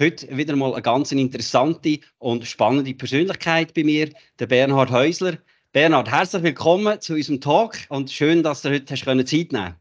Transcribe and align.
Heute 0.00 0.36
wieder 0.36 0.54
mal 0.54 0.74
eine 0.74 0.82
ganz 0.82 1.10
interessante 1.10 1.98
und 2.18 2.46
spannende 2.46 2.94
Persönlichkeit 2.94 3.74
bei 3.74 3.82
mir, 3.82 4.08
der 4.38 4.46
Bernhard 4.46 4.92
Häusler. 4.92 5.38
Bernhard, 5.72 6.08
herzlich 6.08 6.44
willkommen 6.44 7.00
zu 7.00 7.14
unserem 7.14 7.40
Talk 7.40 7.76
und 7.88 8.08
schön, 8.08 8.44
dass 8.44 8.62
du 8.62 8.70
heute 8.70 8.92
hast 8.92 9.04
Zeit 9.04 9.52
nehmen 9.52 9.74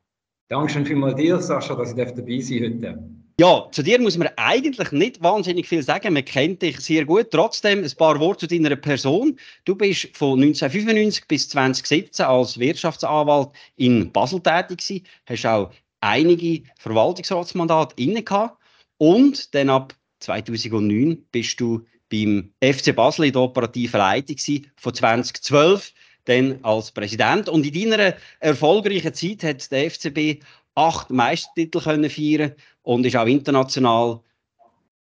Dankeschön 0.47 0.87
vielmals 0.87 1.17
dir, 1.17 1.39
Sascha, 1.39 1.75
dass 1.75 1.91
ich 1.91 1.95
dabei 1.97 2.39
sein 2.39 2.63
heute. 2.63 2.99
Ja, 3.39 3.67
zu 3.71 3.83
dir 3.83 4.01
muss 4.01 4.17
man 4.17 4.29
eigentlich 4.37 4.91
nicht 4.91 5.21
wahnsinnig 5.21 5.67
viel 5.67 5.83
sagen. 5.83 6.15
Man 6.15 6.25
kennt 6.25 6.63
dich 6.63 6.79
sehr 6.79 7.05
gut. 7.05 7.29
Trotzdem 7.29 7.83
ein 7.83 7.91
paar 7.95 8.19
Worte 8.19 8.47
zu 8.47 8.55
deiner 8.55 8.75
Person. 8.75 9.37
Du 9.65 9.75
bist 9.75 10.17
von 10.17 10.41
1995 10.41 11.27
bis 11.27 11.47
2017 11.49 12.25
als 12.25 12.57
Wirtschaftsanwalt 12.57 13.49
in 13.75 14.11
Basel 14.11 14.39
tätig 14.39 14.79
gewesen. 14.79 15.05
Hast 15.27 15.45
auch 15.45 15.71
einige 16.01 16.63
Verwaltungsratsmandate 16.79 17.93
inne 18.01 18.23
gehabt. 18.23 18.57
Und 18.99 19.53
dann 19.53 19.69
ab 19.69 19.93
2009 20.19 21.25
bist 21.31 21.59
du 21.59 21.85
beim 22.09 22.53
FC 22.63 22.95
Basel 22.95 23.25
in 23.25 23.33
der 23.33 23.41
operativen 23.41 23.99
Leitung 23.99 24.35
gewesen, 24.35 24.71
von 24.77 24.93
2012 24.93 25.93
dann 26.25 26.59
als 26.63 26.91
Präsident. 26.91 27.49
Und 27.49 27.65
in 27.65 27.89
deiner 27.89 28.15
erfolgreichen 28.39 29.13
Zeit 29.13 29.43
hat 29.43 29.71
der 29.71 29.89
FCB 29.89 30.43
acht 30.75 31.09
Meistertitel 31.09 31.81
können 31.81 32.09
feiern 32.09 32.53
und 32.83 33.05
ist 33.05 33.15
auch 33.15 33.25
international 33.25 34.21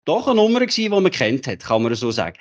doch 0.05 0.27
eine 0.27 0.37
Nummer 0.37 0.61
gewesen, 0.61 0.83
die 0.83 0.89
man 0.89 1.11
kennt 1.11 1.47
hat, 1.47 1.61
kann 1.61 1.83
man 1.83 1.95
so 1.95 2.11
sagen. 2.11 2.39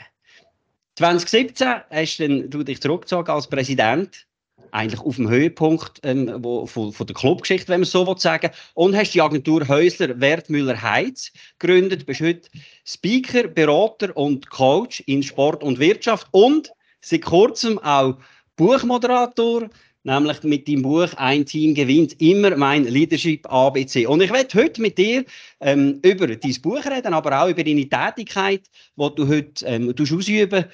2017 0.96 1.68
hast 1.90 2.20
du 2.20 2.64
dich 2.64 2.82
zurückgezogen 2.82 3.30
als 3.30 3.48
Präsident, 3.48 4.28
eigentlich 4.72 5.02
auf 5.02 5.16
dem 5.16 5.30
Höhepunkt 5.30 6.00
ähm, 6.04 6.32
wo, 6.40 6.66
von, 6.66 6.92
von, 6.92 7.08
der 7.08 7.16
Clubgeschichte, 7.16 7.70
wenn 7.70 7.82
man 7.82 7.86
so 7.86 8.06
will 8.08 8.18
sagen, 8.18 8.52
und 8.74 8.96
hast 8.96 9.12
die 9.12 9.22
Agentur 9.22 9.68
Häusler 9.68 10.20
Wertmüller 10.20 10.82
Heiz 10.82 11.32
gegründet, 11.58 12.06
bist 12.06 12.22
heute 12.22 12.50
Speaker, 12.86 13.48
Berater 13.48 14.16
und 14.16 14.50
Coach 14.50 15.02
in 15.06 15.24
Sport 15.24 15.64
und 15.64 15.80
Wirtschaft. 15.80 16.28
Und 16.32 16.72
seit 17.02 17.24
kurzem 17.24 17.80
auch 17.80 18.18
Buchmoderator, 18.56 19.70
nämlich 20.04 20.44
mit 20.44 20.68
dem 20.68 20.82
Buch 20.82 21.14
Ein 21.16 21.46
Team 21.46 21.74
gewinnt 21.74 22.20
immer 22.22 22.56
mein 22.56 22.86
Leadership 22.86 23.52
ABC. 23.52 24.06
Und 24.06 24.22
ich 24.22 24.32
werde 24.32 24.62
heute 24.62 24.82
mit 24.82 24.98
dir 24.98 25.26
ähm, 25.60 26.00
über 26.04 26.28
dein 26.28 26.62
Buch 26.62 26.86
reden, 26.86 27.14
aber 27.14 27.42
auch 27.42 27.50
über 27.50 27.64
deine 27.64 27.88
Tätigkeit, 27.88 28.64
die 28.96 29.16
du 29.16 29.28
heute 29.28 29.66
ähm, 29.66 29.94
ausüben. 29.98 30.66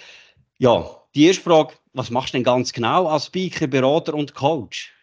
Ja, 0.57 0.89
die 1.13 1.27
erste 1.27 1.43
Frage, 1.43 1.73
was 1.95 2.11
machst 2.11 2.33
du 2.33 2.37
denn 2.37 2.43
ganz 2.43 2.73
genau 2.73 3.07
als 3.07 3.27
Speaker, 3.27 3.67
Berater 3.67 4.13
und 4.13 4.35
Coach? 4.35 4.93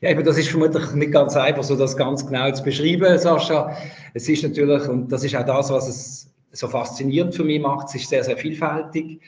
Ja, 0.00 0.10
eben, 0.10 0.24
das 0.24 0.38
ist 0.38 0.48
vermutlich 0.48 0.92
nicht 0.92 1.12
ganz 1.12 1.36
einfach, 1.36 1.64
so 1.64 1.76
das 1.76 1.96
ganz 1.96 2.24
genau 2.26 2.50
zu 2.52 2.62
beschreiben, 2.62 3.18
Sascha. 3.18 3.76
Es 4.12 4.28
ist 4.28 4.42
natürlich, 4.42 4.86
und 4.88 5.10
das 5.10 5.24
ist 5.24 5.34
auch 5.34 5.46
das, 5.46 5.70
was 5.70 5.88
es 5.88 6.30
so 6.52 6.68
faszinierend 6.68 7.34
für 7.34 7.44
mich 7.44 7.60
macht, 7.60 7.88
es 7.88 7.96
ist 7.96 8.08
sehr, 8.08 8.22
sehr 8.22 8.36
vielfältig. 8.36 9.20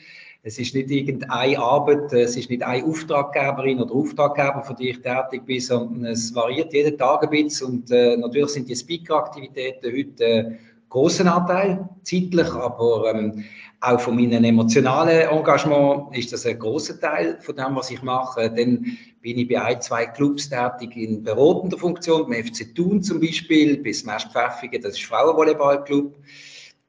Es 0.43 0.57
ist 0.59 0.75
nicht 0.75 0.89
irgendeine 0.89 1.59
Arbeit, 1.59 2.13
es 2.13 2.37
ist 2.37 2.49
nicht 2.49 2.63
eine 2.63 2.85
Auftraggeberin 2.85 3.81
oder 3.81 3.93
Auftraggeber, 3.93 4.63
für 4.63 4.75
die 4.75 4.91
ich 4.91 5.01
tätig 5.01 5.45
bin, 5.45 5.59
sondern 5.59 6.05
es 6.05 6.33
variiert 6.33 6.71
jeden 6.71 6.97
Tag 6.97 7.23
ein 7.23 7.29
bisschen. 7.31 7.67
Und 7.67 7.91
äh, 7.91 8.15
natürlich 8.15 8.51
sind 8.51 8.69
die 8.69 8.75
Speaker-Aktivitäten 8.75 9.91
heute 9.91 10.23
äh, 10.23 10.51
großen 10.89 11.27
Anteil, 11.27 11.89
zeitlich, 12.03 12.49
aber 12.53 13.13
ähm, 13.13 13.43
auch 13.79 13.99
von 13.99 14.15
meinem 14.15 14.43
emotionalen 14.43 15.29
Engagement 15.29 16.15
ist 16.15 16.33
das 16.33 16.45
ein 16.45 16.57
großer 16.57 16.99
Teil 16.99 17.37
von 17.41 17.55
dem, 17.55 17.75
was 17.75 17.91
ich 17.91 18.01
mache. 18.01 18.49
Dann 18.49 18.97
bin 19.21 19.37
ich 19.37 19.47
bei 19.47 19.61
ein, 19.61 19.81
zwei 19.81 20.05
Clubs 20.07 20.49
tätig 20.49 20.95
in 20.95 21.23
beratender 21.23 21.77
Funktion, 21.77 22.27
beim 22.29 22.43
FC 22.43 22.73
Thun 22.73 23.03
zum 23.03 23.19
Beispiel, 23.19 23.77
bis 23.77 24.03
März 24.03 24.25
Pfäffigen, 24.31 24.81
das 24.81 24.93
ist 24.93 25.03
Frauenvolleyballclub. 25.05 26.15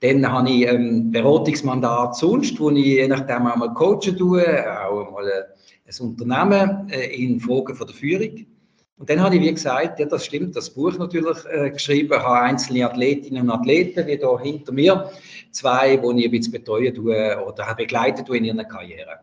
Dann 0.01 0.31
habe 0.31 0.51
ich 0.51 0.69
ein 0.69 0.77
ähm, 0.77 1.11
Beratungsmandat 1.11 2.17
sonst, 2.17 2.59
wo 2.61 2.71
ich 2.71 2.85
je 2.85 3.09
nachdem 3.09 3.49
auch 3.49 3.57
mal 3.57 3.75
coachen 3.75 4.17
tue, 4.17 4.47
auch 4.87 5.11
mal 5.11 5.27
ein 5.29 6.07
Unternehmen 6.07 6.89
äh, 6.91 7.07
in 7.17 7.41
Fragen 7.41 7.77
der 7.77 7.89
Führung. 7.89 8.47
Und 8.99 9.09
dann 9.09 9.21
habe 9.21 9.37
ich, 9.37 9.43
wie 9.43 9.55
gesagt, 9.55 10.01
ja, 10.01 10.07
das 10.07 10.25
stimmt, 10.25 10.57
das 10.57 10.71
Buch 10.71 10.99
natürlich 10.99 11.39
äh, 11.49 11.71
geschrieben, 11.71 12.21
habe 12.21 12.41
einzelne 12.41 12.85
Athletinnen 12.85 13.43
und 13.43 13.51
Athleten, 13.51 14.07
wie 14.09 14.19
da 14.19 14.39
hinter 14.41 14.73
mir, 14.73 15.11
zwei, 15.53 15.97
die 15.97 16.19
ich 16.19 16.25
ein 16.25 16.31
bisschen 16.33 16.53
betreuen 16.53 16.93
tue 16.95 17.45
oder 17.47 17.75
begleiten 17.77 18.27
in 18.35 18.45
ihrer 18.45 18.65
Karriere. 18.65 19.21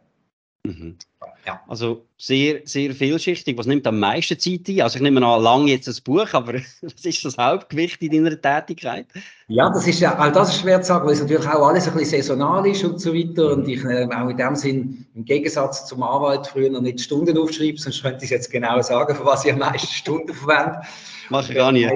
Mhm. 0.65 0.97
Ja. 1.45 1.61
Also 1.67 2.05
sehr, 2.17 2.61
sehr 2.65 2.93
vielschichtig. 2.93 3.57
Was 3.57 3.67
nimmt 3.67 3.85
am 3.85 3.99
meisten 3.99 4.39
Zeit 4.39 4.67
ein? 4.67 4.81
Also 4.81 4.97
ich 4.97 5.03
nehme 5.03 5.23
an, 5.25 5.43
lang 5.43 5.67
jetzt 5.67 5.87
ein 5.87 5.95
Buch, 6.03 6.27
aber 6.33 6.53
was 6.81 7.05
ist 7.05 7.23
das 7.23 7.37
Hauptgewicht 7.37 8.01
in 8.01 8.11
deiner 8.11 8.41
Tätigkeit? 8.41 9.05
Ja, 9.47 9.69
das 9.69 9.85
ist 9.85 9.99
ja, 9.99 10.17
auch 10.19 10.31
das 10.31 10.49
ist 10.49 10.61
schwer 10.61 10.81
zu 10.81 10.87
sagen, 10.87 11.05
weil 11.05 11.13
es 11.13 11.21
natürlich 11.21 11.47
auch 11.47 11.67
alles 11.67 11.87
ein 11.87 11.93
bisschen 11.93 12.21
saisonal 12.21 12.65
ist 12.65 12.83
und 12.83 12.99
so 12.99 13.13
weiter. 13.13 13.53
Und 13.53 13.67
ich 13.67 13.83
äh, 13.83 14.07
auch 14.11 14.29
in 14.29 14.37
dem 14.37 14.55
Sinn, 14.55 15.05
im 15.13 15.23
Gegensatz 15.23 15.85
zum 15.85 16.01
Anwalt 16.01 16.47
früher 16.47 16.71
noch 16.71 16.81
nicht 16.81 16.99
Stunden 16.99 17.37
aufschreibe, 17.37 17.77
sonst 17.77 18.01
könnte 18.01 18.25
ich 18.25 18.31
jetzt 18.31 18.51
genau 18.51 18.81
sagen, 18.81 19.15
für 19.15 19.25
was 19.25 19.45
ich 19.45 19.53
am 19.53 19.59
meisten 19.59 19.87
Stunden 19.87 20.33
verwende. 20.33 20.81
Mach 21.29 21.47
ich 21.47 21.55
gar 21.55 21.71
nicht. 21.71 21.93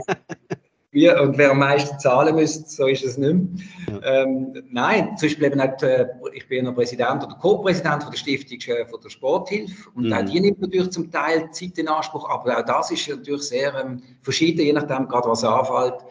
Wie, 0.91 1.09
und 1.09 1.37
wer 1.37 1.51
am 1.51 1.59
meisten 1.59 1.99
zahlen 1.99 2.35
müsste, 2.35 2.67
so 2.67 2.87
ist 2.87 3.03
es 3.03 3.17
nicht 3.17 3.33
mehr. 3.33 4.01
Ja. 4.01 4.23
Ähm, 4.23 4.53
nein, 4.71 5.15
zum 5.17 5.27
Beispiel 5.27 5.45
eben 5.45 5.61
auch, 5.61 5.81
äh, 5.83 6.07
ich 6.33 6.47
bin 6.47 6.65
noch 6.65 6.73
Präsident 6.73 7.23
oder 7.23 7.35
Co-Präsident 7.35 8.03
von 8.03 8.11
der 8.11 8.17
Stiftung 8.17 8.57
äh, 8.75 8.85
von 8.87 8.99
der 8.99 9.09
Sporthilfe 9.09 9.89
und 9.93 10.07
mhm. 10.07 10.13
auch 10.13 10.25
die 10.25 10.39
nimmt 10.39 10.59
natürlich 10.59 10.89
zum 10.89 11.11
Teil 11.11 11.51
Zeit 11.51 11.77
in 11.77 11.87
Anspruch, 11.87 12.27
aber 12.27 12.57
auch 12.57 12.65
das 12.65 12.89
ist 12.89 13.07
natürlich 13.07 13.43
sehr 13.43 13.73
ähm, 13.75 14.01
verschieden, 14.23 14.61
je 14.61 14.73
nachdem 14.73 15.07
gerade 15.07 15.29
was 15.29 15.43
anfällt. 15.43 16.01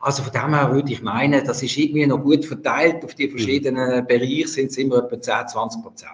Also 0.00 0.22
von 0.22 0.32
dem 0.32 0.54
her 0.54 0.72
würde 0.72 0.92
ich 0.92 1.02
meinen, 1.02 1.44
das 1.44 1.62
ist 1.62 1.76
irgendwie 1.76 2.06
noch 2.06 2.22
gut 2.22 2.44
verteilt 2.44 3.04
auf 3.04 3.14
die 3.14 3.26
mhm. 3.26 3.32
verschiedenen 3.32 4.02
mhm. 4.02 4.06
Bereiche, 4.06 4.46
sind 4.46 4.70
es 4.70 4.78
immer 4.78 4.98
etwa 4.98 5.20
10, 5.20 5.48
20 5.48 5.82
Prozent. 5.82 6.12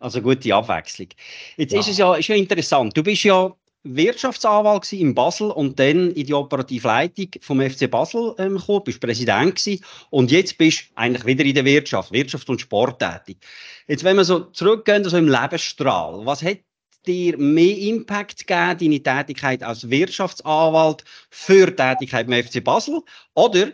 Also 0.00 0.20
gute 0.20 0.54
Abwechslung. 0.54 1.08
Jetzt 1.56 1.72
ja. 1.72 1.80
ist 1.80 1.88
es 1.88 1.98
ja, 1.98 2.14
ist 2.16 2.28
ja 2.28 2.34
interessant. 2.34 2.96
Du 2.96 3.02
bist 3.02 3.22
ja 3.24 3.52
Wirtschaftsanwalt 3.84 4.92
in 4.92 5.14
Basel 5.14 5.50
und 5.50 5.78
dann 5.78 6.10
in 6.10 6.26
die 6.26 6.34
operative 6.34 6.88
Leitung 6.88 7.28
vom 7.40 7.60
FC 7.60 7.90
Basel 7.90 8.34
ähm, 8.38 8.56
gekommen, 8.56 8.82
bist 8.84 9.00
Präsident 9.00 9.54
gewesen 9.54 9.84
und 10.10 10.30
jetzt 10.30 10.58
bist 10.58 10.90
du 10.90 10.96
eigentlich 10.96 11.24
wieder 11.24 11.44
in 11.44 11.54
der 11.54 11.64
Wirtschaft, 11.64 12.12
Wirtschaft 12.12 12.48
und 12.50 12.60
Sport 12.60 12.98
tätig. 12.98 13.38
Jetzt, 13.86 14.04
wenn 14.04 14.16
wir 14.16 14.24
so 14.24 14.40
zurückgehen, 14.40 15.04
also 15.04 15.16
im 15.16 15.28
Lebensstrahl, 15.28 16.26
was 16.26 16.42
hat 16.42 16.58
dir 17.06 17.38
mehr 17.38 17.78
Impact 17.78 18.46
gegeben, 18.46 18.78
deine 18.78 19.02
Tätigkeit 19.02 19.62
als 19.62 19.88
Wirtschaftsanwalt 19.88 21.04
für 21.30 21.66
die 21.66 21.76
Tätigkeit 21.76 22.26
beim 22.26 22.44
FC 22.44 22.62
Basel 22.62 23.00
oder 23.34 23.72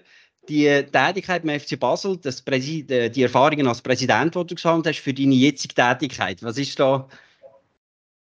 die 0.49 0.67
Tätigkeit 0.93 1.45
beim 1.45 1.59
FC 1.59 1.81
Basel, 1.81 2.19
das 2.19 2.45
die 2.45 3.23
Erfahrungen 3.23 3.67
als 3.67 3.81
Präsident, 3.81 4.35
die 4.35 4.47
du 4.47 4.55
gesagt 4.55 4.87
hast, 4.87 4.99
für 4.99 5.15
deine 5.15 5.35
jetzige 5.35 5.75
Tätigkeit? 5.75 6.43
Was 6.43 6.59
ist 6.59 6.79
da 6.79 7.09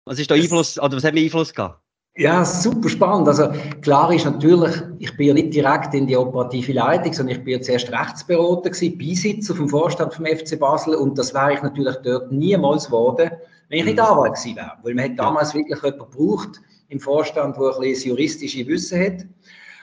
was 0.09 0.17
ist 0.17 0.31
da 0.31 0.35
Einfluss, 0.35 0.79
oder 0.79 0.97
was 0.97 1.03
hat 1.03 1.13
mir 1.13 1.21
Einfluss 1.21 1.53
gehabt? 1.53 1.79
Ja, 2.15 2.43
super 2.43 2.89
spannend. 2.89 3.27
Also 3.27 3.49
klar 3.81 4.11
ist 4.11 4.25
natürlich, 4.25 4.75
ich 4.97 5.15
bin 5.15 5.27
ja 5.27 5.33
nicht 5.35 5.53
direkt 5.53 5.93
in 5.93 6.07
die 6.07 6.17
operative 6.17 6.73
Leitung, 6.73 7.13
sondern 7.13 7.37
ich 7.37 7.43
bin 7.43 7.53
ja 7.53 7.61
zuerst 7.61 7.91
Rechtsberater 7.91 8.71
gewesen, 8.71 8.97
Beisitzer 8.97 9.55
vom 9.55 9.69
Vorstand 9.69 10.15
vom 10.15 10.25
FC 10.25 10.59
Basel 10.59 10.95
und 10.95 11.15
das 11.17 11.33
wäre 11.35 11.53
ich 11.53 11.61
natürlich 11.61 11.95
dort 12.03 12.31
niemals 12.31 12.87
geworden, 12.87 13.29
wenn 13.69 13.79
ich 13.79 13.85
nicht 13.85 13.97
mhm. 13.97 14.03
Anwalt 14.03 14.33
gewesen 14.33 14.55
wäre. 14.55 14.73
Weil 14.81 14.95
man 14.95 15.05
hat 15.05 15.19
damals 15.19 15.53
wirklich 15.53 15.81
jemanden 15.81 16.11
gebraucht 16.11 16.61
im 16.89 16.99
Vorstand, 16.99 17.55
der 17.55 17.63
ein 17.63 17.69
bisschen 17.79 17.93
das 17.93 18.03
juristische 18.05 18.67
Wissen 18.67 18.99
hat. 18.99 19.25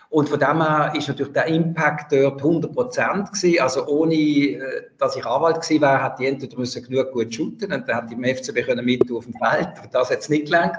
Und 0.08 0.28
von 0.28 0.38
dem 0.38 0.62
her 0.62 0.92
ist 0.96 1.08
natürlich 1.08 1.32
der 1.32 1.46
Impact 1.46 2.12
dort 2.12 2.40
100 2.40 2.72
Prozent 2.72 3.32
gewesen. 3.32 3.60
Also 3.60 3.86
ohne, 3.86 4.14
äh, 4.14 4.60
dass 4.98 5.16
ich 5.16 5.26
Anwalt 5.26 5.60
gewesen 5.60 5.80
wäre, 5.80 6.04
hätte 6.04 6.22
ich 6.22 6.28
entweder 6.28 6.58
müssen 6.58 6.84
genug 6.84 7.12
gut 7.12 7.34
shooten 7.34 7.72
und 7.72 7.88
dann 7.88 7.96
hätte 7.96 8.06
ich 8.10 8.18
im 8.18 8.24
FCB 8.24 8.66
können 8.66 8.84
mit 8.84 9.10
auf 9.10 9.24
dem 9.24 9.34
Feld. 9.34 9.68
Aber 9.78 9.88
das 9.90 10.10
hat 10.10 10.20
es 10.20 10.28
nicht 10.28 10.46
gelangt. 10.46 10.78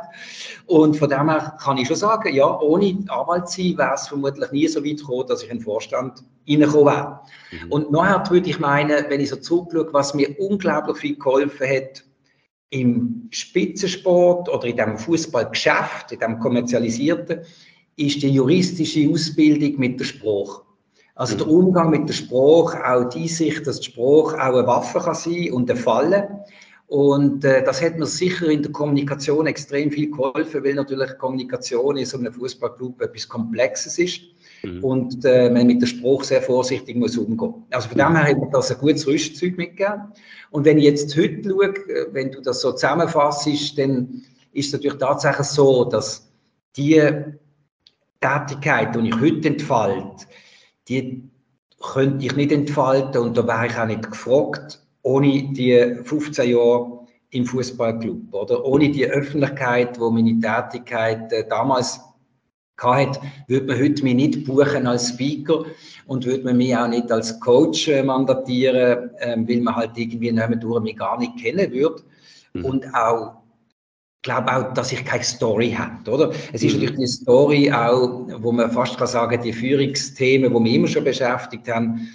Und 0.65 0.95
von 0.97 1.09
dem 1.09 1.29
her 1.29 1.57
kann 1.61 1.77
ich 1.77 1.87
schon 1.87 1.97
sagen, 1.97 2.33
ja, 2.33 2.59
ohne 2.59 2.97
Anwalt 3.09 3.49
zu 3.49 3.61
sein, 3.61 3.77
wäre 3.77 3.93
es 3.95 4.07
vermutlich 4.07 4.51
nie 4.51 4.67
so 4.67 4.83
weit 4.83 4.97
gekommen, 4.97 5.27
dass 5.27 5.43
ich 5.43 5.49
in 5.49 5.57
den 5.57 5.63
Vorstand 5.63 6.23
reingekommen 6.47 6.85
wäre. 6.93 7.19
Mhm. 7.51 7.71
Und 7.71 7.91
nachher 7.91 8.31
würde 8.31 8.49
ich 8.49 8.59
meinen, 8.59 9.05
wenn 9.09 9.19
ich 9.19 9.29
so 9.29 9.35
zurückschaue, 9.35 9.93
was 9.93 10.13
mir 10.13 10.39
unglaublich 10.39 10.97
viel 10.97 11.15
geholfen 11.17 11.67
hat, 11.67 12.03
im 12.69 13.29
Spitzensport 13.31 14.49
oder 14.49 14.67
in 14.67 14.75
dem 14.75 14.97
Fußballgeschäft, 14.97 16.11
in 16.11 16.19
dem 16.19 16.39
kommerzialisierten, 16.39 17.41
ist 17.97 18.21
die 18.21 18.29
juristische 18.29 19.09
Ausbildung 19.09 19.79
mit 19.79 19.99
der 19.99 20.05
Sprache. 20.05 20.61
Also 21.15 21.35
der 21.35 21.47
Umgang 21.47 21.89
mit 21.89 22.07
der 22.07 22.13
Sprache, 22.13 22.85
auch 22.87 23.09
die 23.09 23.27
Sicht, 23.27 23.65
dass 23.65 23.79
die 23.79 23.91
Sprache 23.91 24.35
auch 24.35 24.55
eine 24.55 24.67
Waffe 24.67 24.99
kann 24.99 25.15
sein 25.15 25.51
und 25.51 25.69
eine 25.69 25.79
Falle. 25.79 26.45
Und 26.85 27.43
äh, 27.43 27.63
das 27.63 27.81
hat 27.81 27.97
mir 27.97 28.05
sicher 28.05 28.47
in 28.47 28.61
der 28.61 28.71
Kommunikation 28.71 29.47
extrem 29.47 29.91
viel 29.91 30.09
geholfen, 30.11 30.63
weil 30.63 30.75
natürlich 30.75 31.17
Kommunikation 31.17 31.97
in 31.97 32.05
so 32.05 32.17
einem 32.17 32.31
Fußballclub 32.31 33.01
etwas 33.01 33.27
Komplexes 33.27 33.97
ist 33.97 34.21
mhm. 34.63 34.83
und 34.83 35.25
äh, 35.25 35.49
man 35.49 35.67
mit 35.67 35.81
der 35.81 35.87
Spruch 35.87 36.23
sehr 36.23 36.41
vorsichtig 36.41 36.95
muss 36.95 37.17
umgehen. 37.17 37.55
Also 37.71 37.89
von 37.89 37.97
dem 37.97 38.15
her 38.15 38.29
hat 38.29 38.37
mir 38.37 38.49
das 38.51 38.71
ein 38.71 38.77
gutes 38.77 39.05
Rüstzeug 39.05 39.57
mitgegeben. 39.57 40.03
Und 40.51 40.63
wenn 40.63 40.77
ich 40.77 40.85
jetzt 40.85 41.17
heute 41.17 41.49
schaue, 41.49 41.65
äh, 41.65 42.05
wenn 42.13 42.31
du 42.31 42.41
das 42.41 42.61
so 42.61 42.71
zusammenfasst, 42.71 43.77
dann 43.77 44.21
ist 44.53 44.67
es 44.67 44.73
natürlich 44.73 44.97
tatsächlich 44.97 45.47
so, 45.47 45.83
dass 45.83 46.31
die 46.77 47.01
Tätigkeit, 48.19 48.95
die 48.95 49.07
ich 49.07 49.19
heute 49.19 49.47
entfalte, 49.49 50.25
die 50.87 51.29
könnte 51.79 52.25
ich 52.25 52.35
nicht 52.35 52.51
entfalten 52.51 53.21
und 53.21 53.37
da 53.37 53.47
wäre 53.47 53.67
ich 53.67 53.77
auch 53.77 53.85
nicht 53.85 54.09
gefragt, 54.09 54.81
ohne 55.03 55.53
die 55.53 55.95
15 56.03 56.49
Jahre 56.49 57.05
im 57.31 57.45
Fußballclub 57.45 58.33
oder 58.33 58.65
ohne 58.65 58.89
die 58.89 59.05
Öffentlichkeit, 59.05 59.99
wo 59.99 60.09
meine 60.09 60.39
Tätigkeit 60.39 61.31
äh, 61.31 61.47
damals 61.47 61.99
hatte, 62.77 63.19
würde 63.47 63.67
man 63.67 63.79
heute 63.79 64.03
mich 64.03 64.15
nicht 64.15 64.45
buchen 64.45 64.87
als 64.87 65.09
Speaker 65.09 65.65
und 66.05 66.25
würde 66.25 66.43
man 66.43 66.57
mich 66.57 66.75
auch 66.75 66.87
nicht 66.87 67.11
als 67.11 67.39
Coach 67.39 67.87
äh, 67.87 68.03
mandatieren, 68.03 69.09
äh, 69.17 69.35
weil 69.37 69.61
man 69.61 69.75
halt 69.75 69.91
irgendwie 69.97 70.31
durch 70.31 70.81
mich 70.81 70.97
gar 70.97 71.19
nicht 71.19 71.37
kennen 71.37 71.71
würde. 71.71 72.03
Mhm. 72.53 72.65
Und 72.65 72.93
auch 72.93 73.37
glaube 74.27 74.53
auch, 74.53 74.73
dass 74.73 74.91
ich 74.91 75.05
keine 75.05 75.23
Story 75.23 75.71
habe, 75.71 76.11
oder? 76.11 76.31
Es 76.51 76.61
ist 76.61 76.75
mhm. 76.75 76.81
natürlich 76.81 76.99
die 76.99 77.07
Story 77.07 77.71
auch, 77.71 78.27
wo 78.39 78.51
man 78.51 78.69
fast 78.71 78.97
kann 78.97 79.07
sagen, 79.07 79.41
die 79.41 79.53
Führungsthemen, 79.53 80.53
die 80.53 80.59
mich 80.59 80.73
immer 80.75 80.87
schon 80.87 81.05
beschäftigt 81.05 81.67
haben, 81.69 82.07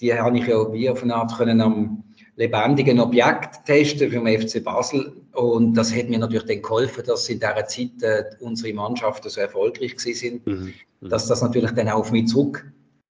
die 0.00 0.14
habe 0.14 0.38
ich 0.38 0.46
ja 0.46 0.72
wie 0.72 0.88
auf 0.88 1.02
eine 1.02 1.14
Art 1.14 1.36
können 1.36 1.60
am 1.60 2.04
lebendigen 2.36 3.00
Objekt 3.00 3.64
testen 3.64 4.10
für 4.10 4.20
den 4.20 4.40
FC 4.40 4.62
Basel 4.62 5.12
und 5.32 5.74
das 5.74 5.94
hat 5.94 6.08
mir 6.08 6.18
natürlich 6.18 6.46
dann 6.46 6.62
geholfen, 6.62 7.02
dass 7.04 7.28
in 7.28 7.40
dieser 7.40 7.66
Zeit 7.66 8.02
äh, 8.02 8.24
unsere 8.40 8.74
Mannschaften 8.74 9.28
so 9.28 9.40
erfolgreich 9.40 9.94
sind, 9.98 10.46
mhm. 10.46 10.72
mhm. 11.00 11.08
dass 11.08 11.26
das 11.26 11.42
natürlich 11.42 11.72
dann 11.72 11.88
auch 11.88 12.00
auf 12.00 12.12
mich 12.12 12.28
zurück 12.28 12.64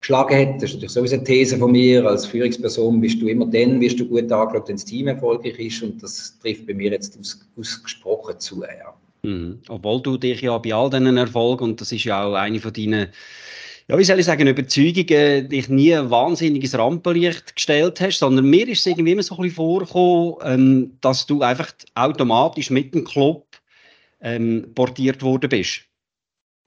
geschlagen 0.00 0.36
hat. 0.36 0.62
Das 0.62 0.70
ist 0.70 0.74
natürlich 0.74 0.92
sowieso 0.92 1.16
eine 1.16 1.24
These 1.24 1.58
von 1.58 1.72
mir. 1.72 2.06
Als 2.06 2.26
Führungsperson 2.26 3.00
bist 3.00 3.20
du 3.20 3.28
immer 3.28 3.46
dann, 3.46 3.80
wirst 3.80 3.98
du 4.00 4.06
gut 4.06 4.30
angeschaut, 4.30 4.68
wenn 4.68 4.76
das 4.76 4.84
Team 4.84 5.08
erfolgreich 5.08 5.58
ist. 5.58 5.82
Und 5.82 6.02
das 6.02 6.38
trifft 6.40 6.66
bei 6.66 6.74
mir 6.74 6.90
jetzt 6.90 7.18
aus, 7.18 7.46
ausgesprochen 7.56 8.38
zu. 8.38 8.62
Ja. 8.62 8.94
Mhm. 9.22 9.60
Obwohl 9.68 10.00
du 10.02 10.16
dich 10.16 10.40
ja 10.42 10.56
bei 10.58 10.74
all 10.74 10.90
diesen 10.90 11.16
Erfolgen, 11.16 11.64
und 11.64 11.80
das 11.80 11.92
ist 11.92 12.04
ja 12.04 12.24
auch 12.24 12.34
eine 12.34 12.60
von 12.60 12.72
deinen, 12.72 13.08
ja, 13.88 13.98
wie 13.98 14.04
soll 14.04 14.18
ich 14.18 14.26
sagen, 14.26 14.46
Überzeugungen, 14.46 15.48
dich 15.48 15.68
nie 15.68 15.94
ein 15.94 16.10
wahnsinniges 16.10 16.76
Rampenlicht 16.76 17.56
gestellt 17.56 18.00
hast, 18.00 18.18
sondern 18.18 18.44
mir 18.44 18.68
ist 18.68 18.80
es 18.80 18.86
irgendwie 18.86 19.12
immer 19.12 19.22
so 19.22 19.34
ein 19.36 19.42
bisschen 19.42 19.56
vorgekommen, 19.56 20.34
ähm, 20.44 20.92
dass 21.00 21.26
du 21.26 21.42
einfach 21.42 21.72
automatisch 21.94 22.70
mit 22.70 22.94
dem 22.94 23.04
Club 23.04 23.46
ähm, 24.20 24.66
portiert 24.74 25.22
worden 25.22 25.48
bist. 25.48 25.87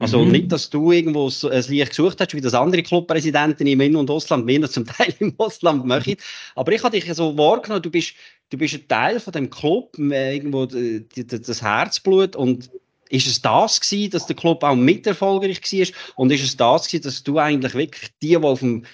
Also 0.02 0.26
mhm. 0.26 0.32
nicht, 0.32 0.52
dass 0.52 0.72
du 0.72 0.92
irgendwo 0.92 1.28
ein 1.28 1.64
Licht 1.68 1.90
gesucht 1.90 2.20
hast, 2.20 2.34
wie 2.34 2.42
das 2.42 2.56
andere 2.56 2.82
Clubpräsidenten 2.82 3.68
im 3.68 3.82
In- 3.82 3.96
und 3.96 4.10
Ausland, 4.10 4.48
mehr 4.48 4.68
zum 4.68 4.84
Teil 4.88 5.14
im 5.20 5.36
Ausland 5.38 5.86
machen. 5.86 6.16
Aber 6.56 6.72
ich 6.72 6.84
habe 6.84 7.00
dich 7.00 7.14
so 7.14 7.38
wahrgenommen, 7.38 7.84
du 7.84 7.92
bist, 7.92 8.16
du 8.50 8.58
bist 8.58 8.74
ein 8.74 8.88
Teil 8.88 9.20
von 9.20 9.32
dem 9.32 9.52
Club, 9.52 9.96
äh, 10.00 10.38
irgendwo 10.38 10.66
das 10.66 11.62
Herzblut 11.62 12.36
und 12.36 12.72
ist 13.10 13.28
es 13.28 13.44
das 13.44 13.80
gewesen, 13.80 14.10
dass 14.10 14.26
der 14.26 14.36
Club 14.36 14.64
auch 14.64 14.76
mit 14.76 15.06
erfolgreich 15.06 15.62
war? 15.62 15.88
Und 16.16 16.32
ist 16.32 16.44
es 16.46 16.58
das 16.58 16.88
gewesen, 16.88 17.04
dass 17.04 17.24
du 17.24 17.38
eigentlich 17.38 17.76
wirklich 17.76 18.10
die, 18.24 18.30
die 18.30 18.38
auf 18.38 18.62
dem, 18.62 18.86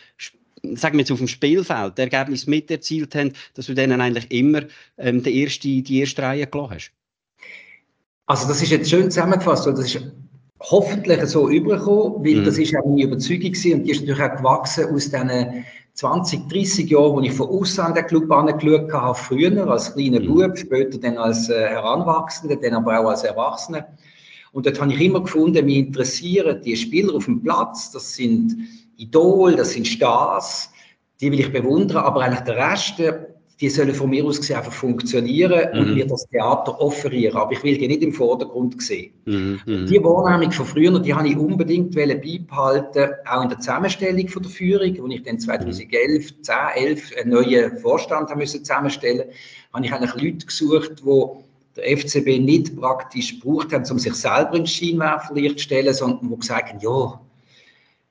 sagen 0.74 0.98
wir 0.98 1.04
jetzt 1.04 1.12
auf 1.12 1.20
dem 1.20 1.30
Spielfeld, 1.30 1.98
das 1.98 2.04
Ergebnis 2.04 2.48
mit 2.48 2.70
erzielt 2.70 3.16
haben, 3.16 3.32
dass 3.54 3.68
du 3.68 3.74
denen 3.74 4.02
eigentlich 4.02 4.30
immer 4.30 4.64
ähm, 4.98 5.24
die, 5.24 5.40
erste, 5.40 5.70
die 5.70 6.00
erste 6.00 6.22
Reihe 6.24 6.48
gelassen 6.48 6.74
hast? 6.74 6.92
Also 8.26 8.46
das 8.50 8.62
ist 8.62 8.72
jetzt 8.72 8.90
schön 8.90 9.10
zusammengefasst, 9.10 9.66
weil 9.68 9.76
das 9.76 9.86
ist 9.86 10.02
hoffentlich 10.60 11.22
so 11.26 11.50
überkommen, 11.50 12.26
weil 12.26 12.42
mhm. 12.42 12.46
das 12.46 12.58
ist 12.58 12.76
auch 12.76 12.86
meine 12.86 13.04
Überzeugung 13.04 13.52
gewesen 13.52 13.74
und 13.74 13.84
die 13.84 13.92
ist 13.92 14.02
natürlich 14.02 14.22
auch 14.22 14.38
gewachsen 14.38 14.86
aus 14.94 15.10
diesen 15.10 15.66
20, 15.94 16.48
30 16.50 16.90
Jahren, 16.90 17.14
wo 17.14 17.22
ich 17.22 17.34
von 17.34 17.50
außen 17.50 17.84
an 17.84 17.96
den 17.96 18.06
Club 18.06 18.32
angeschaut 18.32 18.92
habe, 18.94 19.16
früher 19.16 19.68
als 19.68 19.94
kleiner 19.94 20.20
mhm. 20.20 20.28
Bub, 20.28 20.58
später 20.58 20.98
dann 20.98 21.18
als 21.18 21.50
äh, 21.50 21.70
Heranwachsender, 21.70 22.56
dann 22.56 22.74
aber 22.74 23.00
auch 23.00 23.10
als 23.10 23.24
Erwachsener. 23.24 23.88
Und 24.52 24.66
dort 24.66 24.80
habe 24.82 24.94
ich 24.94 25.02
immer 25.02 25.22
gefunden, 25.22 25.66
mich 25.66 25.78
interessieren 25.78 26.62
die 26.64 26.76
Spieler 26.76 27.14
auf 27.16 27.26
dem 27.26 27.44
Platz, 27.44 27.92
das 27.92 28.16
sind 28.16 28.56
Idol, 28.98 29.56
das 29.56 29.72
sind 29.72 29.88
Stars, 29.88 30.72
die 31.20 31.32
will 31.32 31.40
ich 31.40 31.52
bewundern, 31.52 32.04
aber 32.04 32.22
eigentlich 32.22 32.42
der 32.42 32.58
Rest, 32.58 33.02
die 33.60 33.70
sollen 33.70 33.94
von 33.96 34.10
mir 34.10 34.24
aus 34.24 34.40
gesehen 34.40 34.58
einfach 34.58 34.72
funktionieren 34.72 35.70
mhm. 35.74 35.80
und 35.80 35.96
mir 35.96 36.06
das 36.06 36.28
Theater 36.28 36.80
offerieren. 36.80 37.38
Aber 37.38 37.52
ich 37.54 37.64
will 37.64 37.78
die 37.78 37.88
nicht 37.88 38.04
im 38.04 38.14
Vordergrund 38.14 38.82
sehen. 38.82 39.14
Mhm. 39.26 39.60
mhm. 39.66 39.88
Die 39.88 40.04
Wahrnehmung 40.04 40.52
von 40.52 40.66
früher, 40.66 41.00
die 41.00 41.14
habe 41.14 41.28
ich 41.28 41.38
unbedingt 41.38 41.96
beibehalten, 41.96 43.14
auch 43.26 43.44
in 43.44 43.50
der 43.50 43.60
Zusammenstellung 43.60 44.28
von 44.28 44.44
der 44.44 44.52
Führung, 44.52 44.98
wo 45.00 45.08
ich 45.08 45.24
dann 45.24 45.40
2011, 45.40 46.42
10, 46.42 46.56
11 46.76 47.14
einen 47.20 47.32
neuen 47.32 47.78
Vorstand 47.80 48.30
haben 48.30 48.38
müssen 48.38 48.64
zusammenstellen, 48.64 49.24
habe 49.74 49.86
ich 49.86 49.92
eigentlich 49.92 50.14
Leute 50.14 50.46
gesucht, 50.46 51.02
die 51.04 51.24
der 51.78 51.98
FCB 51.98 52.40
nicht 52.40 52.76
praktisch 52.80 53.40
gebraucht 53.40 53.72
haben, 53.72 53.86
um 53.90 54.00
sich 54.00 54.14
selber 54.14 54.56
ins 54.56 54.72
Scheinwerferlicht 54.72 55.60
zu 55.60 55.64
stellen, 55.66 55.94
sondern 55.94 56.30
die 56.30 56.40
gesagt 56.40 56.70
haben, 56.70 56.80
ja, 56.80 57.20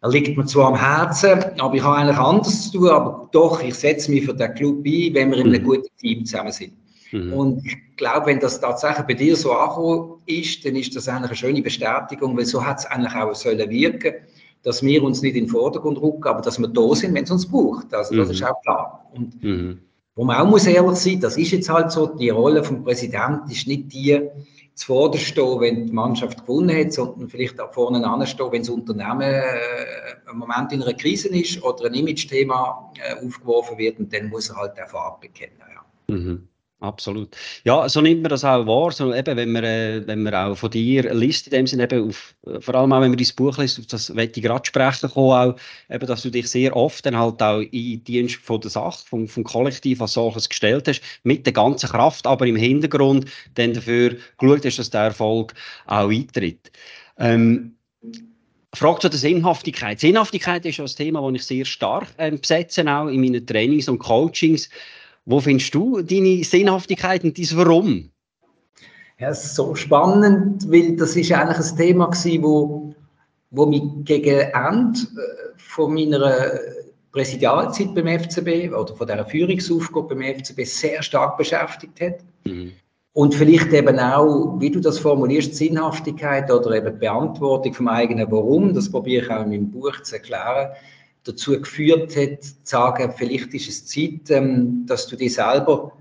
er 0.02 0.10
liegt 0.10 0.36
mir 0.36 0.44
zwar 0.44 0.68
am 0.68 0.76
Herzen, 0.76 1.44
aber 1.58 1.74
ich 1.74 1.82
habe 1.82 1.96
eigentlich 1.96 2.18
anders 2.18 2.70
zu 2.70 2.78
tun, 2.78 2.88
aber 2.90 3.28
doch, 3.32 3.62
ich 3.62 3.74
setze 3.74 4.10
mich 4.10 4.24
für 4.24 4.34
den 4.34 4.54
Club 4.54 4.84
ein, 4.84 5.14
wenn 5.14 5.30
wir 5.30 5.38
in 5.38 5.46
einem 5.46 5.62
mhm. 5.62 5.66
guten 5.66 5.96
Team 5.98 6.24
zusammen 6.24 6.52
sind. 6.52 6.72
Mhm. 7.12 7.32
Und 7.32 7.66
ich 7.66 7.76
glaube, 7.96 8.26
wenn 8.26 8.40
das 8.40 8.60
tatsächlich 8.60 9.06
bei 9.06 9.14
dir 9.14 9.36
so 9.36 9.52
angekommen 9.52 10.20
ist, 10.26 10.64
dann 10.64 10.76
ist 10.76 10.94
das 10.94 11.08
eigentlich 11.08 11.30
eine 11.30 11.36
schöne 11.36 11.62
Bestätigung, 11.62 12.36
weil 12.36 12.44
so 12.44 12.64
hat 12.64 12.80
es 12.80 12.86
eigentlich 12.86 13.14
auch 13.14 13.34
sollen 13.34 13.70
wirken, 13.70 14.14
dass 14.62 14.82
wir 14.82 15.02
uns 15.02 15.22
nicht 15.22 15.36
in 15.36 15.44
den 15.44 15.50
Vordergrund 15.50 16.00
rücken, 16.00 16.24
aber 16.24 16.42
dass 16.42 16.58
wir 16.58 16.68
da 16.68 16.94
sind, 16.94 17.14
wenn 17.14 17.24
es 17.24 17.30
uns 17.30 17.46
braucht. 17.46 17.94
Also 17.94 18.16
das 18.16 18.28
mhm. 18.28 18.34
ist 18.34 18.44
auch 18.44 18.60
klar. 18.62 19.10
Und 19.14 19.42
mhm. 19.42 19.78
wo 20.14 20.24
man 20.24 20.36
auch 20.36 20.50
muss 20.50 20.66
ehrlich 20.66 20.96
sein, 20.96 21.20
das 21.20 21.36
ist 21.36 21.52
jetzt 21.52 21.68
halt 21.68 21.90
so, 21.90 22.06
die 22.06 22.30
Rolle 22.30 22.64
vom 22.64 22.84
Präsidenten 22.84 23.50
ist 23.50 23.66
nicht 23.66 23.92
die, 23.92 24.20
zuvorderst 24.76 25.24
stehen, 25.24 25.60
wenn 25.60 25.86
die 25.86 25.92
Mannschaft 25.92 26.46
gewonnen 26.46 26.76
hat, 26.76 26.92
sondern 26.92 27.28
vielleicht 27.28 27.58
auch 27.60 27.72
vorne 27.72 28.06
anstehen, 28.06 28.52
wenn 28.52 28.62
das 28.62 28.68
Unternehmen 28.68 29.22
äh, 29.22 30.30
im 30.30 30.38
Moment 30.38 30.70
in 30.72 30.82
einer 30.82 30.92
Krise 30.92 31.28
ist 31.28 31.62
oder 31.62 31.86
ein 31.86 31.94
Image-Thema 31.94 32.92
äh, 33.02 33.26
aufgeworfen 33.26 33.78
wird 33.78 33.98
und 33.98 34.12
dann 34.12 34.28
muss 34.28 34.50
er 34.50 34.56
halt 34.56 34.76
der 34.76 34.86
Farbe 34.86 35.26
bekennen. 35.26 35.56
Ja. 35.58 36.14
Mhm. 36.14 36.48
Absolut. 36.78 37.34
Ja, 37.64 37.88
so 37.88 38.02
nimmt 38.02 38.20
man 38.20 38.28
das 38.28 38.44
auch 38.44 38.66
wahr. 38.66 38.92
So 38.92 39.14
eben, 39.14 39.36
wenn 39.36 39.50
man, 39.50 39.64
äh, 39.64 40.02
wenn 40.06 40.22
man 40.22 40.34
auch 40.34 40.56
von 40.56 40.70
dir 40.70 41.14
liest, 41.14 41.46
in 41.46 41.52
dem 41.52 41.66
Sinne 41.66 41.84
eben 41.84 42.10
auf, 42.10 42.34
vor 42.60 42.74
allem 42.74 42.92
auch, 42.92 43.00
wenn 43.00 43.10
man 43.10 43.16
dein 43.16 43.34
Buch 43.34 43.56
liest, 43.56 43.78
auf 43.78 43.86
das 43.86 44.10
möchte 44.10 44.40
ich 44.40 44.44
gerade 44.44 44.66
sprechen 44.66 45.08
kommen, 45.08 45.32
auch, 45.32 45.56
eben, 45.88 46.06
dass 46.06 46.22
du 46.22 46.30
dich 46.30 46.48
sehr 46.48 46.76
oft 46.76 47.06
dann 47.06 47.16
halt 47.16 47.42
auch 47.42 47.60
in 47.60 48.04
Dienst 48.04 48.36
von 48.36 48.60
der 48.60 48.70
Sache, 48.70 49.06
vom, 49.06 49.26
vom 49.26 49.42
Kollektiv 49.44 50.02
als 50.02 50.12
solches 50.12 50.50
gestellt 50.50 50.86
hast, 50.86 51.00
mit 51.22 51.46
der 51.46 51.54
ganzen 51.54 51.88
Kraft, 51.88 52.26
aber 52.26 52.46
im 52.46 52.56
Hintergrund 52.56 53.24
dann 53.54 53.72
dafür 53.72 54.16
geschaut 54.36 54.66
hast, 54.66 54.78
dass 54.78 54.90
der 54.90 55.04
Erfolg 55.04 55.54
auch 55.86 56.10
eintritt. 56.10 56.70
Ähm, 57.18 57.76
Frage 58.74 59.00
zu 59.00 59.08
der 59.08 59.18
Sinnhaftigkeit. 59.18 59.98
Sinnhaftigkeit 59.98 60.66
ist 60.66 60.76
ja 60.76 60.84
ein 60.84 60.90
Thema, 60.90 61.22
das 61.22 61.40
ich 61.40 61.46
sehr 61.46 61.64
stark 61.64 62.08
äh, 62.18 62.30
besetze, 62.30 62.82
auch 62.86 63.08
in 63.08 63.22
meinen 63.22 63.46
Trainings 63.46 63.88
und 63.88 63.98
Coachings. 63.98 64.68
Wo 65.26 65.40
findest 65.40 65.74
du 65.74 66.02
deine 66.02 66.44
Sinnhaftigkeit 66.44 67.24
und 67.24 67.36
dein 67.36 67.58
Warum? 67.58 68.10
Ja, 69.18 69.30
es 69.30 69.44
ist 69.44 69.54
so 69.56 69.74
spannend, 69.74 70.70
weil 70.70 70.96
das 70.96 71.16
ist 71.16 71.32
eigentlich 71.32 71.70
ein 71.70 71.76
Thema 71.76 72.06
gewesen, 72.06 72.42
wo, 72.42 72.94
wo 73.50 73.66
mich 73.66 73.82
gegen 74.04 74.40
Ende 74.52 75.00
äh, 75.00 75.54
von 75.56 75.94
meiner 75.94 76.50
Präsidialzeit 77.10 77.94
beim 77.94 78.06
FCB 78.06 78.72
oder 78.72 78.94
von 78.94 79.06
dieser 79.06 79.24
Führungsaufgabe 79.24 80.14
beim 80.14 80.34
FCB 80.36 80.64
sehr 80.64 81.02
stark 81.02 81.38
beschäftigt 81.38 82.00
hat. 82.00 82.18
Mhm. 82.44 82.72
Und 83.14 83.34
vielleicht 83.34 83.72
eben 83.72 83.98
auch, 83.98 84.60
wie 84.60 84.70
du 84.70 84.78
das 84.78 84.98
formulierst, 84.98 85.54
Sinnhaftigkeit 85.54 86.50
oder 86.50 86.72
eben 86.72 86.98
Beantwortung 86.98 87.72
vom 87.72 87.88
eigenen 87.88 88.30
Warum, 88.30 88.74
das 88.74 88.90
probiere 88.90 89.24
ich 89.24 89.30
auch 89.30 89.42
in 89.44 89.48
meinem 89.48 89.70
Buch 89.70 90.02
zu 90.02 90.16
erklären, 90.16 90.72
dazu 91.26 91.60
geführt 91.60 92.16
hat, 92.16 92.42
zu 92.42 92.54
sagen, 92.62 93.12
vielleicht 93.16 93.52
ist 93.54 93.68
es 93.68 93.86
Zeit, 93.86 94.30
ähm, 94.30 94.84
dass 94.86 95.06
du 95.06 95.16
dich 95.16 95.34
selber 95.34 95.92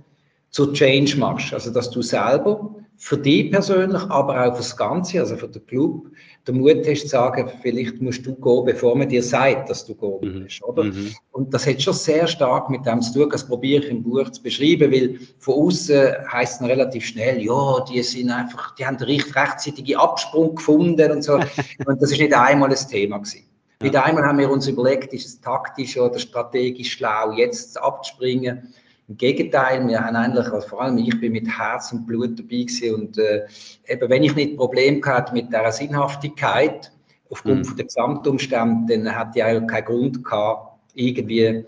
zu 0.52 0.72
Change 0.72 1.18
machst. 1.18 1.54
Also, 1.54 1.72
dass 1.72 1.90
du 1.90 2.02
selber 2.02 2.76
für 2.98 3.18
dich 3.18 3.52
persönlich, 3.52 4.02
aber 4.04 4.46
auch 4.46 4.54
für 4.54 4.62
das 4.62 4.78
Ganze, 4.78 5.20
also 5.20 5.36
für 5.36 5.50
den 5.50 5.66
Club, 5.66 6.08
den 6.48 6.60
Mut 6.60 6.88
hast 6.88 7.02
zu 7.02 7.08
sagen, 7.10 7.52
vielleicht 7.62 8.02
musst 8.02 8.26
du 8.26 8.36
gehen, 8.36 8.66
bevor 8.66 8.96
man 8.96 9.10
dir 9.10 9.22
sagt, 9.22 9.70
dass 9.70 9.86
du 9.86 9.96
gehen 9.96 10.42
musst, 10.42 10.62
mhm. 10.62 10.70
oder? 10.70 10.84
Mhm. 10.86 11.14
Und 11.32 11.54
das 11.54 11.68
hat 11.68 11.82
schon 11.82 11.94
sehr 11.94 12.28
stark 12.28 12.70
mit 12.70 12.86
dem 12.86 13.02
zu 13.02 13.14
tun, 13.14 13.30
das 13.30 13.46
probiere 13.46 13.84
ich 13.84 13.90
im 13.90 14.04
Buch 14.04 14.30
zu 14.30 14.42
beschreiben, 14.42 14.92
weil 14.92 15.20
von 15.40 15.56
außen 15.56 16.32
heisst 16.32 16.62
es 16.62 16.68
relativ 16.68 17.06
schnell, 17.06 17.42
ja, 17.42 17.86
die 17.92 18.02
sind 18.04 18.30
einfach, 18.30 18.76
die 18.76 18.86
haben 18.86 18.98
den 18.98 19.08
recht 19.08 19.36
rechtzeitigen 19.36 19.98
Absprung 19.98 20.56
gefunden 20.56 21.12
und 21.12 21.24
so. 21.24 21.34
und 21.86 22.02
das 22.02 22.12
ist 22.12 22.20
nicht 22.22 22.34
einmal 22.34 22.70
ein 22.70 22.88
Thema 22.90 23.18
gewesen. 23.18 23.44
Mit 23.86 23.96
einmal 23.96 24.24
haben 24.24 24.40
wir 24.40 24.50
uns 24.50 24.68
überlegt, 24.68 25.14
ist 25.14 25.28
es 25.28 25.42
taktisch 25.42 25.96
oder 25.96 26.18
strategisch 26.18 26.94
schlau, 26.94 27.34
jetzt 27.34 27.80
abzuspringen. 27.80 28.74
Im 29.08 29.18
Gegenteil, 29.18 29.88
wir 29.88 30.04
haben 30.04 30.16
eigentlich, 30.16 30.48
also 30.48 30.68
vor 30.68 30.82
allem 30.82 30.98
ich 30.98 31.20
bin 31.20 31.34
mit 31.34 31.48
Herz 31.48 31.92
und 31.92 32.08
Blut 32.08 32.40
dabei 32.40 32.64
gewesen 32.64 32.96
und 32.96 33.18
äh, 33.20 33.46
eben 33.88 34.10
wenn 34.10 34.24
ich 34.24 34.36
nicht 34.36 34.58
Problem 34.58 35.06
hatte 35.06 35.34
mit 35.34 35.54
der 35.54 35.72
Sinnhaftigkeit 35.72 36.92
aufgrund 37.30 37.70
mhm. 37.70 37.76
der 37.76 37.86
Gesamtumstände, 37.86 38.98
dann 38.98 39.16
hatte 39.16 39.38
ich 39.38 39.44
eigentlich 39.44 39.68
keinen 39.68 39.86
Grund 39.86 40.24
gehabt, 40.24 40.80
irgendwie 40.96 41.64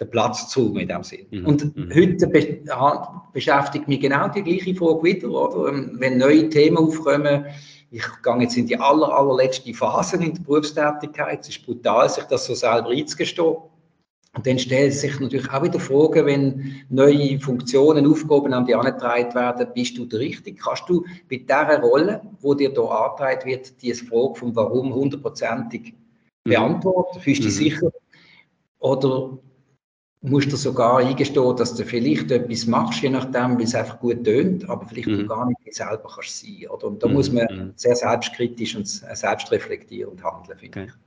den 0.00 0.10
Platz 0.10 0.48
zu 0.50 0.76
in 0.76 0.88
dem 0.88 1.02
Sinn. 1.02 1.26
Mhm. 1.30 1.46
Und 1.46 1.76
mhm. 1.76 1.94
heute 1.94 2.26
be 2.26 2.58
beschäftigt 3.32 3.88
mich 3.88 4.00
genau 4.00 4.28
die 4.28 4.42
gleiche 4.42 4.74
Frage 4.74 5.02
wieder, 5.02 5.30
oder? 5.30 5.72
Ähm, 5.72 5.92
wenn 5.94 6.18
neue 6.18 6.50
Themen 6.50 6.76
aufkommen, 6.76 7.46
ich 7.94 8.22
gehe 8.24 8.40
jetzt 8.40 8.56
in 8.56 8.66
die 8.66 8.76
aller, 8.76 9.16
allerletzte 9.16 9.72
Phase 9.72 10.16
in 10.16 10.34
der 10.34 10.42
Berufstätigkeit, 10.42 11.42
es 11.42 11.50
ist 11.50 11.64
brutal, 11.64 12.08
sich 12.08 12.24
das 12.24 12.44
so 12.44 12.54
selber 12.54 12.88
einzugestehen. 12.88 13.54
Und 14.36 14.44
dann 14.44 14.58
stellt 14.58 14.94
sich 14.94 15.20
natürlich 15.20 15.48
auch 15.48 15.62
wieder 15.62 15.78
Fragen, 15.78 16.26
wenn 16.26 16.74
neue 16.88 17.38
Funktionen, 17.38 18.04
Aufgaben 18.04 18.52
an 18.52 18.66
dich 18.66 18.76
angetragen 18.76 19.32
werden, 19.36 19.68
bist 19.72 19.96
du 19.96 20.06
der 20.06 20.18
Richtige? 20.18 20.60
Kannst 20.60 20.88
du 20.88 21.04
bei 21.30 21.36
dieser 21.36 21.80
Rolle, 21.80 22.20
wo 22.40 22.52
dir 22.54 22.70
hier 22.70 22.90
angetragen 22.90 23.48
wird, 23.48 23.80
diese 23.80 24.04
Frage 24.06 24.34
vom 24.34 24.56
Warum 24.56 24.92
hundertprozentig 24.92 25.94
mhm. 26.44 26.50
beantworten? 26.50 27.20
Fühlst 27.20 27.44
du 27.44 27.46
dich 27.46 27.54
mhm. 27.54 27.64
sicher? 27.64 27.92
Oder 28.80 29.38
musst 30.24 30.50
du 30.50 30.56
sogar 30.56 30.98
eingestehen, 30.98 31.56
dass 31.56 31.74
du 31.74 31.84
vielleicht 31.84 32.30
etwas 32.30 32.66
machst, 32.66 33.02
je 33.02 33.10
nachdem, 33.10 33.58
wie 33.58 33.64
es 33.64 33.74
einfach 33.74 34.00
gut 34.00 34.24
tönt, 34.24 34.68
aber 34.68 34.86
vielleicht 34.86 35.08
mhm. 35.08 35.28
gar 35.28 35.46
nicht 35.46 35.74
selber 35.74 36.08
kannst 36.14 36.40
sein. 36.40 36.66
Oder? 36.70 36.86
Und 36.86 37.02
da 37.02 37.08
mhm. 37.08 37.14
muss 37.14 37.30
man 37.30 37.46
mhm. 37.50 37.72
sehr 37.76 37.94
selbstkritisch 37.94 38.74
und 38.74 38.86
selbstreflektierend 38.86 40.24
handeln, 40.24 40.58
finde 40.58 40.80
okay. 40.80 40.88
ich. 40.88 41.04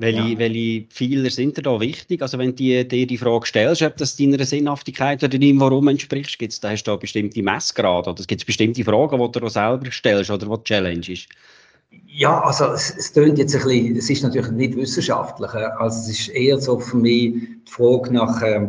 Welche, 0.00 0.20
ja. 0.20 0.38
welche 0.38 0.86
Pfeiler 0.90 1.28
sind 1.28 1.66
da 1.66 1.80
wichtig? 1.80 2.22
Also 2.22 2.38
wenn 2.38 2.54
du 2.54 2.84
dir 2.84 2.84
die 2.84 3.18
Frage 3.18 3.46
stellst, 3.46 3.82
ob 3.82 3.96
das 3.96 4.16
deiner 4.16 4.44
Sinnhaftigkeit 4.44 5.24
oder 5.24 5.36
deinem 5.36 5.58
Warum 5.58 5.88
entspricht, 5.88 6.38
gibt's, 6.38 6.60
da 6.60 6.70
hast 6.70 6.84
du 6.84 6.92
da 6.92 6.96
bestimmte 6.96 7.42
Messgrade 7.42 8.08
oder 8.08 8.20
es 8.20 8.28
gibt 8.28 8.46
bestimmte 8.46 8.84
Fragen, 8.84 9.18
die 9.18 9.32
du 9.32 9.40
dir 9.40 9.50
selber 9.50 9.90
stellst 9.90 10.30
oder 10.30 10.48
was 10.48 10.60
die 10.60 10.64
Challenge 10.64 11.08
ist? 11.08 11.28
Ja, 11.90 12.40
also 12.40 12.66
es, 12.72 12.94
es 12.96 13.12
tönt 13.12 13.38
jetzt 13.38 13.54
ein 13.54 13.62
bisschen, 13.62 13.96
es 13.96 14.10
ist 14.10 14.22
natürlich 14.22 14.50
nicht 14.50 14.76
wissenschaftlich, 14.76 15.52
äh, 15.54 15.68
also 15.78 15.98
es 16.00 16.20
ist 16.20 16.28
eher 16.28 16.58
so 16.58 16.78
für 16.78 16.96
mich 16.96 17.34
die 17.34 17.70
Frage 17.70 18.12
nach, 18.12 18.42
äh, 18.42 18.68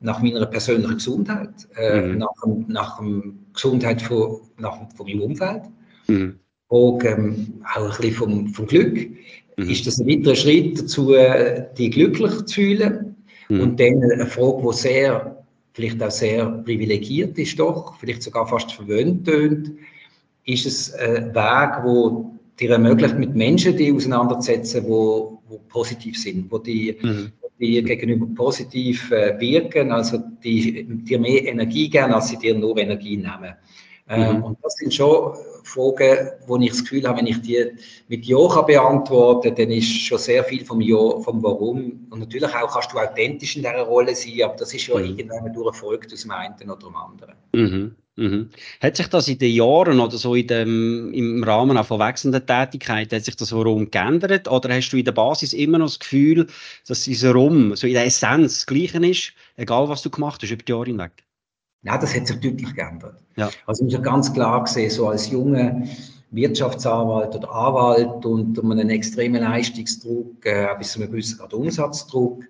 nach 0.00 0.22
meiner 0.22 0.46
persönlichen 0.46 0.94
Gesundheit, 0.94 1.68
äh, 1.76 2.00
mhm. 2.00 2.18
nach, 2.18 2.34
nach 2.68 3.00
der 3.00 3.22
Gesundheit 3.52 4.02
von, 4.02 4.40
nach, 4.58 4.78
von 4.94 5.06
meinem 5.06 5.22
Umfeld, 5.22 5.62
mhm. 6.08 6.38
und 6.68 7.04
ähm, 7.04 7.62
auch 7.74 7.84
ein 7.84 7.96
bisschen 7.96 8.14
vom, 8.14 8.48
vom 8.48 8.66
Glück. 8.66 9.08
Mhm. 9.56 9.70
Ist 9.70 9.86
das 9.86 9.98
ein 9.98 10.06
weiterer 10.06 10.36
Schritt 10.36 10.80
dazu, 10.80 11.14
äh, 11.14 11.66
die 11.76 11.90
glücklich 11.90 12.44
zu 12.46 12.54
fühlen? 12.54 13.16
Mhm. 13.48 13.60
Und 13.60 13.80
dann 13.80 14.02
eine 14.02 14.26
Frage, 14.26 14.62
die 14.62 14.76
sehr, 14.76 15.44
vielleicht 15.72 16.02
auch 16.02 16.10
sehr 16.10 16.46
privilegiert 16.64 17.38
ist 17.38 17.58
doch, 17.58 17.96
vielleicht 17.98 18.22
sogar 18.22 18.46
fast 18.46 18.72
verwöhnt 18.72 19.26
tönt, 19.26 19.72
ist 20.44 20.66
es 20.66 20.94
ein 20.94 21.34
Weg, 21.34 21.84
wo 21.84 22.32
dir 22.58 22.70
ermöglicht, 22.70 23.18
mit 23.18 23.34
Menschen 23.34 23.76
die 23.76 23.92
auseinanderzusetzen, 23.92 24.84
wo, 24.86 25.42
wo 25.48 25.58
positiv 25.68 26.20
sind, 26.20 26.50
wo 26.50 26.58
die, 26.58 26.96
mhm. 27.00 27.32
die 27.58 27.82
gegenüber 27.82 28.26
positiv 28.34 29.10
äh, 29.10 29.38
wirken, 29.38 29.92
also 29.92 30.18
die 30.42 30.84
dir 31.04 31.18
mehr 31.18 31.46
Energie 31.46 31.88
geben, 31.88 32.12
als 32.12 32.28
sie 32.28 32.38
dir 32.38 32.54
nur 32.54 32.76
Energie 32.76 33.16
nehmen. 33.16 33.54
Ähm, 34.08 34.38
mhm. 34.38 34.44
und 34.44 34.58
das 34.62 34.74
sind 34.74 34.92
schon 34.92 35.36
Fragen, 35.62 36.30
wo 36.46 36.56
ich 36.58 36.70
das 36.70 36.82
Gefühl 36.82 37.06
habe, 37.06 37.18
wenn 37.18 37.26
ich 37.28 37.40
die 37.40 37.70
mit 38.08 38.26
Ja 38.26 38.62
beantworten 38.62 39.54
dann 39.54 39.70
ist 39.70 39.88
schon 39.88 40.18
sehr 40.18 40.42
viel 40.42 40.64
vom 40.64 40.80
Ja, 40.80 41.20
vom 41.20 41.42
Warum. 41.42 42.08
Und 42.10 42.18
natürlich 42.18 42.52
auch 42.54 42.72
kannst 42.72 42.92
du 42.92 42.98
authentisch 42.98 43.56
in 43.56 43.62
dieser 43.62 43.82
Rolle 43.82 44.14
sein, 44.14 44.42
aber 44.42 44.56
das 44.56 44.74
ist 44.74 44.88
ja 44.88 44.98
mhm. 44.98 45.04
irgendwann 45.04 45.52
durch 45.52 45.68
Erfolg 45.68 46.06
aus 46.12 46.22
dem 46.22 46.30
einen 46.32 46.54
oder 46.64 46.76
dem 46.76 46.96
anderen. 46.96 47.34
Mhm. 47.54 47.96
Mhm. 48.16 48.50
Hat 48.80 48.96
sich 48.96 49.06
das 49.08 49.28
in 49.28 49.38
den 49.38 49.54
Jahren 49.54 49.98
oder 49.98 50.18
so 50.18 50.34
in 50.34 50.46
dem, 50.46 51.12
im 51.14 51.42
Rahmen 51.44 51.78
auch 51.78 51.86
von 51.86 51.98
wechselnden 51.98 52.46
Tätigkeiten, 52.46 53.16
hat 53.16 53.24
sich 53.24 53.36
das 53.36 53.52
Warum 53.52 53.90
geändert? 53.90 54.48
Oder 54.48 54.74
hast 54.74 54.90
du 54.90 54.98
in 54.98 55.04
der 55.04 55.12
Basis 55.12 55.54
immer 55.54 55.78
noch 55.78 55.86
das 55.86 55.98
Gefühl, 55.98 56.46
dass 56.86 57.04
dieser 57.04 57.34
Warum 57.34 57.74
so 57.74 57.86
in 57.86 57.94
der 57.94 58.04
Essenz 58.04 58.54
das 58.54 58.66
Gleiche 58.66 58.98
ist, 58.98 59.32
egal 59.56 59.88
was 59.88 60.02
du 60.02 60.10
gemacht 60.10 60.42
hast 60.42 60.50
über 60.50 60.62
die 60.62 60.72
Jahre 60.72 60.86
hinweg? 60.86 61.24
Ja, 61.84 61.96
das 61.98 62.14
hat 62.14 62.26
sich 62.26 62.38
deutlich 62.38 62.74
geändert. 62.74 63.18
Ja. 63.36 63.50
Also 63.66 63.86
ich 63.86 63.94
habe 63.94 64.04
ganz 64.04 64.32
klar 64.32 64.62
gesehen, 64.62 64.90
so 64.90 65.08
als 65.08 65.30
junger 65.30 65.82
Wirtschaftsanwalt 66.32 67.34
oder 67.34 67.50
Anwalt 67.50 68.24
unter 68.24 68.62
einem 68.62 68.90
extremen 68.90 69.42
Leistungsdruck, 69.42 70.44
äh, 70.44 70.68
bis 70.78 70.92
zu 70.92 71.00
einem 71.00 71.10
gewissen 71.10 71.38
Grad 71.38 71.52
Umsatzdruck, 71.52 72.44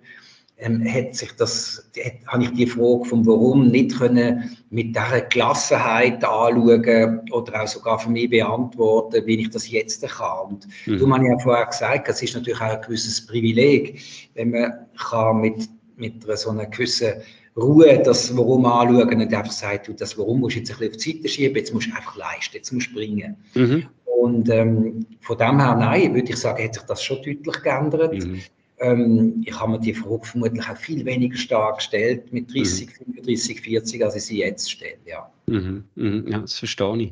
ähm, 0.63 0.85
hat 0.91 1.15
sich 1.15 1.31
das, 1.33 1.89
hat, 2.03 2.13
habe 2.27 2.43
ich 2.43 2.51
die 2.53 2.67
Frage 2.67 3.05
vom 3.05 3.25
Warum 3.25 3.67
nicht 3.67 3.97
können 3.97 4.57
mit 4.69 4.95
dieser 4.95 5.21
Gelassenheit 5.21 6.23
anschauen 6.23 7.21
oder 7.31 7.61
auch 7.61 7.67
sogar 7.67 7.99
für 7.99 8.09
mich 8.09 8.29
beantworten, 8.29 9.25
wie 9.25 9.41
ich 9.41 9.49
das 9.49 9.69
jetzt 9.69 10.07
kann. 10.07 10.47
Und 10.47 10.67
mhm. 10.85 10.97
du 10.97 11.13
hast 11.13 11.23
ja 11.23 11.39
vorher 11.39 11.65
gesagt, 11.65 12.09
es 12.09 12.21
ist 12.21 12.35
natürlich 12.35 12.61
auch 12.61 12.75
ein 12.75 12.81
gewisses 12.81 13.25
Privileg, 13.25 14.01
wenn 14.35 14.51
man 14.51 14.73
kann 14.97 15.41
mit, 15.41 15.69
mit 15.97 16.23
so 16.37 16.49
einer 16.51 16.65
gewissen 16.65 17.13
Ruhe 17.57 18.01
das 18.03 18.35
Warum 18.35 18.65
anschauen 18.65 19.21
und 19.21 19.33
einfach 19.33 19.51
sagt, 19.51 19.87
du, 19.87 19.93
das 19.93 20.17
Warum 20.17 20.39
musst 20.39 20.55
du 20.55 20.59
jetzt 20.59 20.71
ein 20.71 20.77
bisschen 20.77 20.91
auf 20.91 21.03
die 21.03 21.11
Seite 21.11 21.29
schieben, 21.29 21.55
jetzt 21.57 21.73
musst 21.73 21.87
du 21.87 21.95
einfach 21.95 22.15
leisten, 22.15 22.55
jetzt 22.55 22.71
musst 22.71 22.87
du 22.87 22.91
springen. 22.91 23.35
Mhm. 23.53 23.85
Und 24.05 24.49
ähm, 24.49 25.05
von 25.19 25.37
dem 25.37 25.59
her, 25.59 25.75
nein, 25.75 26.15
würde 26.15 26.31
ich 26.31 26.37
sagen, 26.37 26.63
hat 26.63 26.73
sich 26.73 26.83
das 26.83 27.03
schon 27.03 27.17
deutlich 27.17 27.61
geändert. 27.61 28.13
Mhm. 28.13 28.41
Ähm, 28.79 29.43
ich 29.45 29.59
habe 29.59 29.71
mir 29.71 29.79
die 29.79 29.93
Frage 29.93 30.25
vermutlich 30.25 30.67
auch 30.67 30.77
viel 30.77 31.05
weniger 31.05 31.37
stark 31.37 31.77
gestellt 31.77 32.31
mit 32.33 32.53
30, 32.53 32.87
mhm. 32.87 33.13
35, 33.13 33.61
40, 33.61 34.03
als 34.03 34.15
ich 34.15 34.25
sie 34.25 34.39
jetzt 34.39 34.71
stelle. 34.71 34.97
Ja, 35.05 35.31
mhm. 35.47 35.83
Mhm. 35.95 36.25
ja 36.27 36.39
das 36.39 36.59
verstehe 36.59 37.03
ich. 37.03 37.11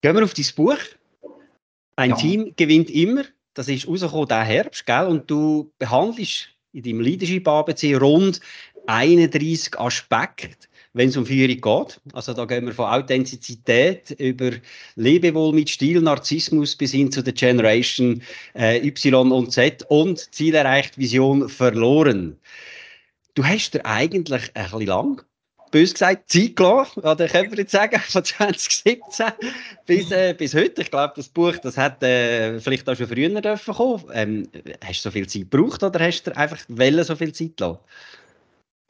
Gehen 0.00 0.14
wir 0.16 0.24
auf 0.24 0.34
dein 0.34 0.46
Buch. 0.56 0.78
Ein 1.96 2.10
ja. 2.10 2.16
Team 2.16 2.52
gewinnt 2.56 2.90
immer. 2.90 3.24
Das 3.54 3.68
ist 3.68 3.88
rausgekommen 3.88 4.28
diesen 4.28 4.44
Herbst, 4.44 4.86
gell? 4.86 5.06
Und 5.06 5.28
du 5.28 5.72
behandelst 5.78 6.48
in 6.72 6.82
deinem 6.82 7.00
Leadership 7.00 7.48
ABC 7.48 7.96
rund 7.96 8.40
31 8.86 9.78
Aspekte, 9.78 10.67
wenn 10.98 11.10
es 11.10 11.16
um 11.16 11.24
Führung 11.24 11.60
geht. 11.60 12.00
Also 12.12 12.34
da 12.34 12.44
gehen 12.44 12.66
wir 12.66 12.74
von 12.74 12.86
Authentizität 12.86 14.10
über 14.18 14.50
Lebewohl 14.96 15.54
mit 15.54 15.70
Stil, 15.70 16.00
Narzissmus 16.00 16.74
bis 16.74 16.90
hin 16.90 17.12
zu 17.12 17.22
der 17.22 17.34
Generation 17.34 18.20
äh, 18.54 18.84
Y 18.84 19.30
und 19.30 19.52
Z 19.52 19.84
und 19.88 20.18
Ziel 20.34 20.56
erreicht, 20.56 20.98
Vision 20.98 21.48
verloren. 21.48 22.36
Du 23.34 23.44
hast 23.44 23.74
dir 23.74 23.86
eigentlich 23.86 24.50
ein 24.54 24.64
bisschen 24.64 24.86
lang 24.86 25.22
bös 25.70 25.92
gesagt, 25.92 26.32
Zeit 26.32 26.56
gelassen, 26.56 27.00
oder 27.00 27.28
können 27.28 27.50
wir 27.50 27.58
jetzt 27.58 27.72
sagen, 27.72 28.00
von 28.00 28.24
2017 28.24 29.26
bis, 29.86 30.10
äh, 30.10 30.34
bis 30.36 30.54
heute. 30.54 30.82
Ich 30.82 30.90
glaube, 30.90 31.12
das 31.14 31.28
Buch, 31.28 31.56
das 31.58 31.76
hat 31.76 32.02
äh, 32.02 32.58
vielleicht 32.58 32.88
auch 32.88 32.96
schon 32.96 33.06
früher 33.06 33.56
kommen. 33.56 34.04
Ähm, 34.14 34.48
hast 34.84 35.04
du 35.04 35.08
so 35.08 35.10
viel 35.10 35.28
Zeit 35.28 35.50
gebraucht 35.50 35.82
oder 35.82 36.00
hast 36.00 36.24
du 36.24 36.36
einfach 36.36 36.58
so 36.68 37.16
viel 37.16 37.32
Zeit 37.32 37.56
gelassen? 37.56 37.78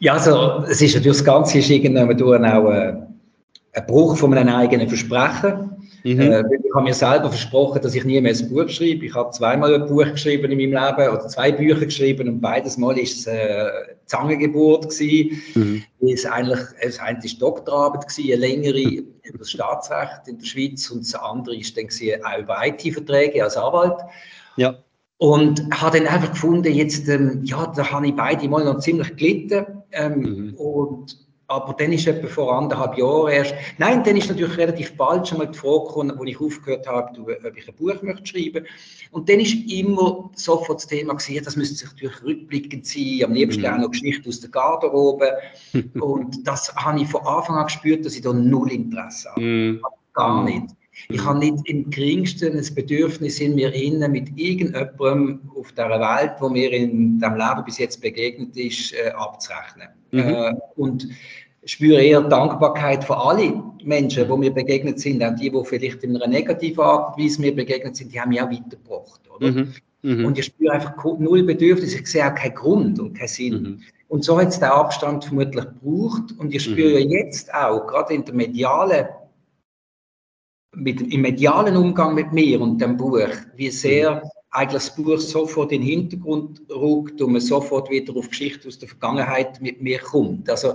Ja, 0.01 0.15
also 0.15 0.65
es 0.69 0.81
ist 0.81 0.95
natürlich 0.95 1.19
das 1.19 1.25
Ganze 1.25 1.59
ist 1.59 1.71
irgendwann 1.71 2.17
durch 2.17 2.41
auch 2.41 2.71
äh, 2.71 2.95
ein 3.73 3.87
Bruch 3.87 4.17
von 4.17 4.33
einem 4.35 4.55
eigenen 4.55 4.89
Versprechen. 4.89 5.79
Mhm. 6.05 6.21
Äh, 6.21 6.41
ich 6.41 6.75
habe 6.75 6.85
mir 6.85 6.95
selber 6.95 7.29
versprochen, 7.29 7.83
dass 7.83 7.95
ich 7.95 8.05
nie 8.05 8.21
mehr 8.21 8.33
ein 8.33 8.49
Buch 8.49 8.69
schreibe. 8.69 9.07
Ich 9.07 9.15
habe 9.15 9.31
zweimal 9.33 9.75
ein 9.75 9.87
Buch 9.87 10.05
geschrieben 10.05 10.53
in 10.53 10.59
meinem 10.71 10.87
Leben 10.87 11.11
oder 11.11 11.27
zwei 11.29 11.51
Bücher 11.51 11.85
geschrieben 11.85 12.29
und 12.29 12.41
beides 12.41 12.77
Mal 12.79 12.99
ist 12.99 13.21
es 13.21 13.27
äh, 13.27 13.67
Zangengeburt 14.07 14.89
gewesen. 14.89 15.43
Mhm. 15.55 15.85
Es 16.09 16.25
eigentlich, 16.25 16.61
das 16.83 16.99
eine 17.01 17.19
ist 17.25 17.43
Doktorarbeit 17.43 18.09
gewesen, 18.09 18.33
eine 18.33 18.47
längere 18.47 19.03
über 19.23 19.39
das 19.39 19.51
Staatsrecht 19.51 20.29
in 20.29 20.39
der 20.39 20.47
Schweiz 20.47 20.89
und 20.91 21.01
das 21.01 21.15
andere 21.15 21.57
ist 21.57 21.77
dann 21.77 21.89
gewesen, 21.89 22.25
auch 22.25 22.39
über 22.39 22.67
IT-Verträge 22.67 23.43
als 23.43 23.57
Anwalt. 23.57 24.01
Ja. 24.57 24.77
Und 25.19 25.69
habe 25.73 25.99
dann 25.99 26.07
einfach 26.07 26.31
gefunden, 26.31 26.73
jetzt, 26.73 27.09
ähm, 27.09 27.41
ja, 27.43 27.73
da 27.75 27.91
habe 27.91 28.07
ich 28.07 28.15
beide 28.15 28.49
mal 28.49 28.65
noch 28.65 28.79
ziemlich 28.79 29.17
gelitten. 29.17 29.78
Ähm, 29.93 30.21
mhm. 30.21 30.55
und, 30.55 31.27
aber 31.47 31.73
dann 31.73 31.93
ist 31.93 32.07
etwa 32.07 32.27
vor 32.29 32.55
anderthalb 32.55 32.99
Jahren 32.99 33.33
erst, 33.33 33.55
nein, 33.79 34.05
dann 34.05 34.19
ist 34.19 34.29
natürlich 34.29 34.59
relativ 34.59 34.95
bald 34.99 35.27
schon 35.27 35.39
mal 35.39 35.47
die 35.47 35.59
Frage 35.59 35.87
gekommen, 35.87 36.13
wo 36.17 36.25
ich 36.25 36.39
aufgehört 36.39 36.87
habe, 36.87 37.19
ob 37.19 37.57
ich 37.57 37.67
ein 37.67 37.75
Buch 37.75 38.03
möchte 38.03 38.27
schreiben. 38.27 38.67
Und 39.13 39.31
dann 39.31 39.41
ist 39.41 39.55
immer 39.73 40.31
sofort 40.35 40.81
das 40.81 40.87
Thema 40.89 41.15
gewesen, 41.15 41.45
das 41.45 41.57
müsste 41.57 41.77
sich 41.77 41.91
natürlich 41.91 42.23
rückblickend 42.23 42.87
sein, 42.87 43.23
am 43.25 43.33
liebsten 43.33 43.63
mhm. 43.63 43.69
auch 43.69 43.79
noch 43.79 43.91
Geschichte 43.91 44.29
aus 44.29 44.41
der 44.41 44.51
Garderobe. 44.51 45.33
und 46.01 46.47
das 46.47 46.75
habe 46.77 47.01
ich 47.01 47.09
von 47.09 47.27
Anfang 47.27 47.57
an 47.57 47.65
gespürt, 47.65 48.05
dass 48.05 48.15
ich 48.15 48.23
da 48.23 48.33
null 48.33 48.71
Interesse 48.71 49.31
habe. 49.31 49.41
Mhm. 49.41 49.83
Gar 50.13 50.45
nicht. 50.45 50.67
Ich 51.09 51.25
habe 51.25 51.39
nicht 51.39 51.69
im 51.69 51.89
geringsten 51.91 52.57
ein 52.57 52.75
Bedürfnis 52.75 53.41
in 53.41 53.55
mir 53.55 53.73
innen, 53.73 54.13
mit 54.13 54.37
irgendjemandem 54.37 55.41
auf 55.57 55.73
der 55.73 55.89
Welt, 55.89 56.33
wo 56.41 56.49
mir 56.49 56.73
in 56.73 57.19
dem 57.19 57.35
Leben 57.35 57.65
bis 57.65 57.79
jetzt 57.79 58.01
begegnet 58.01 58.57
ist, 58.57 58.93
äh, 58.93 59.11
abzurechnen. 59.11 59.89
Mhm. 60.11 60.21
Äh, 60.21 60.55
und 60.77 61.09
spüre 61.65 62.03
eher 62.03 62.23
Dankbarkeit 62.23 63.05
für 63.05 63.17
alle 63.17 63.63
Menschen, 63.85 64.29
die 64.29 64.37
mir 64.37 64.51
begegnet 64.51 65.01
sind, 65.01 65.23
auch 65.23 65.35
die, 65.35 65.51
die 65.51 65.65
vielleicht 65.65 66.03
in 66.03 66.17
einer 66.17 66.27
negativen 66.27 66.81
Art 66.81 67.17
und 67.17 67.25
Weise 67.25 67.41
mir 67.41 67.55
begegnet 67.55 67.97
sind, 67.97 68.13
die 68.13 68.21
haben 68.21 68.31
mich 68.31 68.41
auch 68.41 68.51
weitergebracht. 68.51 69.21
Oder? 69.37 69.51
Mhm. 69.51 69.75
Mhm. 70.03 70.25
Und 70.25 70.39
ich 70.39 70.47
spüre 70.47 70.73
einfach 70.73 70.95
null 71.19 71.43
Bedürfnis, 71.43 71.95
ich 71.95 72.07
sehe 72.07 72.27
auch 72.27 72.35
keinen 72.35 72.55
Grund 72.55 73.01
und 73.01 73.15
keinen 73.15 73.29
Sinn. 73.29 73.63
Mhm. 73.63 73.81
Und 74.09 74.25
so 74.25 74.41
hat 74.41 74.49
es 74.49 74.59
den 74.59 74.69
Abstand 74.69 75.25
vermutlich 75.25 75.65
gebraucht. 75.65 76.35
Und 76.39 76.55
ich 76.55 76.65
spüre 76.65 77.05
mhm. 77.05 77.11
jetzt 77.11 77.53
auch, 77.53 77.87
gerade 77.87 78.15
in 78.15 78.25
der 78.25 78.35
medialen, 78.35 79.07
mit, 80.75 81.01
im 81.01 81.23
medialen 81.23 81.77
Umgang 81.77 82.15
mit 82.15 82.33
mir 82.33 82.61
und 82.61 82.81
dem 82.81 82.97
Buch, 82.97 83.29
wie 83.57 83.71
sehr 83.71 84.17
mhm. 84.17 84.31
eigentlich 84.51 84.85
das 84.85 84.97
Buch 84.97 85.19
sofort 85.19 85.73
in 85.73 85.81
den 85.81 85.89
Hintergrund 85.89 86.63
rückt 86.71 87.21
und 87.21 87.33
man 87.33 87.41
sofort 87.41 87.91
wieder 87.91 88.17
auf 88.17 88.29
Geschichte 88.29 88.69
aus 88.69 88.79
der 88.79 88.89
Vergangenheit 88.89 89.61
mit 89.61 89.81
mir 89.83 89.99
kommt. 89.99 90.49
Also 90.51 90.75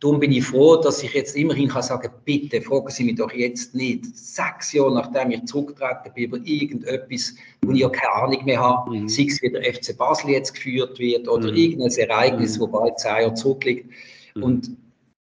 Darum 0.00 0.20
bin 0.20 0.30
ich 0.30 0.44
froh, 0.44 0.76
dass 0.76 1.02
ich 1.02 1.12
jetzt 1.14 1.34
immerhin 1.34 1.68
kann 1.68 1.82
sagen 1.82 2.12
bitte, 2.24 2.62
fragen 2.62 2.88
Sie 2.88 3.02
mich 3.02 3.16
doch 3.16 3.32
jetzt 3.32 3.74
nicht, 3.74 4.16
sechs 4.16 4.72
Jahre 4.72 4.94
nachdem 4.94 5.32
ich 5.32 5.44
zurückgetreten 5.46 6.12
bin, 6.14 6.24
über 6.24 6.38
irgendetwas, 6.44 7.34
wo 7.62 7.72
ich 7.72 7.80
ja 7.80 7.88
keine 7.88 8.12
Ahnung 8.12 8.44
mehr 8.44 8.60
habe, 8.60 8.96
mhm. 8.96 9.08
sei 9.08 9.24
es 9.24 9.42
wie 9.42 9.50
der 9.50 9.74
FC 9.74 9.98
Basel 9.98 10.30
jetzt 10.30 10.54
geführt 10.54 11.00
wird 11.00 11.26
oder 11.26 11.50
mhm. 11.50 11.56
irgendein 11.56 12.08
Ereignis, 12.08 12.56
mhm. 12.56 12.62
wo 12.62 12.66
bald 12.68 12.98
zehn 13.00 13.22
Jahre 13.22 13.34
zurückliegt. 13.34 13.90
Mhm. 14.36 14.42
Und 14.42 14.76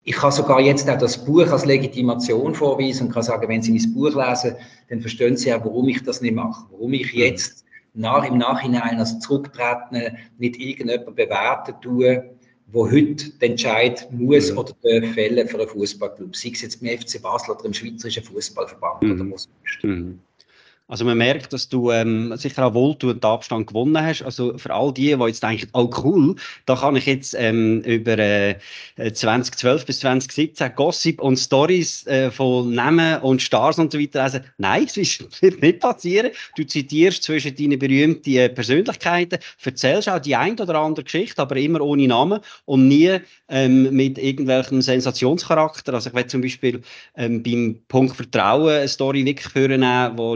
ich 0.07 0.15
kann 0.15 0.31
sogar 0.31 0.61
jetzt 0.61 0.87
auch 0.87 0.99
das 0.99 1.25
Buch 1.25 1.47
als 1.47 1.65
Legitimation 1.65 2.53
vorweisen 2.53 3.07
und 3.07 3.13
kann 3.13 3.23
sagen, 3.23 3.49
wenn 3.49 3.63
Sie 3.63 3.71
mein 3.71 3.93
Buch 3.93 4.15
lesen, 4.15 4.55
dann 4.89 5.01
verstehen 5.01 5.35
Sie 5.35 5.51
auch, 5.51 5.65
warum 5.65 5.89
ich 5.89 6.01
das 6.03 6.21
nicht 6.21 6.35
mache, 6.35 6.63
warum 6.71 6.93
ich 6.93 7.11
mhm. 7.11 7.19
jetzt 7.19 7.65
nach, 7.95 8.23
im 8.23 8.37
Nachhinein 8.37 8.99
als 8.99 9.19
Zurücktretende 9.19 10.15
nicht 10.37 10.57
irgendjemand 10.57 11.15
bewerten 11.15 11.73
tue, 11.81 12.35
wo 12.67 12.89
heute 12.89 13.31
den 13.39 13.51
Entscheid 13.51 14.07
muss 14.11 14.51
mhm. 14.51 14.59
oder 14.59 14.73
darf 14.83 15.13
fällen 15.13 15.47
für 15.47 15.59
einen 15.59 15.69
Fußballclub, 15.69 16.35
sei 16.35 16.51
es 16.53 16.61
jetzt 16.61 16.83
im 16.83 16.99
FC 16.99 17.19
Basel 17.21 17.55
oder 17.55 17.65
im 17.65 17.73
Schweizerischen 17.73 18.23
Fußballverband 18.23 19.01
mhm. 19.01 19.11
oder 19.11 19.23
muss. 19.23 19.49
Mhm. 19.81 20.19
Also 20.87 21.03
man 21.03 21.17
merkt, 21.17 21.51
dass 21.51 21.67
du 21.67 21.89
ähm, 21.89 22.35
sicher 22.37 22.67
auch 22.67 22.75
wohltuend 22.75 23.25
Abstand 23.25 23.67
gewonnen 23.67 23.99
hast. 23.99 24.21
Also 24.21 24.55
für 24.57 24.71
all 24.71 24.93
die, 24.93 25.15
die 25.15 25.23
jetzt 25.23 25.41
denken, 25.41 25.67
oh 25.73 25.89
cool, 26.03 26.35
da 26.67 26.75
kann 26.75 26.95
ich 26.95 27.07
jetzt 27.07 27.35
ähm, 27.37 27.81
über 27.81 28.19
äh, 28.19 28.55
2012 28.95 29.85
bis 29.85 29.99
2017 30.01 30.75
Gossip 30.75 31.19
und 31.21 31.37
Stories 31.37 32.05
äh, 32.05 32.29
von 32.29 32.71
Namen 32.73 33.19
und 33.21 33.41
Stars 33.41 33.79
und 33.79 33.91
so 33.91 33.99
weiter 33.99 34.25
lesen. 34.25 34.43
Nein, 34.59 34.85
das 34.95 35.19
wird 35.41 35.61
nicht 35.61 35.79
passieren. 35.79 36.29
Du 36.55 36.63
zitierst 36.63 37.23
zwischen 37.23 37.55
deinen 37.55 37.79
berühmten 37.79 38.35
äh, 38.35 38.49
Persönlichkeiten, 38.49 39.39
erzählst 39.63 40.07
auch 40.07 40.19
die 40.19 40.35
ein 40.35 40.59
oder 40.59 40.75
andere 40.75 41.03
Geschichte, 41.03 41.41
aber 41.41 41.57
immer 41.57 41.81
ohne 41.81 42.07
Namen 42.07 42.39
und 42.65 42.87
nie 42.87 43.17
ähm, 43.49 43.91
mit 43.95 44.19
irgendwelchem 44.19 44.81
Sensationscharakter. 44.81 45.95
Also 45.95 46.09
ich 46.09 46.15
werde 46.15 46.29
zum 46.29 46.41
Beispiel 46.41 46.81
ähm, 47.15 47.41
beim 47.41 47.79
Punkt 47.87 48.15
Vertrauen 48.15 48.69
eine 48.69 48.87
Story 48.87 49.25
wirklich 49.25 49.51
führen, 49.51 49.81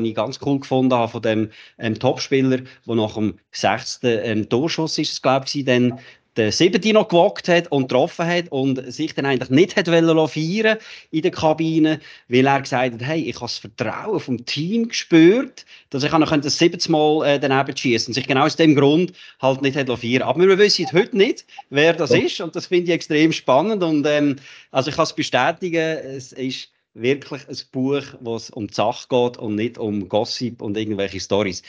die 0.04 0.10
ich 0.10 0.16
ganz 0.16 0.39
cool 0.46 0.60
gefunden 0.60 0.94
habe 0.94 1.12
von 1.12 1.22
dem 1.22 1.50
ähm, 1.78 1.98
Topspieler, 1.98 2.60
der 2.88 2.96
nach 2.96 3.14
dem 3.16 3.40
sechsten 3.52 4.20
ähm, 4.24 4.50
Torschuss 4.50 4.98
ist, 4.98 5.22
glaube 5.22 5.46
ich, 5.52 5.66
dann 5.66 6.00
den 6.40 6.52
siebten 6.52 6.94
noch 6.94 7.10
gewagt 7.10 7.48
hat 7.50 7.70
und 7.72 7.90
getroffen 7.90 8.26
hat 8.26 8.50
und 8.50 8.92
sich 8.92 9.14
dann 9.14 9.26
eigentlich 9.26 9.50
nicht 9.50 9.76
hat 9.76 9.88
feiern 9.88 10.78
in 11.12 11.22
der 11.22 11.32
Kabine, 11.32 12.00
weil 12.30 12.48
er 12.48 12.62
gesagt 12.62 12.94
hat, 12.94 13.02
hey, 13.02 13.22
ich 13.22 13.36
habe 13.36 13.46
das 13.46 13.58
Vertrauen 13.58 14.20
vom 14.20 14.46
Team 14.46 14.88
gespürt, 14.88 15.66
dass 15.90 16.04
ich 16.04 16.12
noch 16.12 16.38
das 16.38 16.58
siebte 16.58 16.92
Mal 16.92 17.26
äh, 17.26 17.40
daneben 17.40 17.76
schießen 17.76 18.12
und 18.12 18.14
sich 18.14 18.28
genau 18.28 18.46
aus 18.46 18.56
dem 18.56 18.76
Grund 18.76 19.12
halt 19.42 19.62
nicht 19.62 19.76
hat 19.76 19.90
feiern. 19.90 20.22
Aber 20.22 20.40
wir 20.40 20.58
wissen 20.58 20.88
heute 20.94 21.18
nicht, 21.18 21.46
wer 21.70 21.94
das 21.94 22.12
ist 22.12 22.40
und 22.40 22.56
das 22.56 22.68
finde 22.68 22.86
ich 22.86 22.96
extrem 22.96 23.34
spannend 23.34 23.84
und 23.84 24.06
ähm, 24.08 24.38
also 24.72 24.90
ich 24.92 24.96
kann 24.96 25.04
es 25.04 25.14
bestätigen, 25.14 25.98
es 26.06 26.32
ist 26.32 26.70
wirklich 26.94 27.48
ein 27.48 27.58
Buch, 27.72 28.04
wo 28.20 28.36
es 28.36 28.50
um 28.50 28.68
die 28.68 28.74
Sache 28.74 29.08
geht 29.10 29.38
und 29.38 29.56
nicht 29.56 29.78
um 29.78 30.10
Gossip 30.10 30.62
und 30.62 30.78
irgendwelche 30.78 31.20
Stories. 31.20 31.64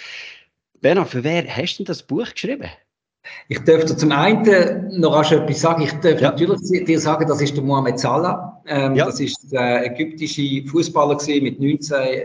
Bernhard, 0.80 1.08
für 1.08 1.24
wer 1.24 1.44
hast 1.44 1.78
du 1.78 1.84
das 1.84 2.02
Buch 2.02 2.32
geschrieben? 2.32 2.70
Ich 3.48 3.58
dürfte 3.60 3.96
zum 3.96 4.12
einen 4.12 4.98
noch 4.98 5.30
etwas 5.30 5.60
sagen. 5.60 5.82
Ich 5.82 5.92
darf 5.92 6.20
ja. 6.20 6.30
natürlich 6.30 6.84
dir 6.84 6.98
sagen, 6.98 7.28
das 7.28 7.42
ist 7.42 7.54
der 7.54 7.62
Mohamed 7.62 7.98
Salah. 7.98 8.62
Ähm, 8.66 8.94
ja. 8.94 9.06
Das 9.06 9.20
ist 9.20 9.52
der 9.52 9.86
ägyptische 9.86 10.66
Fußballer 10.66 11.18
mit 11.40 11.60
19 11.60 11.96
äh, 11.96 12.24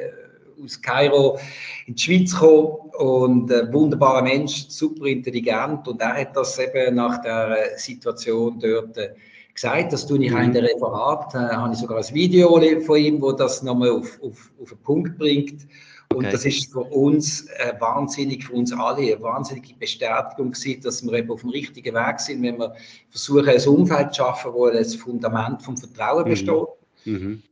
aus 0.64 0.82
Kairo 0.82 1.38
in 1.86 1.96
die 1.96 2.02
Schweiz 2.02 2.34
gekommen 2.34 2.92
und 2.98 3.52
ein 3.52 3.74
wunderbarer 3.74 4.22
Mensch, 4.22 4.68
super 4.70 5.06
intelligent 5.06 5.88
und 5.88 6.02
er 6.02 6.14
hat 6.14 6.36
das 6.36 6.58
eben 6.60 6.96
nach 6.96 7.22
der 7.22 7.78
Situation 7.78 8.60
dort 8.60 8.98
äh, 8.98 9.10
gesagt, 9.56 9.94
das 9.94 10.06
tue 10.06 10.24
ich 10.24 10.32
mhm. 10.32 10.38
in 10.38 10.54
der 10.54 10.64
Referat, 10.64 11.34
äh, 11.34 11.56
habe 11.56 11.74
ich 11.74 11.80
sogar 11.80 11.98
ein 11.98 12.14
Video 12.14 12.60
von 12.82 12.98
ihm, 12.98 13.22
wo 13.22 13.32
das 13.32 13.64
nochmal 13.64 13.90
auf, 13.90 14.20
auf, 14.22 14.52
auf 14.62 14.70
den 14.70 14.78
Punkt 14.80 15.18
bringt. 15.18 15.66
Und 16.14 16.26
okay. 16.26 16.32
das 16.32 16.46
ist 16.46 16.72
für 16.72 16.82
uns 16.82 17.48
äh, 17.48 17.74
wahnsinnig, 17.80 18.46
für 18.46 18.54
uns 18.54 18.72
alle, 18.72 19.02
eine 19.02 19.22
wahnsinnige 19.22 19.74
Bestätigung 19.74 20.52
gewesen, 20.52 20.82
dass 20.84 21.04
wir 21.04 21.14
eben 21.14 21.32
auf 21.32 21.42
dem 21.42 21.50
richtigen 21.50 21.96
Weg 21.96 22.20
sind, 22.20 22.44
wenn 22.44 22.60
wir 22.60 22.76
versuchen, 23.10 23.50
ein 23.50 23.68
Umfeld 23.68 24.14
zu 24.14 24.22
schaffen, 24.22 24.54
wo 24.54 24.70
das 24.70 24.96
Fundament 24.96 25.64
vom 25.64 25.76
Vertrauen 25.76 26.26
mhm. 26.26 26.30
besteht. 26.30 26.54
Mhm. 26.54 26.85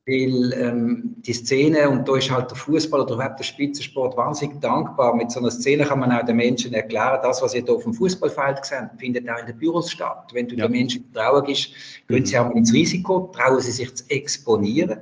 Weil 0.07 0.53
ähm, 0.53 1.15
die 1.17 1.33
Szene, 1.33 1.89
und 1.89 2.07
da 2.07 2.17
ist 2.17 2.31
halt 2.31 2.49
der 2.49 2.57
Fußball 2.57 3.01
oder 3.01 3.15
überhaupt 3.15 3.39
der 3.39 3.43
Spitzensport 3.43 4.17
wahnsinnig 4.17 4.59
dankbar. 4.59 5.15
Mit 5.15 5.31
so 5.31 5.39
einer 5.39 5.51
Szene 5.51 5.85
kann 5.85 5.99
man 5.99 6.11
auch 6.11 6.25
den 6.25 6.37
Menschen 6.37 6.73
erklären, 6.73 7.19
das, 7.21 7.41
was 7.41 7.53
ihr 7.53 7.63
hier 7.63 7.75
auf 7.75 7.83
dem 7.83 7.93
Fußballfeld 7.93 8.65
seht, 8.65 8.89
findet 8.97 9.29
auch 9.29 9.39
in 9.39 9.45
den 9.45 9.57
Büros 9.57 9.91
statt. 9.91 10.31
Wenn 10.33 10.47
du 10.47 10.55
ja. 10.55 10.67
den 10.67 10.71
Menschen 10.71 11.05
Vertrauen 11.13 11.45
gibst, 11.45 11.69
gehen 12.07 12.19
mhm. 12.19 12.25
sie 12.25 12.37
auch 12.37 12.45
mal 12.45 12.57
ins 12.57 12.73
Risiko, 12.73 13.31
trauen 13.35 13.61
sie 13.61 13.71
sich 13.71 13.93
zu 13.93 14.03
exponieren. 14.09 14.99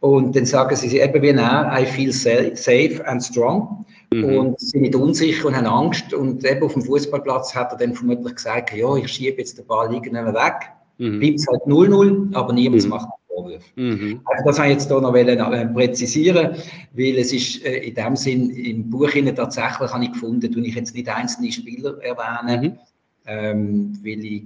Und 0.00 0.34
dann 0.34 0.46
sagen 0.46 0.74
sie 0.76 0.98
eben 0.98 1.22
wie 1.22 1.32
now, 1.32 1.70
I 1.76 1.84
feel 1.84 2.12
safe 2.12 3.00
and 3.06 3.22
strong. 3.22 3.84
Mhm. 4.12 4.24
Und 4.24 4.60
sind 4.60 4.82
nicht 4.82 4.94
unsicher 4.94 5.48
und 5.48 5.56
haben 5.56 5.66
Angst. 5.66 6.12
Und 6.12 6.44
eben 6.44 6.62
auf 6.62 6.72
dem 6.72 6.82
Fußballplatz 6.82 7.54
hat 7.54 7.72
er 7.72 7.78
dann 7.78 7.94
vermutlich 7.94 8.34
gesagt, 8.34 8.74
ja, 8.74 8.96
ich 8.96 9.08
schiebe 9.08 9.38
jetzt 9.38 9.58
den 9.58 9.66
Ball 9.66 9.92
irgendwann 9.92 10.34
weg. 10.34 10.70
Mhm. 10.98 11.20
Bleibt 11.20 11.38
es 11.38 11.46
halt 11.46 11.62
0-0, 11.62 12.34
aber 12.34 12.52
niemand 12.52 12.84
mhm. 12.84 12.90
macht 12.90 13.08
Vorwürfe. 13.30 13.66
Mhm. 13.76 14.20
Also 14.24 14.44
das 14.44 14.58
habe 14.58 14.68
ich 14.68 14.74
jetzt 14.74 14.88
hier 14.88 15.00
noch 15.00 15.14
äh, 15.52 15.66
präzisieren, 15.66 16.56
weil 16.92 17.18
es 17.18 17.32
ist 17.32 17.64
äh, 17.64 17.88
in 17.88 17.94
dem 17.94 18.16
Sinn 18.16 18.50
im 18.50 18.90
Buch 18.90 19.10
tatsächlich 19.34 19.92
habe 19.92 20.04
ich 20.04 20.12
gefunden, 20.12 20.52
tue 20.52 20.66
ich 20.66 20.74
jetzt 20.74 20.94
nicht 20.94 21.08
einzelne 21.08 21.52
Spieler 21.52 21.98
erwähnen, 22.02 22.72
mhm. 22.72 22.78
ähm, 23.26 23.98
weil 24.02 24.24
ich 24.24 24.42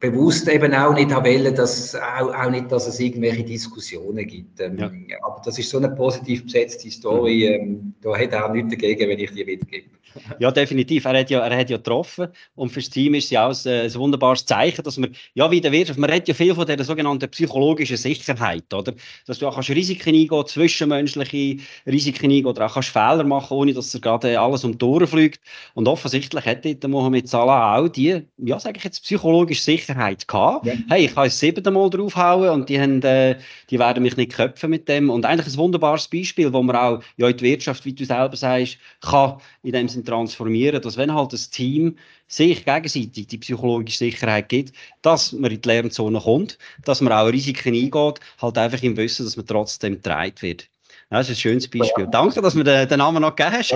bewusst 0.00 0.48
eben 0.48 0.74
auch 0.74 0.94
nicht 0.94 1.10
wollen, 1.10 1.54
dass, 1.54 1.94
auch, 1.94 2.34
auch 2.34 2.50
nicht, 2.50 2.70
dass 2.70 2.86
es 2.86 3.00
irgendwelche 3.00 3.44
Diskussionen 3.44 4.26
gibt. 4.26 4.60
Ähm, 4.60 4.78
ja. 4.78 4.90
Aber 5.22 5.40
das 5.44 5.58
ist 5.58 5.70
so 5.70 5.78
eine 5.78 5.90
positiv 5.90 6.44
besetzte 6.44 6.90
Story, 6.90 7.58
mhm. 7.58 7.64
ähm, 7.64 7.94
da 8.02 8.14
er 8.14 8.46
auch 8.46 8.52
nichts 8.52 8.70
dagegen, 8.70 9.08
wenn 9.08 9.18
ich 9.18 9.30
die 9.30 9.44
mitgebe. 9.44 9.90
Ja, 10.38 10.50
definitiv. 10.50 11.04
Er 11.04 11.18
hat 11.18 11.30
ja, 11.30 11.40
er 11.40 11.58
hat 11.58 11.70
ja 11.70 11.76
getroffen 11.76 12.28
und 12.54 12.70
für 12.70 12.80
das 12.80 12.90
Team 12.90 13.14
ist 13.14 13.24
es 13.24 13.30
ja 13.30 13.46
auch 13.48 13.64
ein, 13.64 13.72
ein 13.72 13.94
wunderbares 13.94 14.44
Zeichen, 14.46 14.82
dass 14.82 14.96
man, 14.96 15.14
ja, 15.34 15.50
wie 15.50 15.56
in 15.56 15.62
der 15.62 15.72
Wirtschaft, 15.72 15.98
man 15.98 16.10
redet 16.10 16.28
ja 16.28 16.34
viel 16.34 16.54
von 16.54 16.66
der 16.66 16.82
sogenannten 16.84 17.28
psychologischen 17.30 17.96
Sicherheit, 17.96 18.72
oder? 18.72 18.94
Dass 19.26 19.38
du 19.38 19.48
auch 19.48 19.54
kannst 19.54 19.70
Risiken 19.70 20.14
eingehen, 20.14 20.46
zwischenmenschliche 20.46 21.62
Risiken 21.86 22.26
eingehen 22.26 22.46
oder 22.46 22.66
auch 22.66 22.74
kannst 22.74 22.90
Fehler 22.90 23.24
machen, 23.24 23.56
ohne 23.56 23.72
dass 23.72 23.94
er 23.94 24.00
gerade 24.00 24.38
alles 24.38 24.64
um 24.64 24.72
die 24.72 24.78
Tore 24.78 25.06
fliegt. 25.06 25.40
Und 25.74 25.88
offensichtlich 25.88 26.44
hat 26.44 26.64
der 26.64 26.88
Mohamed 26.88 27.28
Salah 27.28 27.78
auch 27.78 27.88
die, 27.88 28.22
ja, 28.38 28.58
sage 28.58 28.78
ich 28.78 28.84
jetzt, 28.84 29.02
psychologische 29.04 29.62
Sicherheit 29.62 30.26
gehabt. 30.28 30.66
Ja. 30.66 30.74
Hey, 30.88 31.06
ich 31.06 31.14
kann 31.14 31.26
es 31.26 31.38
siebte 31.38 31.70
Mal 31.70 31.90
draufhauen 31.90 32.50
und 32.50 32.68
die, 32.68 32.80
haben, 32.80 33.02
äh, 33.02 33.36
die 33.70 33.78
werden 33.78 34.02
mich 34.02 34.16
nicht 34.16 34.32
köpfen 34.32 34.70
mit 34.70 34.88
dem. 34.88 35.10
Und 35.10 35.24
eigentlich 35.24 35.54
ein 35.54 35.58
wunderbares 35.58 36.08
Beispiel, 36.08 36.52
wo 36.52 36.62
man 36.62 36.76
auch 36.76 37.02
ja, 37.16 37.28
in 37.28 37.36
die 37.36 37.44
Wirtschaft, 37.44 37.84
wie 37.84 37.92
du 37.92 38.04
selber 38.04 38.36
sagst, 38.36 38.78
kann 39.00 39.38
in 39.64 39.72
dem 39.72 39.88
Sinne 39.88 40.04
transformieren, 40.04 40.80
dass 40.82 40.98
wenn 40.98 41.12
halt 41.12 41.32
das 41.32 41.48
Team 41.48 41.96
sich 42.28 42.64
gegenseitig 42.64 43.26
die 43.26 43.38
psychologische 43.38 43.98
Sicherheit 43.98 44.50
gibt, 44.50 44.76
dass 45.00 45.32
man 45.32 45.50
in 45.50 45.60
die 45.60 45.68
Lernzone 45.68 46.20
kommt, 46.20 46.58
dass 46.84 47.00
man 47.00 47.12
auch 47.12 47.26
Risiken 47.26 47.74
eingeht, 47.74 48.20
halt 48.40 48.58
einfach 48.58 48.82
im 48.82 48.96
Wissen, 48.96 49.24
dass 49.24 49.36
man 49.36 49.46
trotzdem 49.46 49.94
getragen 49.94 50.34
wird. 50.40 50.68
das 51.08 51.30
ist 51.30 51.38
ein 51.38 51.40
schönes 51.40 51.68
Beispiel. 51.68 52.06
Danke, 52.10 52.42
dass 52.42 52.52
du 52.52 52.58
mir 52.58 52.86
den, 52.86 52.98
Namen 52.98 53.22
noch 53.22 53.34
gegeben 53.34 53.56
hast. 53.56 53.72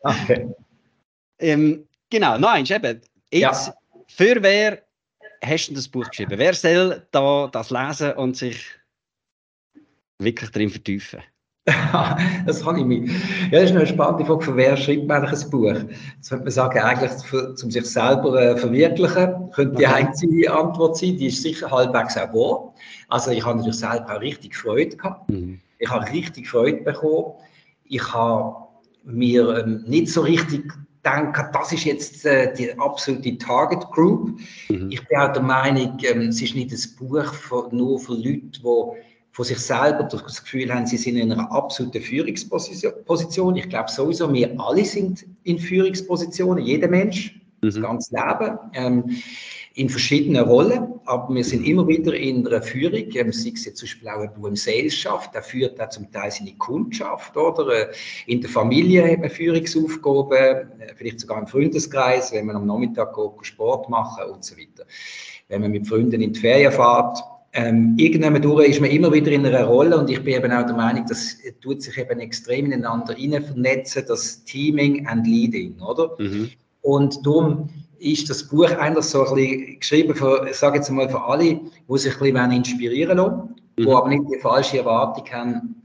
Okay. 0.00 0.48
ähm, 1.40 1.88
genau, 2.08 2.38
nein, 2.38 2.64
eben, 2.64 3.00
jetzt, 3.32 3.66
ja. 3.66 3.74
für 4.06 4.40
wer 4.40 4.82
hast 5.44 5.66
du 5.66 5.74
das 5.74 5.88
Buch 5.88 6.08
geschrieben? 6.08 6.38
Wer 6.38 6.54
soll 6.54 7.04
da 7.10 7.48
das 7.48 7.70
lesen 7.70 8.12
und 8.12 8.36
sich 8.36 8.64
wirklich 10.18 10.50
drin 10.50 10.70
vertiefen? 10.70 11.20
das 12.46 12.62
kann 12.62 12.78
ich 12.78 12.84
mich. 12.84 13.10
Ja, 13.50 13.60
das 13.60 13.70
ist 13.70 13.76
eine 13.76 13.86
spannende 13.86 14.24
Frage, 14.24 14.44
für 14.44 14.56
wer 14.56 14.76
schreibt 14.76 15.08
man 15.08 15.24
eigentlich 15.24 15.44
ein 15.44 15.50
Buch? 15.50 15.74
Das 16.18 16.28
könnte 16.28 16.44
man 16.44 16.52
sagen, 16.52 16.78
eigentlich 16.78 17.12
für, 17.24 17.56
um 17.60 17.70
sich 17.70 17.84
selber 17.86 18.40
äh, 18.40 18.56
verwirklichen, 18.56 19.50
könnte 19.52 19.76
die 19.76 19.86
einzige 19.86 20.52
Antwort 20.52 20.96
sein, 20.96 21.16
die 21.16 21.26
ist 21.26 21.42
sicher 21.42 21.68
halbwegs 21.68 22.16
auch 22.16 22.32
wahr. 22.32 22.74
Also 23.08 23.32
ich 23.32 23.44
habe 23.44 23.58
natürlich 23.58 23.80
selber 23.80 24.16
auch 24.16 24.20
richtig 24.20 24.54
Freude 24.54 24.96
gehabt. 24.96 25.28
Mhm. 25.28 25.60
Ich 25.78 25.90
habe 25.90 26.10
richtig 26.12 26.48
Freude 26.48 26.82
bekommen. 26.84 27.32
Ich 27.84 28.14
habe 28.14 28.56
mir 29.04 29.58
ähm, 29.58 29.84
nicht 29.88 30.08
so 30.08 30.20
richtig 30.20 30.72
gedacht, 31.02 31.50
das 31.52 31.72
ist 31.72 31.84
jetzt 31.84 32.26
äh, 32.26 32.54
die 32.54 32.78
absolute 32.78 33.38
Target 33.38 33.84
Group. 33.90 34.38
Mhm. 34.68 34.90
Ich 34.90 35.06
bin 35.06 35.18
auch 35.18 35.32
der 35.32 35.42
Meinung, 35.42 35.98
ähm, 36.04 36.28
es 36.28 36.40
ist 36.40 36.54
nicht 36.54 36.70
ein 36.70 36.96
Buch 36.96 37.32
für, 37.34 37.68
nur 37.74 37.98
für 37.98 38.14
Leute, 38.14 38.50
die 38.50 38.62
von 39.36 39.44
sich 39.44 39.58
selber 39.58 40.04
das 40.04 40.42
Gefühl 40.42 40.72
haben, 40.72 40.86
sie 40.86 40.96
sind 40.96 41.18
in 41.18 41.30
einer 41.30 41.52
absoluten 41.52 42.00
Führungsposition. 42.00 43.56
Ich 43.56 43.68
glaube 43.68 43.90
sowieso, 43.90 44.32
wir 44.32 44.58
alle 44.58 44.82
sind 44.82 45.26
in 45.42 45.58
Führungspositionen, 45.58 46.64
jeder 46.64 46.88
Mensch, 46.88 47.38
mhm. 47.60 47.66
das 47.66 47.82
ganze 47.82 48.16
Leben. 48.16 48.58
Ähm, 48.72 49.16
in 49.74 49.90
verschiedenen 49.90 50.42
Rollen, 50.42 50.94
aber 51.04 51.34
wir 51.34 51.44
sind 51.44 51.66
immer 51.66 51.86
wieder 51.86 52.14
in 52.14 52.46
einer 52.46 52.62
Führung, 52.62 53.14
ähm, 53.14 53.30
sei 53.30 53.52
es 53.54 53.66
jetzt 53.66 53.76
zum 53.76 53.86
Beispiel 53.86 54.08
auch 54.08 54.22
jemand, 54.22 54.46
im 54.46 54.56
Sales 54.56 54.94
schafft, 54.94 55.34
der 55.34 55.42
führt 55.42 55.78
auch 55.82 55.90
zum 55.90 56.10
Teil 56.10 56.30
seine 56.30 56.54
Kundschaft, 56.54 57.36
oder? 57.36 57.90
Äh, 57.90 57.92
in 58.26 58.40
der 58.40 58.48
Familie 58.48 59.06
hat 59.06 59.18
man 59.20 59.28
Führungsaufgaben, 59.28 60.80
äh, 60.80 60.94
vielleicht 60.96 61.20
sogar 61.20 61.40
im 61.40 61.46
Freundeskreis, 61.46 62.32
wenn 62.32 62.46
man 62.46 62.56
am 62.56 62.66
Nachmittag 62.66 63.14
geht, 63.14 63.46
Sport 63.46 63.90
machen 63.90 64.30
und 64.32 64.46
so 64.46 64.56
weiter. 64.56 64.86
Wenn 65.48 65.60
man 65.60 65.72
mit 65.72 65.86
Freunden 65.86 66.22
in 66.22 66.32
die 66.32 66.40
Ferien 66.40 66.72
fährt, 66.72 67.18
ähm, 67.56 67.94
irgendwann 67.96 68.40
durch 68.42 68.68
ist 68.68 68.80
man 68.82 68.90
immer 68.90 69.10
wieder 69.12 69.32
in 69.32 69.46
einer 69.46 69.64
Rolle 69.64 69.98
und 69.98 70.10
ich 70.10 70.22
bin 70.22 70.34
eben 70.34 70.52
auch 70.52 70.66
der 70.66 70.76
Meinung, 70.76 71.06
das 71.08 71.38
tut 71.62 71.82
sich 71.82 71.96
eben 71.96 72.20
extrem 72.20 72.66
ineinander 72.66 73.16
rein 73.16 73.42
vernetzen, 73.42 74.04
das 74.06 74.44
Teaming 74.44 75.06
and 75.06 75.26
Leading, 75.26 75.80
oder? 75.80 76.14
Mhm. 76.18 76.50
Und 76.82 77.26
darum 77.26 77.70
ist 77.98 78.28
das 78.28 78.46
Buch 78.46 78.70
eigentlich 78.70 79.06
so 79.06 79.26
ein 79.26 79.34
bisschen 79.34 79.80
geschrieben 79.80 80.14
für, 80.14 80.46
ich 80.50 80.56
sage 80.56 80.76
jetzt 80.76 80.90
mal, 80.90 81.08
für 81.08 81.22
alle, 81.22 81.58
die 81.88 81.98
sich 81.98 82.12
ein 82.20 82.34
bisschen 82.34 82.52
inspirieren 82.52 83.16
lassen, 83.16 83.54
mhm. 83.78 83.82
die 83.82 83.88
aber 83.90 84.08
nicht 84.10 84.24
die 84.34 84.38
falsche 84.38 84.78
Erwartung 84.78 85.24
haben, 85.32 85.82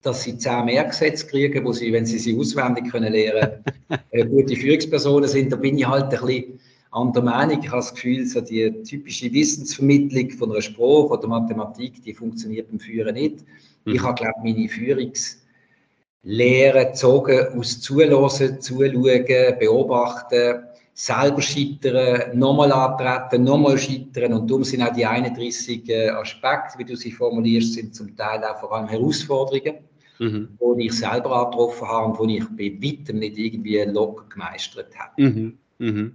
dass 0.00 0.22
sie 0.22 0.38
zehn 0.38 0.64
mehr 0.64 0.84
Gesetze 0.84 1.26
kriegen, 1.26 1.64
wo 1.66 1.72
sie, 1.72 1.92
wenn 1.92 2.06
sie 2.06 2.18
sie 2.18 2.38
auswendig 2.38 2.90
können 2.90 3.12
lernen, 3.12 3.62
äh, 4.10 4.24
gute 4.24 4.56
Führungspersonen 4.56 5.28
sind. 5.28 5.52
Da 5.52 5.56
bin 5.56 5.76
ich 5.76 5.86
halt 5.86 6.04
ein 6.04 6.10
bisschen 6.10 6.60
an 6.94 7.12
der 7.12 7.22
Meinung. 7.22 7.60
Ich 7.60 7.70
habe 7.70 7.78
das 7.78 7.92
Gefühl, 7.92 8.24
so 8.24 8.40
die 8.40 8.70
typische 8.84 9.32
Wissensvermittlung 9.32 10.30
von 10.30 10.52
einer 10.52 10.62
Sprache 10.62 11.08
oder 11.08 11.26
Mathematik, 11.26 12.00
die 12.04 12.14
funktioniert 12.14 12.70
beim 12.70 12.78
Führen 12.78 13.14
nicht. 13.14 13.38
Mhm. 13.84 13.94
Ich 13.94 14.02
habe, 14.02 14.14
glaube 14.14 14.38
ich, 14.44 14.54
meine 14.54 14.68
Führungslehre 14.68 16.86
gezogen 16.86 17.58
aus 17.58 17.80
Zuhören, 17.80 18.60
Zuschauen, 18.60 19.58
Beobachten, 19.58 20.62
selber 20.94 21.42
scheitern, 21.42 22.38
nochmal 22.38 22.70
antreten, 22.70 23.42
nochmal 23.42 23.76
scheitern. 23.76 24.32
Und 24.32 24.48
darum 24.48 24.62
sind 24.62 24.82
auch 24.82 24.92
die 24.92 25.04
31 25.04 25.88
äh, 25.88 26.10
Aspekte, 26.10 26.78
wie 26.78 26.84
du 26.84 26.94
sie 26.94 27.10
formulierst, 27.10 27.74
sind 27.74 27.96
zum 27.96 28.16
Teil 28.16 28.44
auch 28.44 28.60
vor 28.60 28.72
allem 28.72 28.86
Herausforderungen, 28.86 29.78
mhm. 30.20 30.56
die 30.78 30.86
ich 30.86 30.92
selber 30.92 31.44
angetroffen 31.44 31.88
habe 31.88 32.22
und 32.22 32.28
die 32.28 32.38
ich 32.38 32.46
bei 32.50 32.78
weitem 32.80 33.18
nicht 33.18 33.36
irgendwie 33.36 33.82
locker 33.82 34.26
gemeistert 34.28 34.96
habe. 34.96 35.20
Mhm. 35.20 35.58
Mhm. 35.78 36.14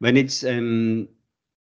Wenn 0.00 0.16
jetzt 0.16 0.44
ähm, 0.44 1.08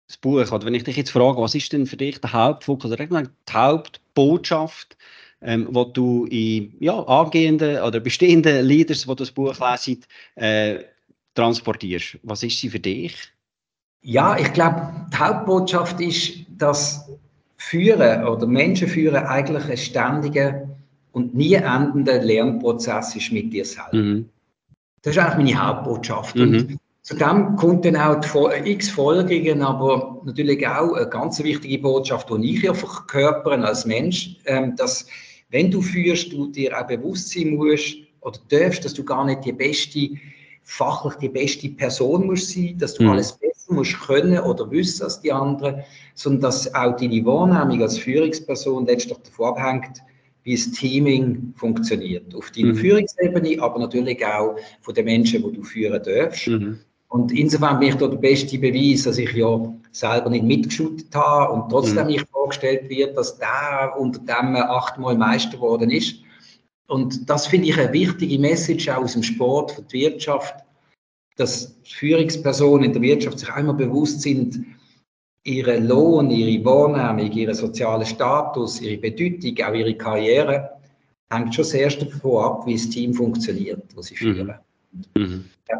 das 0.08 0.18
Buch, 0.18 0.52
oder 0.52 0.65
wenn 0.65 0.74
ich 0.74 0.84
dich 0.84 0.98
jetzt 0.98 1.12
frage, 1.12 1.42
was 1.42 1.56
ist 1.56 1.72
denn 1.72 1.86
für 1.86 1.98
dich 1.98 2.20
der 2.20 2.34
Hauptfokus, 2.34 2.92
oder 2.92 3.06
die 3.06 3.28
Hauptbotschaft, 3.52 4.98
ähm, 5.42 5.68
wo 5.72 5.86
du 5.86 6.26
in 6.26 6.74
ja, 6.80 7.00
angehenden 7.04 7.82
oder 7.82 8.00
bestehenden 8.00 8.65
Leaders, 8.65 9.06
die 9.06 9.15
das 9.15 9.32
Buch 9.32 9.56
lesen, 9.60 10.04
äh, 10.36 10.80
transportierst. 11.36 12.18
Was 12.24 12.44
ist 12.44 12.60
sie 12.60 12.70
für 12.70 12.80
dich? 12.80 13.15
Ja, 14.02 14.38
ich 14.38 14.52
glaube, 14.54 14.82
die 15.13 15.18
Hauptbotschaft 15.18 16.00
ist, 16.02 16.46
dass 16.58 17.10
Führen 17.58 18.26
oder 18.26 18.48
Menschen 18.48 18.88
führen 18.88 19.26
eigentlich 19.26 19.65
ein 19.65 19.78
ständiger 19.78 20.68
und 21.12 21.36
nie 21.36 21.54
endender 21.54 22.22
Lernprozess 22.22 23.15
ist 23.15 23.32
mit 23.32 23.52
dir 23.52 23.65
selbst. 23.65 23.94
Mhm. 23.94 24.30
Das 25.02 25.15
ist 25.15 25.22
eigentlich 25.22 25.54
meine 25.54 25.68
Hauptbotschaft. 25.68 26.36
Mhm. 26.36 26.42
Und 26.42 26.80
zudem 27.02 27.56
kommt 27.56 27.86
dann 27.86 27.96
auch 27.96 28.20
die 28.20 28.72
x 28.72 28.90
Folgerungen, 28.90 29.62
aber 29.62 30.22
natürlich 30.26 30.68
auch 30.68 30.94
eine 30.94 31.10
ganz 31.10 31.42
wichtige 31.44 31.80
Botschaft, 31.80 32.30
die 32.30 32.56
ich 32.56 32.64
ja 32.64 32.74
verkörpere 32.74 33.64
als 33.66 33.86
Mensch, 33.86 34.38
ähm, 34.46 34.76
dass 34.76 35.08
wenn 35.50 35.72
du 35.72 35.82
führst, 35.82 36.32
du 36.32 36.48
dir 36.48 36.80
auch 36.80 36.88
bewusst 36.88 37.30
sein 37.30 37.56
musst 37.56 37.96
oder 38.22 38.40
darfst, 38.50 38.86
dass 38.86 38.94
du 38.94 39.04
gar 39.04 39.26
nicht 39.26 39.46
die 39.46 39.54
beste 39.54 40.12
fachlich 40.70 41.16
die 41.16 41.30
beste 41.30 41.70
Person 41.70 42.28
musst 42.28 42.52
sein, 42.52 42.78
dass 42.78 42.94
du 42.94 43.04
mhm. 43.04 43.10
alles 43.10 43.34
besser 43.34 43.74
musst 43.74 44.00
können 44.02 44.40
oder 44.40 44.70
wissen 44.70 45.04
als 45.04 45.20
die 45.20 45.32
anderen, 45.32 45.82
sondern 46.14 46.42
dass 46.42 46.74
auch 46.76 46.96
deine 46.96 47.26
Wahrnehmung 47.26 47.82
als 47.82 47.98
Führungsperson 47.98 48.86
letztlich 48.86 49.18
davon 49.18 49.58
abhängt, 49.58 50.00
wie 50.44 50.56
das 50.56 50.70
Teaming 50.72 51.54
funktioniert. 51.56 52.36
Auf 52.36 52.52
deiner 52.52 52.74
mhm. 52.74 52.76
Führungsebene, 52.76 53.60
aber 53.62 53.80
natürlich 53.80 54.24
auch 54.24 54.58
von 54.82 54.94
den 54.94 55.06
Menschen, 55.06 55.44
die 55.44 55.58
du 55.58 55.64
führen 55.64 56.02
darfst. 56.04 56.48
Mhm. 56.48 56.80
Und 57.10 57.32
insofern 57.32 57.80
bin 57.80 57.89
ich 57.89 57.95
da 57.95 58.08
der 58.08 58.17
beste 58.17 58.58
Beweis, 58.60 59.04
dass 59.04 59.17
ich 59.17 59.34
ja 59.34 59.74
selber 59.91 60.30
nicht 60.30 60.45
mitgeschüttet 60.45 61.13
habe 61.15 61.54
und 61.54 61.69
trotzdem 61.69 62.04
mhm. 62.04 62.12
nicht 62.12 62.28
vorgestellt 62.30 62.88
wird, 62.89 63.17
dass 63.17 63.38
der 63.38 63.95
unter 63.98 64.19
dem 64.19 64.56
achtmal 64.56 65.17
Meister 65.17 65.58
geworden 65.58 65.89
ist. 65.89 66.17
Und 66.88 67.30
das 67.30 67.48
finde 67.48 67.67
ich 67.67 67.80
eine 67.80 67.93
wichtige 67.93 68.39
Message 68.39 68.89
auch 68.89 69.04
aus 69.04 69.13
dem 69.13 69.24
Sport 69.24 69.72
für 69.72 69.82
die 69.82 70.02
Wirtschaft, 70.02 70.56
dass 71.36 71.76
Führungspersonen 71.84 72.86
in 72.86 72.93
der 72.93 73.02
Wirtschaft 73.02 73.39
sich 73.39 73.52
einmal 73.52 73.76
bewusst 73.76 74.22
sind, 74.22 74.63
ihre 75.43 75.80
Lohn, 75.80 76.30
ihre 76.30 76.63
Wahrnehmung, 76.65 77.32
ihren 77.32 77.56
sozialen 77.56 78.06
Status, 78.06 78.82
ihre 78.82 78.98
Bedeutung, 78.98 79.65
auch 79.65 79.74
ihre 79.74 79.95
Karriere, 79.95 80.69
hängt 81.32 81.56
schon 81.56 81.65
sehr 81.65 81.89
davon 81.89 82.43
ab, 82.43 82.65
wie 82.65 82.74
das 82.74 82.89
Team 82.89 83.13
funktioniert, 83.13 83.84
das 83.95 84.08
sie 84.08 84.15
mhm. 84.15 84.17
führen. 84.17 84.48
Mhm. 84.48 84.69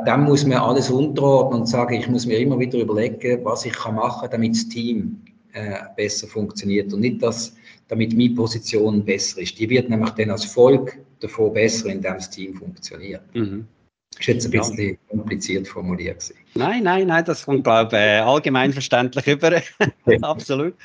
Dann 0.05 0.23
muss 0.23 0.45
man 0.45 0.59
alles 0.59 0.89
unterordnen 0.89 1.61
und 1.61 1.65
sagen, 1.67 1.95
ich 1.95 2.07
muss 2.07 2.25
mir 2.25 2.37
immer 2.39 2.59
wieder 2.59 2.79
überlegen, 2.79 3.43
was 3.43 3.65
ich 3.65 3.73
kann 3.73 3.95
machen 3.95 4.21
kann, 4.21 4.31
damit 4.31 4.55
das 4.55 4.69
Team 4.69 5.19
äh, 5.53 5.79
besser 5.95 6.27
funktioniert 6.27 6.93
und 6.93 7.01
nicht, 7.01 7.23
dass 7.23 7.55
damit 7.87 8.15
meine 8.15 8.35
Position 8.35 9.03
besser 9.03 9.41
ist. 9.41 9.57
Die 9.57 9.69
wird 9.69 9.89
nämlich 9.89 10.11
dann 10.11 10.29
als 10.29 10.45
Volk 10.45 10.99
davon 11.19 11.53
besser, 11.53 11.87
indem 11.87 12.13
das 12.15 12.29
Team 12.29 12.53
funktioniert. 12.53 13.23
Mhm. 13.33 13.67
Das 14.11 14.21
ist 14.21 14.27
jetzt 14.27 14.45
ein 14.45 14.51
bisschen 14.51 14.89
ja. 14.89 14.95
kompliziert 15.09 15.67
formuliert. 15.67 16.19
Gewesen. 16.19 16.35
Nein, 16.55 16.83
nein, 16.83 17.07
nein, 17.07 17.23
das 17.25 17.45
kommt, 17.45 17.63
glaube 17.63 17.95
ich, 17.95 18.01
äh, 18.01 18.19
allgemein 18.19 18.73
verständlich 18.73 19.27
über. 19.27 19.61
Absolut. 20.21 20.75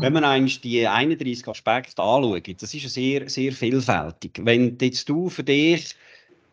Wenn 0.00 0.12
man 0.12 0.24
eigentlich 0.24 0.60
die 0.60 0.86
31 0.86 1.46
Aspekte 1.46 2.02
anschaut, 2.02 2.62
das 2.62 2.74
ist 2.74 2.82
ja 2.82 2.88
sehr, 2.88 3.28
sehr 3.28 3.52
vielfältig. 3.52 4.40
Wenn 4.42 4.76
jetzt 4.80 5.08
du 5.08 5.28
für 5.28 5.44
dich 5.44 5.94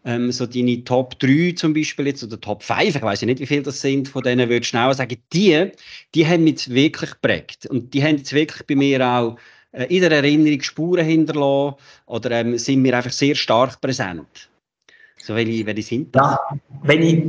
ähm, 0.06 0.32
so 0.32 0.46
deine 0.46 0.84
Top 0.84 1.20
3 1.20 1.54
zum 1.56 1.74
Beispiel 1.74 2.08
jetzt 2.08 2.24
oder 2.24 2.40
Top 2.40 2.64
5, 2.64 2.96
ich 2.96 3.02
weiß 3.02 3.22
ja 3.22 3.26
nicht, 3.26 3.40
wie 3.40 3.46
viele 3.46 3.64
das 3.64 3.82
sind, 3.82 4.08
von 4.08 4.24
denen 4.24 4.50
würde 4.50 4.62
ich 4.62 4.68
schnell 4.68 4.94
sagen, 4.94 5.18
die, 5.34 5.72
die 6.16 6.28
haben 6.28 6.44
mich 6.44 6.70
wirklich 6.70 7.12
geprägt. 7.12 7.66
Und 7.66 7.94
die 7.94 8.04
haben 8.04 8.18
jetzt 8.18 8.34
wirklich 8.34 8.66
bei 8.66 8.76
mir 8.76 9.06
auch 9.06 9.38
äh, 9.72 9.86
in 9.86 10.02
der 10.02 10.12
Erinnerung 10.12 10.62
Spuren 10.62 11.06
hinterlassen 11.06 11.76
oder 12.06 12.32
ähm, 12.32 12.58
sind 12.58 12.82
mir 12.82 12.96
einfach 12.96 13.12
sehr 13.12 13.36
stark 13.36 13.82
präsent. 13.82 14.49
So, 15.21 15.36
welche, 15.36 15.65
welche 15.65 15.84
sind 15.84 16.15
das? 16.15 16.23
Ja, 16.23 16.39
wenn 16.84 17.01
ich, 17.01 17.23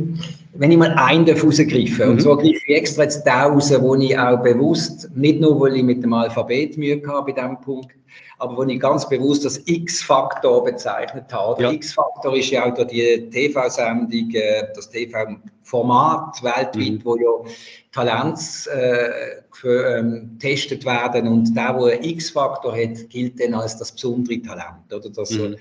wenn 0.55 0.71
ich 0.71 0.79
mal 0.79 0.93
einen 0.93 1.29
rausgreife, 1.29 2.05
mhm. 2.05 2.13
und 2.13 2.23
zwar 2.23 2.37
greife 2.37 2.61
ich 2.67 2.77
extra 2.77 3.03
jetzt 3.03 3.25
den 3.25 3.33
raus, 3.33 3.73
wo 3.81 3.95
ich 3.97 4.19
auch 4.19 4.43
bewusst, 4.43 5.11
nicht 5.15 5.41
nur, 5.41 5.61
weil 5.61 5.77
ich 5.77 5.83
mit 5.83 6.03
dem 6.03 6.13
Alphabet 6.13 6.77
Mühe 6.79 7.03
habe 7.07 7.33
bei 7.33 7.41
diesem 7.41 7.61
Punkt, 7.61 7.91
aber 8.39 8.57
wo 8.57 8.63
ich 8.63 8.81
ganz 8.81 9.09
bewusst 9.09 9.45
das 9.45 9.61
X-Faktor 9.67 10.65
bezeichnet 10.65 11.33
habe. 11.33 11.61
Der 11.61 11.71
ja. 11.71 11.75
X-Faktor 11.75 12.37
ist 12.37 12.51
ja 12.51 12.65
auch 12.65 12.87
die 12.87 13.29
TV-Sendung, 13.31 14.31
äh, 14.33 14.69
das 14.75 14.89
TV-Format 14.89 16.43
weltweit, 16.43 16.75
mhm. 16.77 17.05
wo 17.05 17.17
ja 17.17 17.53
Talents 17.93 18.67
äh, 18.69 19.43
ähm, 19.65 20.39
getestet 20.39 20.87
werden 20.87 21.29
und 21.29 21.55
der, 21.55 21.75
der 21.75 21.93
einen 21.93 22.05
X-Faktor 22.05 22.73
hat, 22.75 23.11
gilt 23.11 23.41
dann 23.41 23.55
als 23.55 23.77
das 23.77 23.93
besondere 23.93 24.41
Talent. 24.41 24.91
Oder 24.91 25.11
das, 25.11 25.31
mhm. 25.33 25.57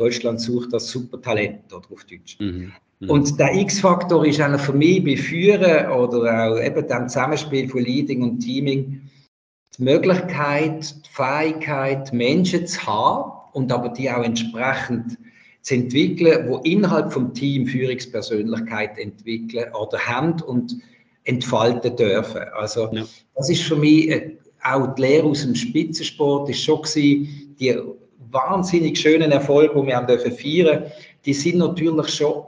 Deutschland 0.00 0.40
sucht 0.40 0.72
das 0.72 0.88
Supertalent 0.88 1.72
oder 1.72 1.86
auf 1.92 2.04
Deutsch. 2.04 2.38
Mhm. 2.40 2.72
Mhm. 3.00 3.10
Und 3.10 3.38
der 3.38 3.54
X-Faktor 3.54 4.26
ist 4.26 4.40
eigentlich 4.40 4.62
für 4.62 4.72
mich 4.72 5.04
bei 5.04 5.16
Führen 5.16 5.90
oder 5.90 6.48
auch 6.48 6.60
eben 6.60 6.86
dem 6.86 7.08
Zusammenspiel 7.08 7.68
von 7.68 7.82
Leading 7.82 8.22
und 8.22 8.40
Teaming 8.40 9.02
die 9.78 9.82
Möglichkeit, 9.82 10.94
die 11.06 11.10
Fähigkeit, 11.10 12.12
Menschen 12.12 12.66
zu 12.66 12.86
haben 12.86 13.32
und 13.52 13.72
aber 13.72 13.88
die 13.90 14.10
auch 14.10 14.24
entsprechend 14.24 15.18
zu 15.62 15.74
entwickeln, 15.74 16.48
wo 16.48 16.58
innerhalb 16.58 17.12
vom 17.12 17.34
Team 17.34 17.66
Führungspersönlichkeit 17.66 18.98
entwickeln 18.98 19.72
oder 19.74 19.98
haben 19.98 20.40
und 20.42 20.76
entfalten 21.24 21.96
dürfen. 21.96 22.42
Also 22.54 22.88
ja. 22.92 23.04
das 23.34 23.50
ist 23.50 23.62
für 23.62 23.76
mich 23.76 24.10
äh, 24.10 24.36
auch 24.62 24.94
die 24.94 25.02
Lehre 25.02 25.26
aus 25.26 25.42
dem 25.42 25.54
Spitzensport 25.54 26.48
ist 26.50 26.62
schon 26.62 26.82
gewesen, 26.82 27.56
die 27.58 27.76
wahnsinnig 28.32 29.00
schönen 29.00 29.32
Erfolge, 29.32 29.80
die 29.80 29.86
wir 29.86 29.96
haben 29.96 30.06
dürfen 30.06 30.32
feiern, 30.32 30.84
die 31.24 31.34
sind 31.34 31.58
natürlich 31.58 32.08
schon 32.08 32.44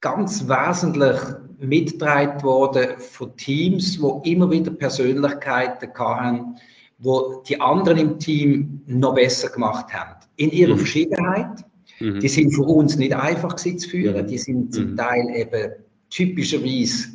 ganz 0.00 0.48
wesentlich 0.48 1.20
mitgetragen 1.58 2.42
worden 2.42 2.98
von 2.98 3.36
Teams, 3.36 3.98
die 3.98 4.32
immer 4.32 4.50
wieder 4.50 4.70
Persönlichkeiten 4.70 5.90
hatten, 5.94 6.56
wo 6.98 7.42
die 7.46 7.60
anderen 7.60 7.98
im 7.98 8.18
Team 8.18 8.82
noch 8.86 9.14
besser 9.14 9.50
gemacht 9.50 9.92
haben. 9.92 10.16
In 10.36 10.50
ihrer 10.50 10.74
mhm. 10.74 10.78
Verschiedenheit. 10.78 11.64
Mhm. 11.98 12.20
Die 12.20 12.28
sind 12.28 12.52
für 12.52 12.62
uns 12.62 12.96
nicht 12.96 13.14
einfach 13.14 13.56
zu 13.56 13.78
führen. 13.78 14.26
Die 14.26 14.38
sind 14.38 14.74
zum 14.74 14.92
mhm. 14.92 14.96
Teil 14.96 15.28
eben 15.34 15.72
typischerweise 16.08 17.08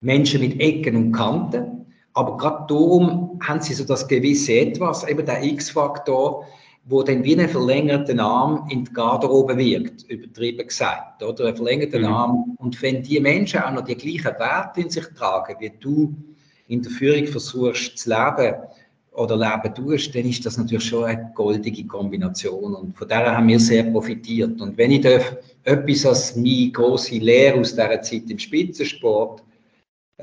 Menschen 0.00 0.40
mit 0.40 0.60
Ecken 0.60 0.96
und 0.96 1.12
Kanten. 1.12 1.86
Aber 2.12 2.36
gerade 2.36 2.66
darum 2.68 3.40
haben 3.42 3.60
sie 3.60 3.74
so 3.74 3.84
das 3.84 4.06
gewisse 4.06 4.52
Etwas, 4.52 5.06
eben 5.08 5.26
der 5.26 5.42
X-Faktor, 5.42 6.46
wo 6.86 7.02
dann 7.02 7.24
wie 7.24 7.38
ein 7.38 7.48
verlängerter 7.48 8.18
Arm 8.22 8.68
in 8.70 8.84
die 8.84 8.92
Garderobe 8.92 9.56
wirkt, 9.56 10.02
übertrieben 10.04 10.66
gesagt, 10.66 11.22
oder? 11.22 11.46
Ein 11.46 11.56
verlängerter 11.56 12.00
mhm. 12.00 12.06
Arm. 12.06 12.56
Und 12.58 12.80
wenn 12.82 13.02
die 13.02 13.20
Menschen 13.20 13.60
auch 13.60 13.72
noch 13.72 13.84
die 13.84 13.94
gleichen 13.94 14.38
Werte 14.38 14.82
in 14.82 14.90
sich 14.90 15.06
tragen, 15.16 15.56
wie 15.60 15.72
du 15.80 16.14
in 16.68 16.82
der 16.82 16.92
Führung 16.92 17.26
versuchst 17.26 17.98
zu 17.98 18.10
leben 18.10 18.54
oder 19.12 19.36
leben 19.36 19.74
tust, 19.74 20.14
dann 20.14 20.28
ist 20.28 20.44
das 20.44 20.58
natürlich 20.58 20.84
schon 20.84 21.04
eine 21.04 21.32
goldige 21.34 21.86
Kombination. 21.86 22.74
Und 22.74 22.98
von 22.98 23.08
der 23.08 23.34
haben 23.34 23.48
wir 23.48 23.60
sehr 23.60 23.84
profitiert. 23.84 24.60
Und 24.60 24.76
wenn 24.76 24.90
ich 24.90 25.02
darf, 25.02 25.36
etwas 25.62 26.04
als 26.04 26.36
meine 26.36 26.70
große 26.70 27.16
Lehre 27.16 27.60
aus 27.60 27.70
dieser 27.70 28.02
Zeit 28.02 28.28
im 28.28 28.38
Spitzensport 28.38 29.42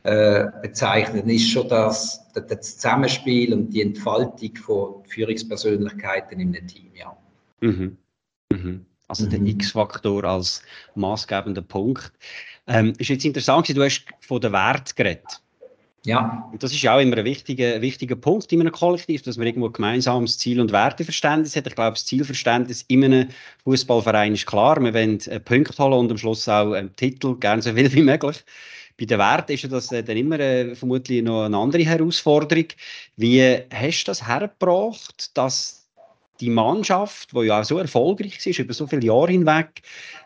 äh, 0.04 0.45
bezeichnen, 0.62 1.30
ist 1.30 1.49
schon 1.49 1.67
das, 1.67 2.25
das 2.34 2.77
Zusammenspiel 2.77 3.54
und 3.54 3.71
die 3.71 3.82
Entfaltung 3.82 4.56
von 4.56 5.04
Führungspersönlichkeiten 5.06 6.39
in 6.39 6.56
einem 6.56 6.67
Team. 6.67 6.91
Ja. 6.95 7.17
Mhm. 7.60 7.97
Mhm. 8.51 8.86
Also 9.08 9.25
mhm. 9.25 9.30
der 9.30 9.41
X-Faktor 9.41 10.23
als 10.23 10.62
maßgebender 10.95 11.62
Punkt. 11.62 12.13
Ähm, 12.67 12.93
ist 12.97 13.10
jetzt 13.10 13.25
interessant, 13.25 13.67
du 13.75 13.84
hast 13.84 14.06
von 14.21 14.39
den 14.39 14.54
Wert 14.54 14.95
geredet. 14.95 15.41
Ja. 16.06 16.49
Und 16.51 16.63
das 16.63 16.73
ist 16.73 16.88
auch 16.88 16.99
immer 16.99 17.17
ein 17.17 17.25
wichtiger, 17.25 17.82
wichtiger 17.82 18.15
Punkt 18.15 18.51
in 18.51 18.62
einem 18.62 18.71
Kollektiv, 18.71 19.21
dass 19.21 19.38
man 19.38 19.45
irgendwo 19.45 19.69
gemeinsames 19.69 20.38
Ziel- 20.39 20.60
und 20.60 20.71
Werteverständnis 20.71 21.56
hat. 21.56 21.67
Ich 21.67 21.75
glaube, 21.75 21.91
das 21.91 22.06
Zielverständnis 22.06 22.86
in 22.88 23.04
einem 23.04 23.30
Fußballverein 23.65 24.34
ist 24.34 24.47
klar. 24.47 24.82
Wir 24.82 24.93
wollen 24.93 25.19
Punkte 25.45 25.84
holen 25.84 25.93
und 25.93 26.12
am 26.12 26.17
Schluss 26.17 26.47
auch 26.49 26.71
einen 26.71 26.95
Titel, 26.95 27.36
gerne 27.36 27.62
so 27.62 27.73
viel 27.73 27.91
wie 27.93 28.01
möglich. 28.01 28.43
Bei 29.02 29.06
den 29.06 29.18
Werten 29.18 29.54
ist 29.54 29.72
das 29.72 29.92
äh, 29.92 30.04
dann 30.04 30.16
immer 30.16 30.40
äh, 30.40 30.76
vermutlich 30.76 31.24
noch 31.24 31.46
eine 31.46 31.58
andere 31.58 31.84
Herausforderung. 31.84 32.68
Wie 33.18 33.42
hast 33.74 34.04
du 34.04 34.12
das 34.12 34.28
hergebracht, 34.28 35.36
dass 35.36 35.90
die 36.40 36.52
Mannschaft, 36.52 37.32
die 37.34 37.48
ja 37.48 37.62
auch 37.62 37.64
so 37.64 37.80
erfolgreich 37.80 38.46
ist, 38.46 38.60
über 38.60 38.76
so 38.76 38.86
viele 38.86 39.08
Jahre 39.08 39.32
hinweg, 39.32 39.82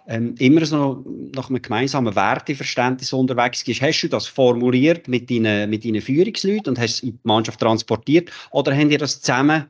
ähm, 0.07 0.35
immer 0.39 0.65
so 0.65 1.05
nach 1.33 1.49
einem 1.49 1.61
gemeinsamen 1.61 2.15
Werteverständnis 2.15 3.13
unterwegs 3.13 3.63
ist. 3.65 3.81
Hast 3.81 4.01
du 4.01 4.09
das 4.09 4.27
formuliert 4.27 5.07
mit 5.07 5.29
deinen, 5.29 5.69
mit 5.69 5.85
deinen 5.85 6.01
Führungsleuten 6.01 6.71
und 6.71 6.79
hast 6.79 6.95
es 6.95 7.03
in 7.03 7.11
die 7.11 7.19
Mannschaft 7.23 7.61
transportiert? 7.61 8.29
Oder 8.51 8.75
habt 8.75 8.91
ihr 8.91 8.97
das 8.97 9.21
zusammen, 9.21 9.67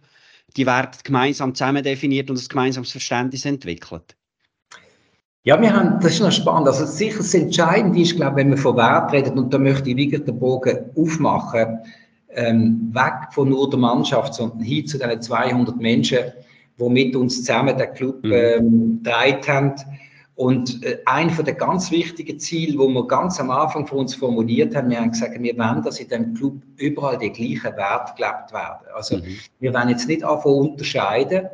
die 0.58 0.66
Werte 0.66 0.98
gemeinsam 1.04 1.54
zusammen 1.54 1.84
definiert 1.84 2.32
und 2.32 2.42
ein 2.42 2.48
gemeinsames 2.48 2.92
Verständnis 2.92 3.46
entwickelt? 3.46 4.16
Ja, 5.46 5.62
wir 5.62 5.72
haben, 5.72 6.00
das 6.02 6.14
ist 6.14 6.22
noch 6.22 6.32
spannend. 6.32 6.68
Also 6.68 6.88
sicher 6.88 7.20
das 7.20 7.36
Entscheidende 7.36 8.00
ist, 8.00 8.16
glaube 8.16 8.42
ich, 8.42 8.46
wenn 8.46 8.50
wir 8.50 8.58
von 8.58 8.78
Wert 8.78 9.14
reden, 9.14 9.38
und 9.38 9.54
da 9.54 9.60
möchte 9.60 9.92
ich 9.92 9.96
wirklich 9.96 10.24
den 10.24 10.40
Bogen 10.40 10.90
aufmachen, 10.98 11.80
ähm, 12.32 12.90
weg 12.92 13.32
von 13.32 13.50
nur 13.50 13.70
der 13.70 13.78
Mannschaft, 13.78 14.34
sondern 14.34 14.62
hin 14.62 14.88
zu 14.88 14.98
den 14.98 15.22
200 15.22 15.78
Menschen, 15.78 16.20
die 16.80 16.90
mit 16.90 17.16
uns 17.16 17.38
zusammen 17.38 17.78
den 17.78 17.94
Club 17.94 18.24
mhm. 18.24 18.32
ähm, 18.34 19.04
gedreht 19.04 19.48
haben. 19.48 19.76
Und 20.34 20.84
äh, 20.84 20.98
ein 21.06 21.30
von 21.30 21.46
den 21.46 21.58
ganz 21.58 21.92
wichtigen 21.92 22.40
Zielen, 22.40 22.80
wo 22.80 22.88
wir 22.88 23.08
ganz 23.08 23.40
am 23.40 23.52
Anfang 23.52 23.86
von 23.86 24.00
uns 24.00 24.16
formuliert 24.16 24.76
haben, 24.76 24.90
wir 24.90 25.00
haben 25.00 25.12
gesagt, 25.12 25.40
wir 25.40 25.58
wollen, 25.58 25.84
dass 25.84 26.00
in 26.00 26.10
dem 26.10 26.34
Club 26.34 26.56
überall 26.78 27.20
die 27.20 27.30
gleichen 27.30 27.78
Werte 27.78 28.14
gelebt 28.18 28.52
werden. 28.52 28.88
Also 28.96 29.18
mhm. 29.18 29.38
wir 29.60 29.74
wollen 29.76 29.90
jetzt 29.90 30.08
nicht 30.08 30.24
anfangen 30.24 30.72
unterscheiden, 30.72 31.50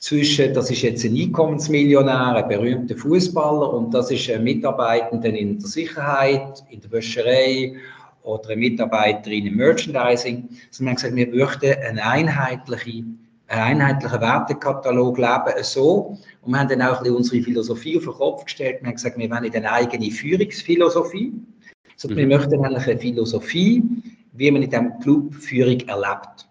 zwischen, 0.00 0.54
das 0.54 0.70
ist 0.70 0.82
jetzt 0.82 1.04
ein 1.04 1.16
Einkommensmillionär, 1.16 2.36
ein 2.36 2.48
berühmter 2.48 2.96
Fußballer 2.96 3.72
und 3.72 3.92
das 3.92 4.10
ist 4.10 4.30
ein 4.30 4.44
Mitarbeitender 4.44 5.28
in 5.28 5.58
der 5.58 5.68
Sicherheit, 5.68 6.62
in 6.70 6.80
der 6.80 6.92
Wäscherei 6.92 7.74
oder 8.22 8.50
eine 8.50 8.60
Mitarbeiterin 8.60 9.46
im 9.46 9.56
Merchandising. 9.56 10.48
Also 10.68 10.84
wir 10.84 10.88
haben 10.88 10.96
gesagt, 10.96 11.16
wir 11.16 11.28
möchten 11.28 11.72
einen 11.82 11.98
einheitlichen, 11.98 13.26
einen 13.48 13.80
einheitlichen 13.80 14.20
Wertekatalog 14.20 15.18
leben, 15.18 15.62
so. 15.62 16.18
Und 16.42 16.52
wir 16.52 16.60
haben 16.60 16.68
dann 16.68 16.82
auch 16.82 16.98
ein 16.98 17.02
bisschen 17.02 17.16
unsere 17.16 17.42
Philosophie 17.42 17.96
auf 17.96 18.04
den 18.04 18.12
Kopf 18.12 18.44
gestellt. 18.44 18.78
Wir 18.80 18.88
haben 18.88 18.94
gesagt, 18.94 19.18
wir 19.18 19.30
wollen 19.30 19.52
eine 19.52 19.72
eigene 19.72 20.10
Führungsphilosophie. 20.10 21.32
Also 21.94 22.08
mhm. 22.08 22.16
Wir 22.16 22.26
möchten 22.26 22.64
eigentlich 22.64 22.86
eine 22.86 23.00
Philosophie, 23.00 23.82
wie 24.32 24.50
man 24.50 24.62
in 24.62 24.70
diesem 24.70 24.98
Club 25.00 25.34
Führung 25.34 25.80
erlebt. 25.80 26.47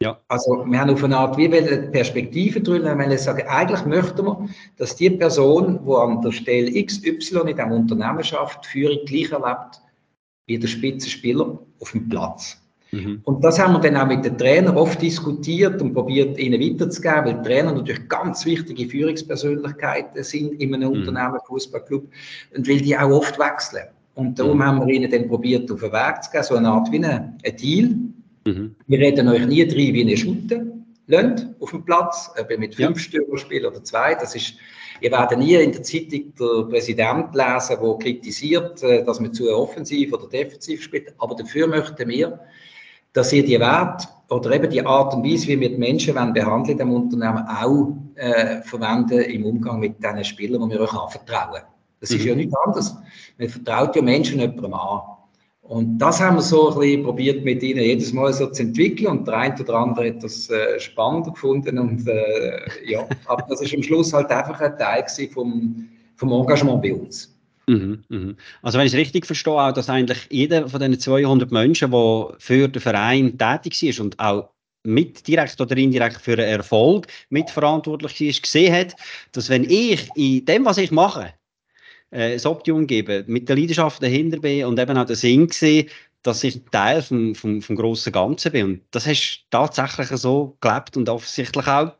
Ja. 0.00 0.20
Also 0.28 0.64
wir 0.64 0.78
haben 0.78 0.90
auf 0.90 1.02
eine 1.02 1.16
Art 1.16 1.36
wie 1.36 1.46
eine 1.46 1.88
Perspektive 1.88 2.60
drin, 2.60 2.84
wenn 2.84 3.10
wir 3.10 3.18
sagen, 3.18 3.46
eigentlich 3.48 3.84
möchten 3.84 4.24
wir, 4.24 4.48
dass 4.76 4.94
die 4.94 5.10
Person, 5.10 5.80
die 5.84 5.92
an 5.92 6.22
der 6.22 6.30
Stelle 6.30 6.84
XY 6.84 7.40
in 7.40 7.46
diesem 7.56 7.72
Unternehmen 7.72 8.22
schafft, 8.22 8.64
Führung 8.66 8.98
gleich 9.06 9.32
erlebt 9.32 9.82
wie 10.46 10.58
der 10.58 10.68
Spitzenspieler 10.68 11.58
auf 11.80 11.92
dem 11.92 12.08
Platz. 12.08 12.56
Mhm. 12.92 13.20
Und 13.24 13.44
das 13.44 13.58
haben 13.58 13.74
wir 13.74 13.80
dann 13.80 13.96
auch 13.96 14.06
mit 14.06 14.24
den 14.24 14.38
Trainern 14.38 14.76
oft 14.76 15.02
diskutiert 15.02 15.82
und 15.82 15.92
probiert, 15.92 16.38
ihnen 16.38 16.60
weiterzugeben, 16.60 17.24
weil 17.26 17.42
Trainer 17.42 17.72
natürlich 17.72 18.08
ganz 18.08 18.46
wichtige 18.46 18.88
Führungspersönlichkeiten 18.88 20.22
sind 20.22 20.54
in 20.54 20.74
einem 20.74 20.90
mhm. 20.90 21.00
Unternehmen, 21.00 21.38
Fußballclub, 21.46 22.08
und 22.56 22.68
weil 22.68 22.80
die 22.80 22.96
auch 22.96 23.10
oft 23.10 23.38
wechseln. 23.38 23.88
Und 24.14 24.38
darum 24.38 24.58
mhm. 24.58 24.64
haben 24.64 24.86
wir 24.86 24.94
ihnen 24.94 25.10
dann 25.10 25.28
probiert, 25.28 25.70
auf 25.70 25.80
den 25.80 25.92
Weg 25.92 26.22
zu 26.22 26.30
gehen, 26.30 26.42
so 26.42 26.54
eine 26.54 26.68
Art 26.70 26.90
wie 26.90 27.04
ein 27.04 27.38
Deal, 27.60 27.94
Mhm. 28.48 28.76
Wir 28.86 28.98
reden 28.98 29.28
euch 29.28 29.46
nie 29.46 29.66
drin, 29.66 29.94
wie 29.94 30.02
ihr 30.02 30.16
shooten 30.16 30.78
lasst 31.08 31.46
auf 31.60 31.70
dem 31.70 31.84
Platz, 31.84 32.30
ob 32.38 32.50
ihr 32.50 32.58
mit 32.58 32.74
fünf 32.74 32.96
ja. 32.98 33.02
Stürmer 33.02 33.38
spielt 33.38 33.64
oder 33.64 33.82
zwei. 33.82 34.14
Das 34.14 34.34
ist, 34.34 34.54
ihr 35.00 35.10
werdet 35.10 35.38
nie 35.38 35.54
in 35.54 35.72
der 35.72 35.82
Zeitung 35.82 36.32
der 36.38 36.68
Präsident 36.68 37.34
lesen, 37.34 37.76
der 37.80 37.98
kritisiert, 37.98 38.82
äh, 38.82 39.04
dass 39.04 39.18
man 39.18 39.32
zu 39.32 39.50
offensiv 39.50 40.12
oder 40.12 40.28
defensiv 40.28 40.82
spielt. 40.82 41.14
Aber 41.18 41.34
dafür 41.34 41.66
möchten 41.66 42.08
wir, 42.08 42.38
dass 43.14 43.32
ihr 43.32 43.44
die 43.44 43.58
Wert 43.58 44.06
oder 44.28 44.52
eben 44.52 44.70
die 44.70 44.84
Art 44.84 45.14
und 45.14 45.24
Weise, 45.24 45.48
wie 45.48 45.58
wir 45.58 45.70
die 45.70 45.78
Menschen 45.78 46.14
behandeln 46.14 46.78
im 46.78 46.92
Unternehmen, 46.92 47.44
auch 47.48 47.96
äh, 48.14 48.60
verwenden 48.62 49.20
im 49.20 49.46
Umgang 49.46 49.80
mit 49.80 50.02
diesen 50.02 50.24
Spielern, 50.24 50.68
die 50.68 50.76
wir 50.76 50.82
euch 50.82 50.92
anvertrauen. 50.92 51.62
Das 52.00 52.10
mhm. 52.10 52.16
ist 52.16 52.24
ja 52.24 52.34
nichts 52.34 52.54
anderes. 52.66 52.96
Man 53.38 53.48
vertraut 53.48 53.96
ja 53.96 54.02
Menschen 54.02 54.40
jemandem 54.40 54.74
an. 54.74 55.00
Und 55.68 55.98
das 55.98 56.18
haben 56.18 56.36
wir 56.36 56.42
so 56.42 56.70
ein 56.70 56.80
bisschen 56.80 57.04
probiert 57.04 57.44
mit 57.44 57.62
ihnen 57.62 57.82
jedes 57.82 58.14
Mal 58.14 58.32
so 58.32 58.46
zu 58.46 58.62
entwickeln 58.62 59.06
und 59.06 59.28
der 59.28 59.36
eine 59.36 59.60
oder 59.60 59.74
andere 59.74 60.08
hat 60.08 60.24
das 60.24 60.48
äh, 60.48 60.80
spannender 60.80 61.30
gefunden 61.30 61.78
und 61.78 62.08
äh, 62.08 62.60
ja, 62.86 63.06
aber 63.26 63.44
das 63.50 63.60
ist 63.60 63.74
am 63.74 63.82
Schluss 63.82 64.14
halt 64.14 64.30
einfach 64.30 64.58
ein 64.62 64.78
Teil 64.78 65.04
vom, 65.30 65.86
vom 66.16 66.32
Engagement 66.32 66.80
bei 66.80 66.94
uns. 66.94 67.38
Mhm, 67.66 68.02
mhm. 68.08 68.36
Also 68.62 68.78
wenn 68.78 68.86
ich 68.86 68.94
es 68.94 68.98
richtig 68.98 69.26
verstehe, 69.26 69.52
auch, 69.52 69.72
dass 69.72 69.90
eigentlich 69.90 70.26
jeder 70.30 70.66
von 70.70 70.80
den 70.80 70.98
200 70.98 71.52
Menschen, 71.52 71.90
der 71.90 72.34
für 72.38 72.66
den 72.66 72.80
Verein 72.80 73.36
tätig 73.36 73.82
ist 73.82 74.00
und 74.00 74.18
auch 74.18 74.48
mit 74.84 75.28
direkt 75.28 75.60
oder 75.60 75.76
indirekt 75.76 76.16
für 76.22 76.32
einen 76.32 76.48
Erfolg 76.48 77.08
mitverantwortlich 77.28 78.22
ist, 78.22 78.42
gesehen 78.42 78.74
hat, 78.74 78.96
dass 79.32 79.50
wenn 79.50 79.64
ich 79.64 80.08
in 80.16 80.46
dem, 80.46 80.64
was 80.64 80.78
ich 80.78 80.90
mache, 80.90 81.34
äh, 82.10 82.34
das 82.34 82.46
Optimum 82.46 82.86
geben, 82.86 83.24
mit 83.26 83.48
der 83.48 83.56
Leidenschaft 83.56 84.02
dahinter 84.02 84.38
bin 84.38 84.64
und 84.64 84.78
eben 84.78 84.96
auch 84.96 85.06
den 85.06 85.16
Sinn 85.16 85.46
gesehen, 85.48 85.88
dass 86.22 86.44
ich 86.44 86.62
Teil 86.70 87.02
vom, 87.02 87.34
vom, 87.34 87.62
vom 87.62 87.76
grossen 87.76 88.12
Ganzen 88.12 88.52
bin. 88.52 88.64
Und 88.64 88.80
das 88.90 89.06
hast 89.06 89.44
du 89.50 89.56
tatsächlich 89.56 90.08
so 90.20 90.56
gelebt 90.60 90.96
und 90.96 91.08
offensichtlich 91.08 91.66
auch 91.66 91.92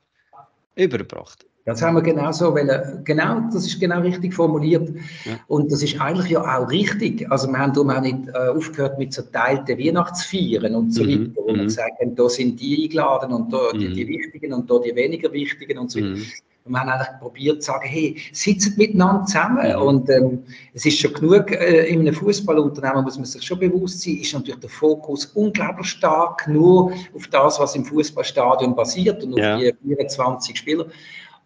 übergebracht. 0.74 1.44
Das 1.68 1.82
haben 1.82 1.96
wir 1.96 2.02
genau 2.02 2.32
so, 2.32 2.54
weil, 2.54 3.02
genau, 3.04 3.42
das 3.52 3.66
ist 3.66 3.78
genau 3.78 4.00
richtig 4.00 4.32
formuliert. 4.32 4.88
Ja. 5.26 5.38
Und 5.48 5.70
das 5.70 5.82
ist 5.82 6.00
eigentlich 6.00 6.30
ja 6.30 6.40
auch 6.40 6.70
richtig. 6.70 7.30
Also 7.30 7.46
wir 7.46 7.58
haben 7.58 7.74
darum 7.74 7.90
auch 7.90 8.00
nicht 8.00 8.26
äh, 8.28 8.48
aufgehört 8.48 8.98
mit 8.98 9.12
so 9.12 9.20
teilten 9.20 9.78
Weihnachtsfeiern 9.78 10.74
und 10.74 10.94
so 10.94 11.04
mhm. 11.04 11.26
weiter, 11.26 11.42
wo 11.44 11.52
mhm. 11.52 11.60
wir 11.60 11.70
sagen, 11.70 12.16
da 12.16 12.26
sind 12.30 12.58
die 12.58 12.84
eingeladen 12.84 13.34
und 13.34 13.52
da 13.52 13.72
die, 13.74 13.92
die 13.92 14.04
mhm. 14.06 14.08
Wichtigen 14.08 14.54
und 14.54 14.70
da 14.70 14.78
die 14.78 14.96
weniger 14.96 15.30
Wichtigen 15.30 15.76
und 15.76 15.90
so 15.90 16.00
weiter. 16.00 16.08
Mhm. 16.08 16.26
Und 16.68 16.74
wir 16.74 16.80
haben 16.80 16.90
eigentlich 16.90 17.18
probiert 17.18 17.62
zu 17.62 17.72
sagen, 17.72 17.88
hey, 17.88 18.16
sitzt 18.32 18.76
miteinander 18.76 19.24
zusammen. 19.24 19.74
Und 19.76 20.10
ähm, 20.10 20.42
es 20.74 20.84
ist 20.84 20.98
schon 20.98 21.14
genug, 21.14 21.50
äh, 21.50 21.86
in 21.86 22.00
einem 22.00 22.14
Fußballunternehmen 22.14 23.04
muss 23.04 23.16
man 23.16 23.24
sich 23.24 23.42
schon 23.42 23.58
bewusst 23.58 24.02
sein, 24.02 24.18
ist 24.18 24.34
natürlich 24.34 24.60
der 24.60 24.70
Fokus 24.70 25.26
unglaublich 25.26 25.88
stark 25.88 26.46
nur 26.46 26.92
auf 27.14 27.26
das, 27.28 27.58
was 27.58 27.74
im 27.74 27.84
Fußballstadion 27.84 28.76
passiert 28.76 29.24
und 29.24 29.32
auf 29.32 29.38
ja. 29.38 29.58
die 29.58 29.72
24 29.82 30.56
Spieler. 30.56 30.86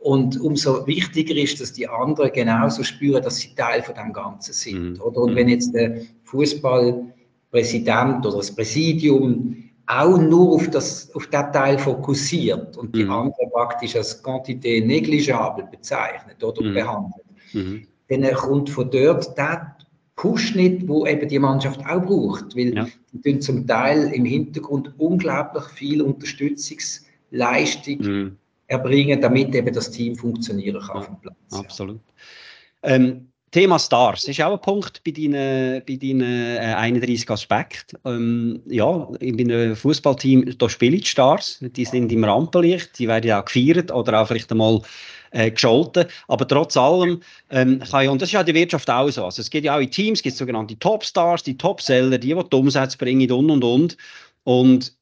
Und 0.01 0.41
umso 0.41 0.85
wichtiger 0.87 1.37
ist, 1.37 1.61
dass 1.61 1.73
die 1.73 1.87
anderen 1.87 2.33
genauso 2.33 2.83
spüren, 2.83 3.23
dass 3.23 3.37
sie 3.37 3.55
Teil 3.55 3.83
von 3.83 3.95
dem 3.95 4.13
Ganzen 4.13 4.53
sind. 4.53 4.95
Mhm. 4.95 5.01
Oder? 5.01 5.21
Und 5.21 5.37
wenn 5.37 5.49
jetzt 5.49 5.73
der 5.73 5.99
Fußballpräsident 6.25 8.27
oder 8.27 8.39
das 8.39 8.53
Präsidium 8.53 9.62
auch 9.87 10.19
nur 10.19 10.55
auf, 10.55 10.71
das, 10.71 11.15
auf 11.15 11.27
den 11.27 11.53
Teil 11.53 11.79
fokussiert 11.79 12.77
und 12.77 12.95
die 12.95 13.05
mhm. 13.05 13.11
andere 13.11 13.47
praktisch 13.53 13.97
als 13.97 14.25
Quantité 14.25 14.85
negligible 14.85 15.69
bezeichnet 15.71 16.43
oder 16.43 16.63
mhm. 16.63 16.75
behandelt, 16.75 17.25
mhm. 17.53 17.87
dann 18.09 18.35
kommt 18.35 18.71
von 18.71 18.91
dort 18.91 19.37
der 19.37 19.77
Push 20.17 20.55
nicht, 20.55 20.87
wo 20.87 21.07
eben 21.07 21.29
die 21.29 21.39
Mannschaft 21.39 21.81
auch 21.81 22.03
braucht, 22.03 22.57
weil 22.57 22.75
ja. 22.75 22.87
die 23.13 23.39
zum 23.39 23.67
Teil 23.67 24.13
im 24.13 24.25
Hintergrund 24.25 24.95
unglaublich 24.99 25.65
viel 25.65 26.03
Unterstützungsleistung 26.03 27.99
mhm. 27.99 28.37
erbringen, 28.67 29.21
damit 29.21 29.55
eben 29.55 29.75
das 29.75 29.91
Team 29.91 30.15
funktionieren 30.15 30.81
kann 30.81 30.95
ja, 30.95 31.01
auf 31.01 31.07
dem 31.07 31.21
Platz. 31.21 31.37
Absolut. 31.51 32.01
Ja. 32.85 32.91
Ähm, 32.91 33.32
Thema 33.53 33.79
Stars 33.79 34.25
ist 34.25 34.41
auch 34.41 34.55
ein 34.55 34.61
Punkt 34.61 35.05
bei 35.05 35.11
deinen, 35.11 35.83
bei 35.87 35.97
deinen 35.97 36.57
äh, 36.57 36.75
31 36.75 37.29
Aspekten. 37.31 37.99
Ähm, 38.07 38.63
ja, 38.67 39.09
in 39.21 39.39
einem 39.39 39.77
Fußballteam 39.77 40.57
da 40.57 40.71
spielen 40.71 40.99
die 40.99 41.05
Stars, 41.05 41.59
die 41.61 41.85
sind 41.85 42.11
im 42.11 42.25
Rampenlicht, 42.25 42.99
die 42.99 43.09
werden 43.09 43.31
auch 43.31 43.45
gefeiert 43.45 43.93
oder 43.93 44.23
auch 44.23 44.27
vielleicht 44.27 44.51
einmal 44.51 44.81
äh, 45.33 45.51
gescholten. 45.51 46.07
Aber 46.29 46.49
trotz 46.49 46.79
allem 46.79 47.21
ähm, 47.51 47.81
kann 47.81 48.05
ja, 48.05 48.11
und 48.11 48.23
das 48.23 48.31
ist 48.31 48.33
ja 48.33 48.43
die 48.43 48.55
Wirtschaft 48.55 48.89
auch 48.89 49.11
so. 49.11 49.27
Also 49.27 49.43
es 49.43 49.51
geht 49.51 49.65
ja 49.65 49.77
auch 49.77 49.81
in 49.81 49.91
Teams, 49.91 50.21
es 50.21 50.23
gibt 50.23 50.37
sogenannte 50.37 50.79
Topstars, 50.79 51.43
die 51.43 51.59
Topseller, 51.59 52.17
die, 52.17 52.35
die 52.35 52.49
die 52.49 52.57
Umsätze 52.57 52.97
bringen 52.97 53.31
und 53.31 53.51
und 53.51 53.65
und. 53.65 53.97
Und 54.45 54.97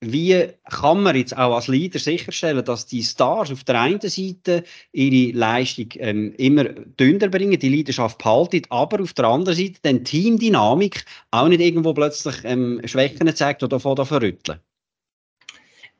wie 0.00 0.48
kann 0.64 1.02
man 1.02 1.14
jetzt 1.14 1.36
auch 1.36 1.54
als 1.54 1.68
Leader 1.68 1.98
sicherstellen, 1.98 2.64
dass 2.64 2.86
die 2.86 3.02
Stars 3.02 3.52
auf 3.52 3.64
der 3.64 3.80
einen 3.80 4.00
Seite 4.00 4.64
ihre 4.92 5.36
Leistung 5.36 5.88
ähm, 5.98 6.32
immer 6.38 6.64
dünner 6.64 7.28
bringen, 7.28 7.58
die 7.58 7.68
Leidenschaft 7.68 8.18
behalten, 8.18 8.62
aber 8.70 9.02
auf 9.02 9.12
der 9.12 9.26
anderen 9.26 9.58
Seite 9.58 9.80
die 9.84 10.02
Teamdynamik 10.02 11.04
auch 11.30 11.48
nicht 11.48 11.60
irgendwo 11.60 11.92
plötzlich 11.92 12.36
ähm, 12.44 12.80
Schwächen 12.84 13.34
zeigt 13.34 13.62
oder 13.62 13.78
davon 13.78 14.04
verrütteln? 14.06 14.58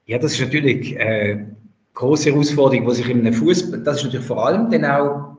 Ja, 0.07 0.19
das 0.19 0.33
ist 0.33 0.41
natürlich 0.41 0.99
eine 0.99 1.11
äh, 1.11 1.47
große 1.93 2.31
Herausforderung, 2.31 2.89
die 2.89 2.95
sich 2.95 3.09
in 3.09 3.21
einem 3.21 3.35
Fußball, 3.35 3.83
das 3.83 3.99
ist 3.99 4.05
natürlich 4.05 4.27
vor 4.27 4.47
allem 4.47 4.71
dann 4.71 4.85
auch 4.85 5.37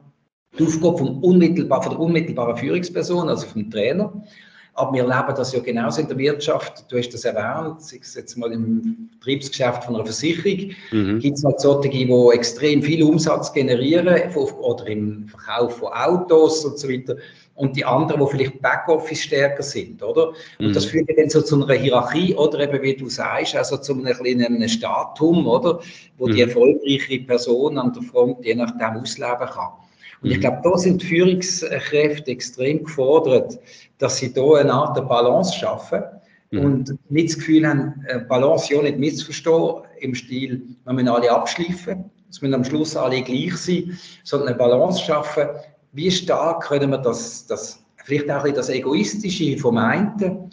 die 0.57 0.63
Aufgabe 0.63 0.99
vom 0.99 1.23
unmittelbar, 1.23 1.81
von 1.81 1.93
der 1.93 1.99
unmittelbaren 1.99 2.57
Führungsperson, 2.57 3.27
also 3.27 3.47
vom 3.47 3.71
Trainer. 3.71 4.23
Aber 4.73 4.93
wir 4.93 5.03
erleben 5.03 5.35
das 5.35 5.51
ja 5.51 5.59
genauso 5.59 6.01
in 6.01 6.07
der 6.07 6.17
Wirtschaft. 6.17 6.85
Du 6.89 6.97
hast 6.97 7.09
das 7.09 7.25
erwähnt, 7.25 7.81
sei 7.81 7.99
es 8.01 8.15
jetzt 8.15 8.37
mal 8.37 8.51
im 8.53 9.09
Betriebsgeschäft 9.19 9.83
von 9.83 9.95
einer 9.95 10.05
Versicherung, 10.05 10.71
mhm. 10.91 11.19
gibt 11.19 11.37
es 11.37 11.43
halt 11.43 11.59
solche, 11.59 11.89
die 11.89 12.09
extrem 12.33 12.81
viel 12.81 13.03
Umsatz 13.03 13.51
generieren 13.51 14.07
oder 14.33 14.87
im 14.87 15.27
Verkauf 15.27 15.77
von 15.77 15.91
Autos 15.91 16.63
und 16.63 16.79
so 16.79 16.87
weiter. 16.87 17.17
Und 17.55 17.75
die 17.75 17.83
anderen, 17.83 18.21
die 18.21 18.31
vielleicht 18.31 18.61
Backoffice 18.61 19.23
stärker 19.23 19.61
sind, 19.61 20.01
oder? 20.01 20.29
Und 20.57 20.69
mhm. 20.69 20.73
das 20.73 20.85
führt 20.85 21.09
dann 21.15 21.29
so 21.29 21.41
zu 21.41 21.61
einer 21.61 21.73
Hierarchie 21.73 22.33
oder 22.33 22.61
eben, 22.61 22.81
wie 22.81 22.95
du 22.95 23.09
sagst, 23.09 23.55
also 23.55 23.77
zu 23.77 23.93
einem 23.93 24.15
kleinen 24.15 24.67
Statum, 24.69 25.45
oder? 25.45 25.81
Wo 26.17 26.27
mhm. 26.27 26.31
die 26.31 26.41
erfolgreiche 26.41 27.19
Person 27.19 27.77
an 27.77 27.91
der 27.93 28.03
Front 28.03 28.45
je 28.45 28.55
nachdem 28.55 29.01
ausleben 29.01 29.47
kann. 29.47 29.73
Und 30.21 30.29
ich 30.29 30.37
mhm. 30.37 30.41
glaube, 30.41 30.59
da 30.63 30.77
sind 30.77 31.01
die 31.01 31.07
Führungskräfte 31.07 32.31
extrem 32.31 32.83
gefordert, 32.83 33.59
dass 33.97 34.17
sie 34.17 34.33
da 34.33 34.53
eine 34.55 34.73
Art 34.73 34.97
der 34.97 35.03
Balance 35.03 35.53
schaffen 35.55 36.03
mhm. 36.51 36.59
und 36.59 36.97
nicht 37.09 37.29
das 37.29 37.37
Gefühl 37.37 37.67
haben, 37.67 38.05
Balance 38.27 38.73
ja 38.73 38.81
nicht 38.81 38.99
missverstehen 38.99 39.81
im 39.99 40.15
Stil, 40.15 40.61
wir 40.85 40.93
müssen 40.93 41.07
alle 41.07 41.31
abschleifen, 41.31 42.09
es 42.29 42.41
müssen 42.41 42.53
am 42.53 42.63
Schluss 42.63 42.95
alle 42.95 43.21
gleich 43.21 43.57
sein, 43.57 43.97
sondern 44.23 44.49
eine 44.49 44.57
Balance 44.57 45.03
schaffen. 45.03 45.49
Wie 45.91 46.09
stark 46.09 46.63
können 46.63 46.91
wir 46.91 46.97
das, 46.97 47.45
das 47.45 47.83
vielleicht 48.05 48.31
auch 48.31 48.45
ein 48.45 48.53
das 48.53 48.69
Egoistische 48.69 49.57
vom 49.57 49.77
einen 49.77 50.49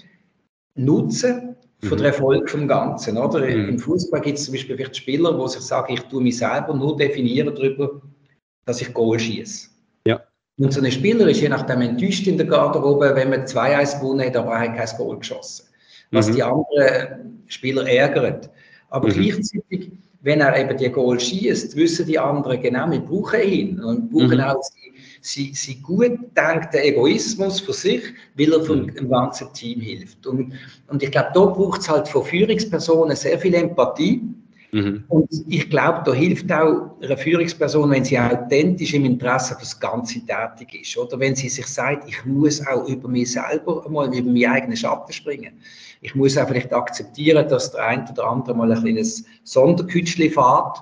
nutzen 0.74 1.57
für 1.81 1.94
den 1.94 2.00
mhm. 2.00 2.04
Erfolg 2.07 2.50
vom 2.50 2.66
Ganzen. 2.66 3.16
Oder? 3.16 3.40
Mhm. 3.40 3.68
Im 3.68 3.78
Fußball 3.78 4.20
gibt 4.20 4.38
es 4.38 4.46
zum 4.46 4.54
Beispiel 4.54 4.76
vielleicht 4.76 4.96
Spieler, 4.96 5.33
die 5.33 5.48
sich 5.48 5.61
sagen, 5.61 5.94
ich 5.94 6.00
tue 6.02 6.22
mich 6.22 6.38
selber 6.38 6.74
nur 6.74 6.96
definieren 6.96 7.54
darüber, 7.54 8.00
dass 8.68 8.83
ich 8.83 8.92
Goal 8.92 9.18
schieße. 9.18 9.68
Ja. 10.07 10.20
Und 10.59 10.72
so 10.72 10.83
ein 10.83 10.92
Spieler 10.92 11.26
ist 11.26 11.40
je 11.40 11.48
nachdem 11.48 11.81
enttäuscht 11.81 12.26
in 12.26 12.37
der 12.37 12.46
Garderobe, 12.46 13.12
wenn 13.14 13.31
man 13.31 13.44
2-1 13.44 14.00
gewonnen 14.00 14.26
hat, 14.26 14.37
aber 14.37 14.52
er 14.52 14.61
hat 14.61 14.76
kein 14.76 14.98
Goal 14.98 15.18
geschossen. 15.18 15.66
Was 16.11 16.28
mhm. 16.28 16.35
die 16.35 16.42
anderen 16.42 17.42
Spieler 17.46 17.88
ärgert. 17.88 18.50
Aber 18.90 19.09
mhm. 19.09 19.12
gleichzeitig, 19.12 19.92
wenn 20.20 20.40
er 20.40 20.59
eben 20.59 20.76
die 20.76 20.90
Goal 20.90 21.18
schießt, 21.18 21.76
wissen 21.76 22.07
die 22.07 22.18
anderen 22.18 22.61
genau, 22.61 22.90
wir 22.90 23.00
brauchen 23.00 23.40
ihn. 23.40 23.81
Und 23.81 24.11
brauchen 24.11 24.37
mhm. 24.37 24.40
auch 24.40 24.62
sie, 25.22 25.54
sie 25.54 25.81
gut 25.81 26.18
denkten 26.37 26.81
Egoismus 26.81 27.61
für 27.61 27.72
sich, 27.72 28.02
weil 28.37 28.52
er 28.52 28.62
vom 28.62 28.83
mhm. 28.83 29.09
ganzen 29.09 29.50
Team 29.54 29.81
hilft. 29.81 30.26
Und, 30.26 30.52
und 30.88 31.02
ich 31.02 31.11
glaube, 31.11 31.31
da 31.33 31.40
braucht 31.46 31.81
es 31.81 31.88
halt 31.88 32.07
von 32.07 32.22
Führungspersonen 32.22 33.16
sehr 33.16 33.38
viel 33.38 33.54
Empathie 33.54 34.22
Mhm. 34.72 35.04
Und 35.09 35.28
ich 35.48 35.70
glaube, 35.70 36.02
da 36.04 36.12
hilft 36.12 36.52
auch 36.52 36.90
eine 37.00 37.16
Führungsperson, 37.16 37.90
wenn 37.90 38.04
sie 38.04 38.18
authentisch 38.18 38.94
im 38.94 39.04
Interesse 39.04 39.54
fürs 39.57 39.78
Ganze 39.78 40.20
tätig 40.20 40.83
ist. 40.83 40.96
Oder 40.98 41.18
wenn 41.18 41.35
sie 41.35 41.48
sich 41.48 41.66
sagt, 41.66 42.09
ich 42.09 42.24
muss 42.24 42.64
auch 42.66 42.87
über 42.88 43.09
mich 43.09 43.33
selber 43.33 43.85
einmal 43.87 44.14
über 44.14 44.31
meinen 44.31 44.50
eigenen 44.50 44.76
Schatten 44.76 45.12
springen. 45.12 45.54
Ich 46.00 46.14
muss 46.14 46.37
auch 46.37 46.46
vielleicht 46.48 46.72
akzeptieren, 46.72 47.48
dass 47.48 47.72
der 47.72 47.85
eine 47.85 48.11
oder 48.11 48.28
andere 48.28 48.54
mal 48.54 48.70
ein 48.70 48.81
kleines 48.81 49.24
Sonderkütschli 49.44 50.31
fährt, 50.31 50.78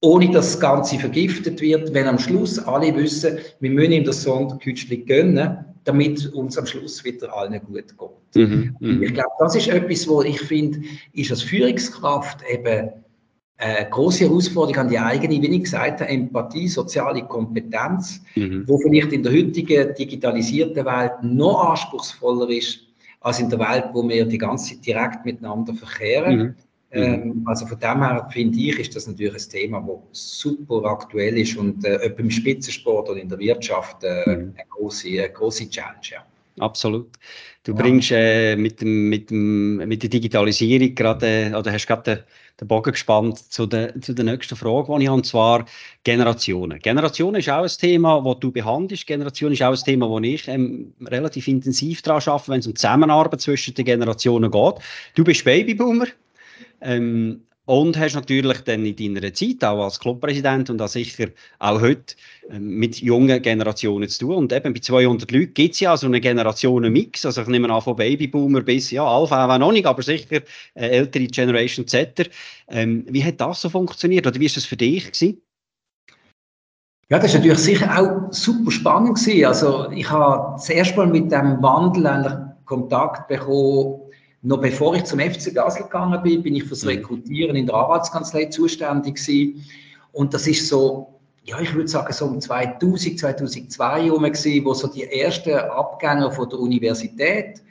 ohne 0.00 0.30
dass 0.30 0.52
das 0.52 0.60
Ganze 0.60 0.98
vergiftet 0.98 1.60
wird, 1.60 1.92
wenn 1.92 2.06
am 2.06 2.18
Schluss 2.18 2.58
alle 2.58 2.94
wissen, 2.94 3.38
wir 3.60 3.70
müssen 3.70 3.92
ihm 3.92 4.04
das 4.04 4.22
Sonderkütschli 4.22 4.98
gönnen, 4.98 5.64
damit 5.84 6.32
uns 6.34 6.56
am 6.56 6.66
Schluss 6.66 7.02
wieder 7.04 7.34
allen 7.34 7.60
gut 7.64 7.94
geht. 7.98 8.36
Mhm, 8.36 9.02
ich 9.02 9.12
glaube, 9.12 9.30
das 9.38 9.56
ist 9.56 9.68
etwas, 9.68 10.06
wo 10.06 10.22
ich 10.22 10.40
finde, 10.40 10.80
ist 11.14 11.30
als 11.30 11.42
Führungskraft 11.42 12.38
eben 12.48 12.90
äh, 13.58 13.84
große 13.90 14.24
Herausforderung 14.24 14.82
an 14.82 14.88
die 14.88 14.98
eigene, 14.98 15.42
wie 15.42 15.56
ich 15.56 15.64
gesagt 15.64 16.00
habe, 16.00 16.10
Empathie, 16.10 16.68
soziale 16.68 17.24
Kompetenz, 17.24 18.20
mhm. 18.36 18.64
wo 18.66 18.78
vielleicht 18.78 19.12
in 19.12 19.22
der 19.22 19.32
heutigen 19.32 19.94
digitalisierten 19.94 20.84
Welt 20.84 21.12
noch 21.22 21.70
anspruchsvoller 21.70 22.48
ist 22.50 22.80
als 23.20 23.40
in 23.40 23.50
der 23.50 23.58
Welt, 23.58 23.86
wo 23.92 24.08
wir 24.08 24.24
die 24.24 24.38
ganze 24.38 24.74
Zeit 24.74 24.86
direkt 24.86 25.24
miteinander 25.24 25.74
verkehren. 25.74 26.38
Mhm. 26.38 26.54
Ähm, 26.90 27.42
also 27.46 27.66
von 27.66 27.78
dem 27.80 27.98
her 27.98 28.28
finde 28.32 28.58
ich, 28.58 28.78
ist 28.78 28.96
das 28.96 29.06
natürlich 29.06 29.34
ein 29.34 29.50
Thema, 29.50 29.86
das 30.08 30.38
super 30.38 30.84
aktuell 30.84 31.36
ist 31.36 31.56
und 31.56 31.84
äh, 31.84 31.98
ob 32.06 32.18
im 32.18 32.30
Spitzensport 32.30 33.10
oder 33.10 33.20
in 33.20 33.28
der 33.28 33.38
Wirtschaft 33.38 34.02
äh, 34.04 34.22
mhm. 34.24 34.54
eine, 34.54 34.64
große, 34.70 35.08
eine 35.08 35.30
große 35.30 35.68
Challenge. 35.68 35.98
Ja. 36.10 36.24
Absolut. 36.60 37.08
Du 37.64 37.72
ja. 37.72 37.78
bringst 37.82 38.10
äh, 38.12 38.56
mit, 38.56 38.80
dem, 38.80 39.08
mit, 39.08 39.30
dem, 39.30 39.76
mit 39.76 40.02
der 40.02 40.10
Digitalisierung 40.10 40.94
gerade, 40.94 41.52
oder 41.56 41.72
hast 41.72 41.86
gerade 41.86 42.24
den, 42.60 42.68
Bogen 42.68 42.92
gespannt 42.92 43.38
zu 43.38 43.66
der, 43.66 44.00
zu 44.00 44.14
der 44.14 44.24
nächsten 44.24 44.56
Frage, 44.56 44.92
die 44.96 45.04
ich 45.04 45.08
habe, 45.08 45.18
und 45.18 45.26
zwar 45.26 45.64
Generationen. 46.04 46.78
Generationen 46.80 47.36
ist 47.36 47.48
auch 47.48 47.62
ein 47.62 47.68
Thema, 47.68 48.22
das 48.24 48.40
du 48.40 48.52
behandelst. 48.52 49.06
Generation 49.06 49.52
ist 49.52 49.62
auch 49.62 49.72
ein 49.72 49.84
Thema, 49.84 50.08
wo 50.08 50.18
ich 50.18 50.48
ähm, 50.48 50.92
relativ 51.06 51.48
intensiv 51.48 52.02
daran 52.02 52.22
arbeite, 52.26 52.50
wenn 52.50 52.60
es 52.60 52.66
um 52.66 52.76
Zusammenarbeit 52.76 53.40
zwischen 53.40 53.74
den 53.74 53.84
Generationen 53.84 54.50
geht. 54.50 54.74
Du 55.14 55.24
bist 55.24 55.44
Babyboomer. 55.44 56.06
Ähm, 56.80 57.42
und 57.68 57.98
hast 57.98 58.14
natürlich 58.14 58.62
dann 58.62 58.86
in 58.86 59.14
deiner 59.14 59.34
Zeit 59.34 59.62
auch 59.62 59.84
als 59.84 60.00
Clubpräsident 60.00 60.70
und 60.70 60.80
auch 60.80 60.88
sicher 60.88 61.26
auch 61.58 61.82
heute 61.82 62.14
ähm, 62.50 62.78
mit 62.78 62.96
jungen 63.02 63.42
Generationen 63.42 64.08
zu 64.08 64.20
tun. 64.20 64.36
Und 64.36 64.52
eben 64.54 64.72
bei 64.72 64.80
200 64.80 65.30
Leuten 65.30 65.52
gibt 65.52 65.74
es 65.74 65.80
ja 65.80 65.94
so 65.94 66.06
einen 66.06 66.22
Generationenmix. 66.22 67.26
Also 67.26 67.42
ich 67.42 67.48
nehme 67.48 67.70
an 67.70 67.82
von 67.82 67.94
Babyboomer 67.94 68.62
bis, 68.62 68.90
ja, 68.90 69.04
Alpha 69.04 69.54
auch 69.54 69.58
noch 69.58 69.72
nicht, 69.72 69.84
aber 69.84 70.02
sicher 70.02 70.40
äh, 70.76 70.88
ältere 70.88 71.26
Generation 71.26 71.86
Z. 71.86 72.30
Ähm, 72.68 73.04
wie 73.10 73.22
hat 73.22 73.38
das 73.38 73.60
so 73.60 73.68
funktioniert 73.68 74.26
oder 74.26 74.40
wie 74.40 74.46
ist 74.46 74.56
das 74.56 74.64
für 74.64 74.76
dich 74.78 75.12
gewesen? 75.12 75.42
Ja, 77.10 77.18
das 77.18 77.34
ist 77.34 77.34
natürlich 77.34 77.58
sicher 77.58 78.00
auch 78.00 78.32
super 78.32 78.70
spannend 78.70 79.18
gewesen. 79.18 79.44
Also 79.44 79.90
ich 79.90 80.08
habe 80.08 80.52
das 80.54 80.70
erste 80.70 80.96
Mal 80.96 81.08
mit 81.08 81.30
dem 81.30 81.62
Wandel 81.62 82.06
eigentlich 82.06 82.32
Kontakt 82.64 83.28
bekommen 83.28 84.07
noch 84.42 84.60
bevor 84.60 84.94
ich 84.94 85.04
zum 85.04 85.18
FC 85.18 85.54
Basel 85.54 85.84
gegangen 85.84 86.22
bin, 86.22 86.42
bin 86.42 86.54
ich 86.54 86.64
fürs 86.64 86.82
mhm. 86.82 86.90
Rekrutieren 86.90 87.56
in 87.56 87.66
der 87.66 87.74
Arbeitskanzlei 87.74 88.46
zuständig 88.46 89.16
gewesen. 89.16 89.64
Und 90.12 90.32
das 90.32 90.46
ist 90.46 90.68
so, 90.68 91.18
ja, 91.44 91.60
ich 91.60 91.74
würde 91.74 91.88
sagen, 91.88 92.12
so 92.12 92.26
um 92.26 92.40
2000, 92.40 93.18
2002 93.18 94.02
herum 94.04 94.22
gewesen, 94.22 94.64
wo 94.64 94.74
so 94.74 94.88
die 94.88 95.04
ersten 95.04 95.54
Abgänger 95.54 96.30
von 96.30 96.48
der 96.48 96.60
Universität, 96.60 97.62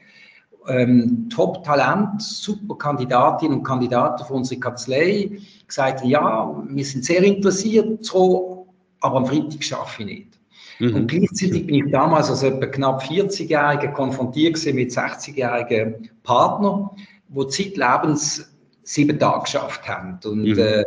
ähm, 0.67 1.29
Top-Talent, 1.33 2.21
super 2.21 2.77
Kandidatinnen 2.77 3.59
und 3.59 3.63
Kandidaten 3.63 4.25
für 4.25 4.33
unsere 4.33 4.59
Kanzlei, 4.59 5.39
gesagt 5.65 6.01
haben, 6.01 6.09
ja, 6.09 6.63
wir 6.67 6.85
sind 6.85 7.05
sehr 7.05 7.23
interessiert, 7.23 8.03
so, 8.03 8.67
aber 8.99 9.17
am 9.17 9.25
Freitag 9.25 9.63
schaffe 9.63 10.03
ich 10.03 10.07
nicht. 10.07 10.36
Mhm. 10.79 10.95
Und 10.95 11.07
gleichzeitig 11.07 11.65
bin 11.65 11.85
ich 11.85 11.91
damals 11.91 12.29
als 12.29 12.43
etwa 12.43 12.65
knapp 12.67 13.03
40-Jähriger 13.03 13.91
konfrontiert 13.93 14.63
mit 14.73 14.91
60-jährigen 14.91 16.09
Partnern, 16.23 16.89
die 17.29 17.47
zeitlebens 17.47 18.51
sieben 18.83 19.19
Tage 19.19 19.43
geschafft 19.43 19.87
haben. 19.87 20.19
Und 20.23 20.43
mhm. 20.43 20.59
äh, 20.59 20.83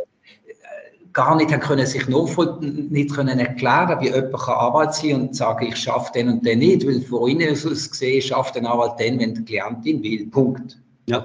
gar 1.13 1.35
nicht 1.35 1.51
haben 1.51 1.59
können 1.59 1.85
sich 1.85 2.07
nicht 2.07 3.13
können 3.13 3.39
erklären, 3.39 3.99
wie 4.01 4.07
jemand 4.07 4.33
kann 4.33 4.55
Arbeit 4.55 4.95
sein 4.95 5.21
und 5.21 5.35
sagen, 5.35 5.67
ich 5.67 5.75
schaffe 5.75 6.11
den 6.13 6.29
und 6.29 6.45
den 6.45 6.59
nicht, 6.59 6.87
weil 6.87 7.01
von 7.01 7.29
innen 7.29 7.51
aus 7.51 7.63
gesehen 7.63 8.21
schafft 8.21 8.55
ein 8.57 8.65
Anwalt 8.65 8.99
den, 8.99 9.19
wenn 9.19 9.33
die 9.33 9.43
Klientin 9.43 10.01
will. 10.01 10.27
Punkt. 10.27 10.79
Ja. 11.07 11.21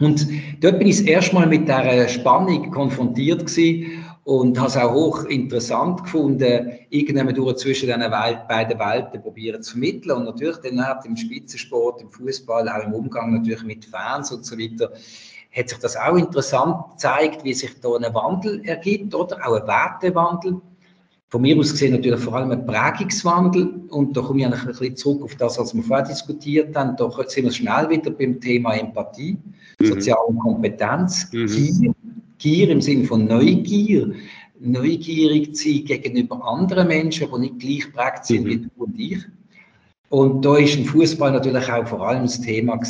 Und 0.00 0.28
dort 0.60 0.78
bin 0.78 0.88
ich 0.88 0.98
das 0.98 1.06
erste 1.06 1.34
Mal 1.34 1.46
mit 1.46 1.62
dieser 1.62 2.08
Spannung 2.08 2.70
konfrontiert 2.70 3.46
gewesen 3.46 3.97
und 4.28 4.58
habe 4.58 4.68
es 4.68 4.76
auch 4.76 4.92
hoch 4.92 5.24
interessant 5.24 6.04
gefunden, 6.04 6.72
irgendwann 6.90 7.34
durch 7.34 7.56
zwischen 7.56 7.86
diesen 7.86 8.02
Welt, 8.02 8.46
beiden 8.46 8.78
Welten 8.78 9.22
probieren 9.22 9.62
zu 9.62 9.70
vermitteln 9.70 10.18
und 10.18 10.24
natürlich 10.24 10.58
dann 10.58 10.86
hat 10.86 11.06
im 11.06 11.16
Spitzensport, 11.16 12.02
im 12.02 12.10
Fußball, 12.10 12.68
auch 12.68 12.84
im 12.84 12.92
Umgang 12.92 13.32
natürlich 13.32 13.62
mit 13.62 13.86
Fans 13.86 14.30
und 14.30 14.44
so 14.44 14.58
weiter, 14.58 14.92
hat 15.50 15.70
sich 15.70 15.78
das 15.78 15.96
auch 15.96 16.14
interessant 16.14 16.90
gezeigt, 16.90 17.42
wie 17.42 17.54
sich 17.54 17.80
da 17.80 17.96
ein 17.96 18.12
Wandel 18.12 18.60
ergibt 18.66 19.14
oder 19.14 19.38
auch 19.48 19.62
ein 19.62 19.66
Wertewandel. 19.66 20.60
von 21.30 21.40
mir 21.40 21.58
aus 21.58 21.72
gesehen 21.72 21.92
natürlich 21.92 22.20
vor 22.20 22.34
allem 22.34 22.50
ein 22.50 22.66
Prägungswandel. 22.66 23.80
Und 23.88 24.14
da 24.14 24.20
komme 24.20 24.40
ich 24.40 24.44
eigentlich 24.44 24.60
ein 24.60 24.68
bisschen 24.68 24.96
zurück 24.96 25.22
auf 25.22 25.36
das, 25.36 25.58
was 25.58 25.74
wir 25.74 25.82
vorher 25.82 26.04
diskutiert 26.04 26.76
haben. 26.76 26.96
Da 26.98 27.10
sind 27.28 27.44
wir 27.44 27.52
schnell 27.52 27.88
wieder 27.88 28.10
beim 28.10 28.38
Thema 28.38 28.74
Empathie, 28.74 29.38
mhm. 29.78 29.86
soziale 29.86 30.34
Kompetenz, 30.38 31.32
mhm. 31.32 31.46
Gier. 31.46 31.94
Gier 32.38 32.70
im 32.70 32.80
Sinne 32.80 33.04
von 33.04 33.26
Neugier. 33.26 34.14
Neugierig 34.60 35.54
zu 35.54 35.68
sein 35.68 35.84
gegenüber 35.84 36.44
anderen 36.44 36.88
Menschen, 36.88 37.28
die 37.32 37.38
nicht 37.38 37.58
gleich 37.58 37.92
prägt 37.92 38.26
sind 38.26 38.44
mhm. 38.44 38.48
wie 38.48 38.56
du 38.58 38.68
und 38.76 38.98
ich. 38.98 39.18
Und 40.08 40.44
da 40.44 40.56
ist 40.56 40.76
im 40.76 40.84
Fußball 40.84 41.32
natürlich 41.32 41.70
auch 41.70 41.86
vor 41.86 42.08
allem 42.08 42.22
das 42.22 42.40
Thema 42.40 42.80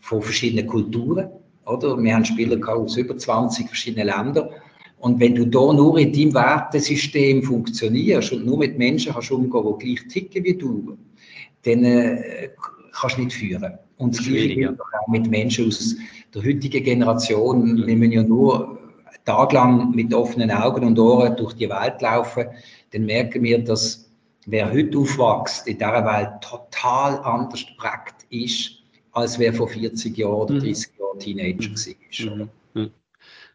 von 0.00 0.22
verschiedenen 0.22 0.66
Kulturen. 0.66 1.30
Oder? 1.64 1.96
Wir 2.00 2.14
haben 2.14 2.24
Spieler 2.24 2.68
aus 2.68 2.96
über 2.96 3.16
20 3.16 3.66
verschiedenen 3.66 4.06
Ländern. 4.06 4.50
Und 4.98 5.20
wenn 5.20 5.34
du 5.34 5.46
da 5.46 5.72
nur 5.72 5.98
in 5.98 6.12
deinem 6.12 6.34
Wertesystem 6.34 7.42
funktionierst 7.42 8.32
und 8.32 8.46
nur 8.46 8.58
mit 8.58 8.78
Menschen 8.78 9.12
kannst 9.12 9.30
umgehen, 9.30 9.78
die 9.80 9.94
gleich 9.94 10.08
ticken 10.08 10.44
wie 10.44 10.54
du, 10.54 10.96
dann 11.62 11.84
äh, 11.84 12.50
kannst 12.92 13.16
du 13.16 13.22
nicht 13.22 13.34
führen. 13.34 13.78
Und 13.98 14.16
das 14.16 14.26
Gleiche 14.26 14.76
auch 14.78 15.08
mit 15.08 15.28
Menschen 15.30 15.68
aus 15.68 15.96
der 16.34 16.44
heutigen 16.44 16.84
Generation. 16.84 17.72
Mhm. 17.72 17.86
Wir 17.86 17.96
müssen 17.96 18.12
ja 18.12 18.22
nur 18.22 18.78
taglang 19.24 19.90
mit 19.90 20.14
offenen 20.14 20.50
Augen 20.50 20.84
und 20.84 20.98
Ohren 20.98 21.36
durch 21.36 21.54
die 21.54 21.68
Welt 21.68 22.00
laufen, 22.00 22.46
dann 22.92 23.04
merken 23.04 23.42
wir, 23.42 23.58
dass 23.62 24.08
wer 24.46 24.72
heute 24.72 24.98
aufwächst, 24.98 25.66
in 25.66 25.78
dieser 25.78 26.04
Welt 26.04 26.40
total 26.40 27.18
anders 27.18 27.66
geprägt 27.66 28.26
ist, 28.30 28.70
als 29.12 29.38
wer 29.38 29.52
vor 29.52 29.68
40 29.68 30.16
Jahren 30.16 30.34
oder 30.34 30.58
30 30.58 30.92
mhm. 30.92 31.00
Jahren 31.00 31.18
Teenager 31.18 31.70
war. 32.38 32.48
Mhm. 32.74 32.90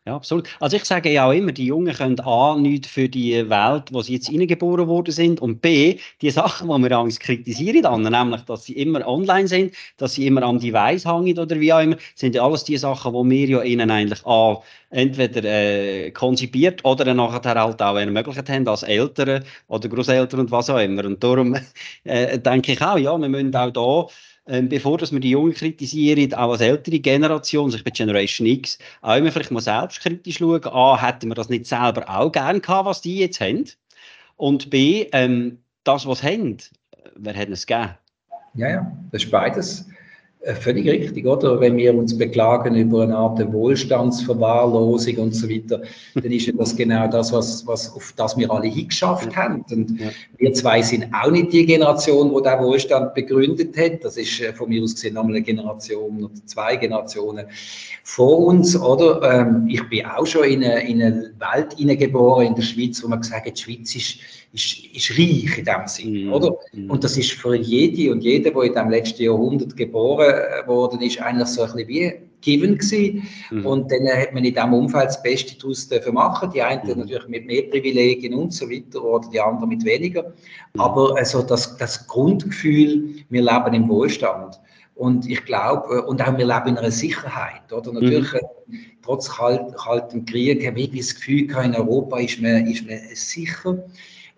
Ja, 0.08 0.16
absolut. 0.16 0.50
Also 0.60 0.78
ich 0.78 0.86
sage 0.86 1.12
ja 1.12 1.28
auch 1.28 1.32
immer, 1.32 1.52
die 1.52 1.68
Jungen 1.68 1.94
können 1.94 2.20
A, 2.22 2.56
nichts 2.58 2.88
für 2.88 3.08
die 3.08 3.48
Welt, 3.52 3.94
wo 3.94 4.02
sie 4.02 4.14
jetzt 4.16 4.30
hineingeboren 4.30 4.88
worden 4.88 5.12
sind 5.12 5.40
und 5.40 5.62
B, 5.62 6.00
die 6.22 6.32
Sachen, 6.32 6.70
die 6.70 6.90
wir 6.90 6.98
Angst 6.98 7.20
kritisieren, 7.20 7.84
dann, 7.84 8.02
nämlich, 8.02 8.42
dass 8.42 8.64
sie 8.64 8.74
immer 8.74 9.08
online 9.08 9.48
sind, 9.48 9.76
dass 9.98 10.14
sie 10.16 10.26
immer 10.26 10.42
am 10.42 10.58
Device 10.60 11.06
hängen 11.06 11.38
oder 11.38 11.60
wie 11.60 11.72
auch 11.72 11.82
immer, 11.82 11.98
sind 12.16 12.34
ja 12.34 12.44
alles 12.44 12.64
die 12.64 12.78
Sachen, 12.78 13.14
die 13.14 13.30
wir 13.30 13.48
ja 13.48 13.62
ihnen 13.62 13.92
eigentlich 13.92 14.26
A, 14.26 14.64
entweder 14.90 15.44
äh, 15.44 16.10
konzipiert 16.10 16.84
oder 16.84 17.14
nachher 17.14 17.62
halt 17.62 17.80
auch 17.80 17.96
ermöglicht 17.96 18.50
haben 18.50 18.68
als 18.68 18.82
Eltern 18.82 19.44
oder 19.68 19.88
Großeltern 19.88 20.40
und 20.40 20.50
was 20.52 20.72
auch 20.72 20.80
immer. 20.80 21.06
Und 21.06 21.24
darum 21.24 21.56
äh, 22.06 22.40
denke 22.40 22.72
ich 22.72 22.82
auch, 22.82 22.98
ja, 22.98 23.16
wir 23.20 23.30
müssen 23.30 23.56
auch 23.56 23.70
da 23.70 24.08
ähm, 24.48 24.70
bevor 24.70 24.98
dass 24.98 25.12
wir 25.12 25.20
die 25.20 25.32
Jungen 25.32 25.54
kritisieren, 25.54 26.34
auch 26.34 26.52
als 26.52 26.62
ältere 26.62 27.00
Generation, 27.00 27.66
also 27.66 27.78
ich 27.78 27.84
bin 27.84 27.94
Generation 27.94 28.48
X, 28.48 28.80
auch 29.02 29.16
immer 29.16 29.32
vielleicht 29.32 29.52
mal 29.52 29.62
selbstkritisch 29.62 30.38
schauen, 30.38 30.64
A, 30.66 31.02
hätten 31.02 31.30
wir 31.30 31.36
das 31.36 31.50
nicht 31.50 31.66
selber 31.66 32.10
auch 32.10 32.32
gern 32.32 32.62
gehabt, 32.62 32.86
was 32.86 33.02
die 33.02 33.20
jetzt 33.20 33.40
haben? 33.40 33.66
Und 34.38 34.70
B, 34.70 35.08
ähm, 35.12 35.60
das, 35.84 36.08
was 36.08 36.20
sie 36.20 36.28
haben, 36.28 36.58
wer 37.16 37.36
hat 37.36 37.50
es 37.50 37.68
gegeben? 37.68 37.92
Ja, 38.56 38.70
ja, 38.70 38.92
das 39.12 39.24
ist 39.24 39.32
beides. 39.32 39.86
Äh, 40.44 40.56
völlig 40.56 40.88
richtig, 40.88 41.28
oder? 41.28 41.60
Wenn 41.60 41.78
wir 41.78 41.94
uns 41.94 42.18
beklagen 42.18 42.74
über 42.74 43.04
eine 43.04 43.16
Art 43.16 43.40
Wohlstandsverwahrlosung 43.54 45.18
und 45.18 45.36
so 45.36 45.48
weiter, 45.48 45.84
dann 46.16 46.32
ist 46.32 46.48
ja 46.48 46.54
das 46.58 46.76
genau 46.76 47.08
das, 47.08 47.32
was, 47.32 47.68
was, 47.68 47.94
auf 47.94 48.12
das 48.18 48.36
wir 48.36 48.50
alle 48.50 48.68
hingeschafft 48.68 49.36
haben. 49.36 49.64
Und 49.70 50.00
ja. 50.00 50.10
wir 50.40 50.52
zwei 50.54 50.82
sind 50.82 51.06
auch 51.14 51.30
nicht 51.30 51.54
die 51.54 51.64
Generation, 51.64 52.34
die 52.36 52.42
den 52.42 52.60
Wohlstand 52.60 53.14
begründet 53.14 53.78
hat. 53.78 54.04
Das 54.04 54.18
ist 54.18 54.42
äh, 54.42 54.52
von 54.52 54.70
mir 54.70 54.82
aus 54.82 54.96
gesehen 54.96 55.14
nochmal 55.14 55.36
eine 55.36 55.44
Generation 55.44 56.24
oder 56.24 56.34
zwei 56.48 56.76
Generationen 56.76 57.46
vor 58.04 58.40
uns, 58.40 58.76
oder? 58.76 59.22
Ähm, 59.22 59.68
ich 59.70 59.88
bin 59.90 60.08
auch 60.08 60.26
schon 60.26 60.46
in 60.46 60.64
eine, 60.64 60.88
in 60.88 61.04
eine 61.04 61.32
Welt 61.38 61.74
hineingeboren 61.78 62.48
in 62.48 62.56
der 62.56 62.64
Schweiz, 62.64 63.04
wo 63.04 63.08
man 63.08 63.22
gesagt 63.22 63.46
hat, 63.46 63.58
die 63.60 63.62
Schweiz 63.62 63.96
ist 63.96 64.18
ist, 64.54 64.84
ist 64.94 65.12
reich 65.12 65.58
in 65.58 65.66
dem 65.66 65.88
Sinn, 65.88 66.28
mm. 66.28 66.34
oder? 66.34 66.58
Mm. 66.74 66.92
Und 66.92 67.04
das 67.04 67.18
ist 67.18 67.32
für 67.32 67.56
jede 67.56 68.12
und 68.12 68.22
jede, 68.22 68.52
der 68.52 68.64
in 68.64 68.74
dem 68.74 68.90
letzten 68.90 69.24
Jahrhundert 69.24 69.78
geboren 69.78 70.31
worden 70.68 71.02
ist, 71.02 71.22
eigentlich 71.22 71.50
so 71.50 71.62
ein 71.64 71.74
bisschen 71.74 71.88
wie 71.88 72.14
given 72.42 72.78
gewesen. 72.78 73.24
Mm. 73.52 73.66
Und 73.66 73.92
dann 73.92 74.08
hat 74.08 74.34
man 74.34 74.44
in 74.44 74.54
diesem 74.54 74.74
Umfeld 74.74 75.08
das 75.08 75.22
Beste 75.22 75.58
daraus 75.60 75.90
machen 76.12 76.52
Die 76.54 76.62
einen 76.62 76.82
mm. 76.84 77.00
natürlich 77.00 77.28
mit 77.28 77.46
mehr 77.46 77.64
Privilegien 77.64 78.34
und 78.34 78.54
so 78.54 78.70
weiter 78.70 79.04
oder 79.04 79.30
die 79.30 79.40
anderen 79.40 79.70
mit 79.70 79.86
weniger. 79.86 80.24
Mm. 80.74 80.80
Aber 80.80 81.16
also 81.18 81.42
das, 81.44 81.78
das 81.78 82.08
Grundgefühl, 82.08 83.16
wir 83.30 83.42
leben 83.42 83.74
im 83.74 83.90
Wohlstand. 83.90 84.60
Und 84.96 85.28
ich 85.28 85.44
glaube, 85.46 86.04
und 86.04 86.22
auch 86.22 86.38
wir 86.38 86.46
leben 86.46 86.68
in 86.68 86.78
einer 86.78 86.92
Sicherheit, 86.92 87.72
oder? 87.72 87.94
Natürlich, 87.94 88.34
mhm. 88.68 88.80
trotz 89.02 89.30
kaltem 89.30 90.26
Krieg, 90.26 90.68
habe 90.68 90.80
ich 90.80 90.92
das 90.92 91.16
Gefühl, 91.16 91.50
in 91.50 91.76
Europa 91.76 92.20
ist 92.20 92.40
man, 92.40 92.68
ist 92.68 92.86
man 92.86 93.00
sicher. 93.14 93.84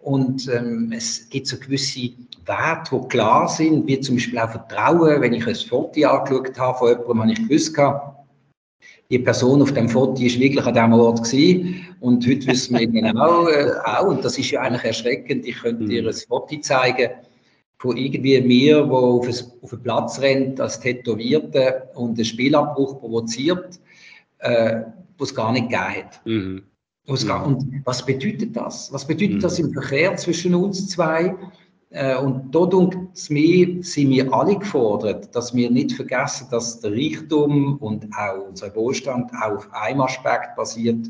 Und 0.01 0.47
ähm, 0.47 0.93
es 0.95 1.27
gibt 1.29 1.47
so 1.47 1.57
gewisse 1.57 2.11
Werte, 2.45 2.99
die 2.99 3.07
klar 3.07 3.47
sind, 3.47 3.87
wie 3.87 3.99
zum 3.99 4.15
Beispiel 4.15 4.39
auch 4.39 4.51
Vertrauen. 4.51 5.21
Wenn 5.21 5.33
ich 5.33 5.47
ein 5.47 5.55
Foto 5.55 6.07
angeschaut 6.07 6.59
habe 6.59 6.77
von 6.77 6.87
jemandem, 6.89 7.21
habe 7.21 7.31
ich 7.31 7.47
gewusst, 7.47 7.77
die 9.09 9.19
Person 9.19 9.61
auf 9.61 9.73
dem 9.73 9.89
Foto 9.89 10.21
ist 10.21 10.39
wirklich 10.39 10.65
an 10.65 10.73
diesem 10.73 10.93
Ort 10.93 11.23
gewesen. 11.23 11.85
Und 11.99 12.25
heute 12.27 12.47
wissen 12.47 12.77
wir 12.77 12.87
genau 13.01 13.47
äh, 13.47 13.71
auch, 13.85 14.07
und 14.07 14.25
das 14.25 14.37
ist 14.37 14.51
ja 14.51 14.61
eigentlich 14.61 14.83
erschreckend, 14.83 15.45
ich 15.45 15.61
könnte 15.61 15.85
dir 15.85 16.01
mhm. 16.01 16.07
ein 16.07 16.13
Foto 16.13 16.57
zeigen 16.61 17.09
von 17.77 17.97
irgendwie 17.97 18.39
mir, 18.41 18.77
der 18.77 18.93
auf, 18.93 19.27
ein, 19.27 19.35
auf 19.61 19.73
einen 19.73 19.83
Platz 19.83 20.19
rennt 20.19 20.59
als 20.59 20.79
Tätowierte 20.79 21.89
und 21.95 22.17
einen 22.17 22.25
Spielabbruch 22.25 22.99
provoziert, 22.99 23.79
äh, 24.39 24.81
was 25.17 25.29
es 25.29 25.35
gar 25.35 25.51
nicht 25.51 25.69
gegeben 25.69 25.95
hat. 25.97 26.21
Mhm. 26.25 26.63
Mhm. 27.05 27.45
Und 27.45 27.81
was 27.85 28.05
bedeutet 28.05 28.55
das? 28.55 28.91
Was 28.93 29.05
bedeutet 29.05 29.35
mhm. 29.35 29.41
das 29.41 29.59
im 29.59 29.73
Verkehr 29.73 30.15
zwischen 30.15 30.55
uns 30.55 30.87
zwei? 30.87 31.35
Äh, 31.93 32.17
und 32.17 32.53
da 32.53 32.67
es 33.13 33.29
mir, 33.29 33.83
sind 33.83 34.09
wir 34.09 34.33
alle 34.33 34.57
gefordert, 34.57 35.33
dass 35.35 35.53
wir 35.53 35.69
nicht 35.69 35.93
vergessen, 35.93 36.47
dass 36.49 36.79
der 36.79 36.91
Reichtum 36.91 37.77
und 37.77 38.07
auch 38.17 38.47
unser 38.49 38.75
Wohlstand 38.75 39.31
auch 39.33 39.57
auf 39.57 39.73
einem 39.73 40.01
Aspekt 40.01 40.55
basiert, 40.55 41.07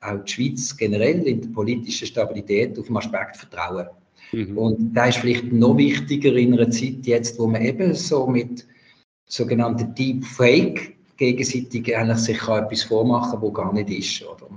auch 0.00 0.18
die 0.24 0.32
Schweiz 0.32 0.76
generell 0.76 1.22
in 1.22 1.42
der 1.42 1.48
politischen 1.50 2.08
Stabilität 2.08 2.76
auf 2.76 2.86
dem 2.86 2.96
Aspekt 2.96 3.36
Vertrauen. 3.36 3.86
Mhm. 4.32 4.58
Und 4.58 4.94
da 4.94 5.06
ist 5.06 5.18
vielleicht 5.18 5.52
noch 5.52 5.76
wichtiger 5.76 6.34
in 6.34 6.54
einer 6.54 6.70
Zeit 6.70 7.06
jetzt, 7.06 7.38
wo 7.38 7.46
man 7.46 7.62
eben 7.62 7.94
so 7.94 8.26
mit 8.26 8.66
sogenannten 9.26 9.94
Deepfake 9.94 10.96
gegenseitig 11.18 11.96
eigentlich 11.96 12.18
sich 12.18 12.38
kann 12.38 12.64
etwas 12.64 12.82
vormachen, 12.82 13.40
wo 13.40 13.52
gar 13.52 13.72
nicht 13.72 13.90
ist. 13.90 14.24
Oder? 14.26 14.48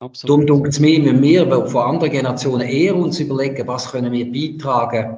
Absolut. 0.00 0.48
Darum 0.48 0.62
denkt 0.62 0.74
es 0.74 0.80
mir, 0.80 1.04
wenn 1.04 1.22
wir 1.22 1.66
von 1.66 1.82
anderen 1.82 2.12
Generationen 2.12 2.68
eher 2.68 2.94
uns 2.94 3.18
überlegen, 3.18 3.66
was 3.66 3.90
können 3.90 4.12
wir 4.12 4.30
beitragen 4.30 5.16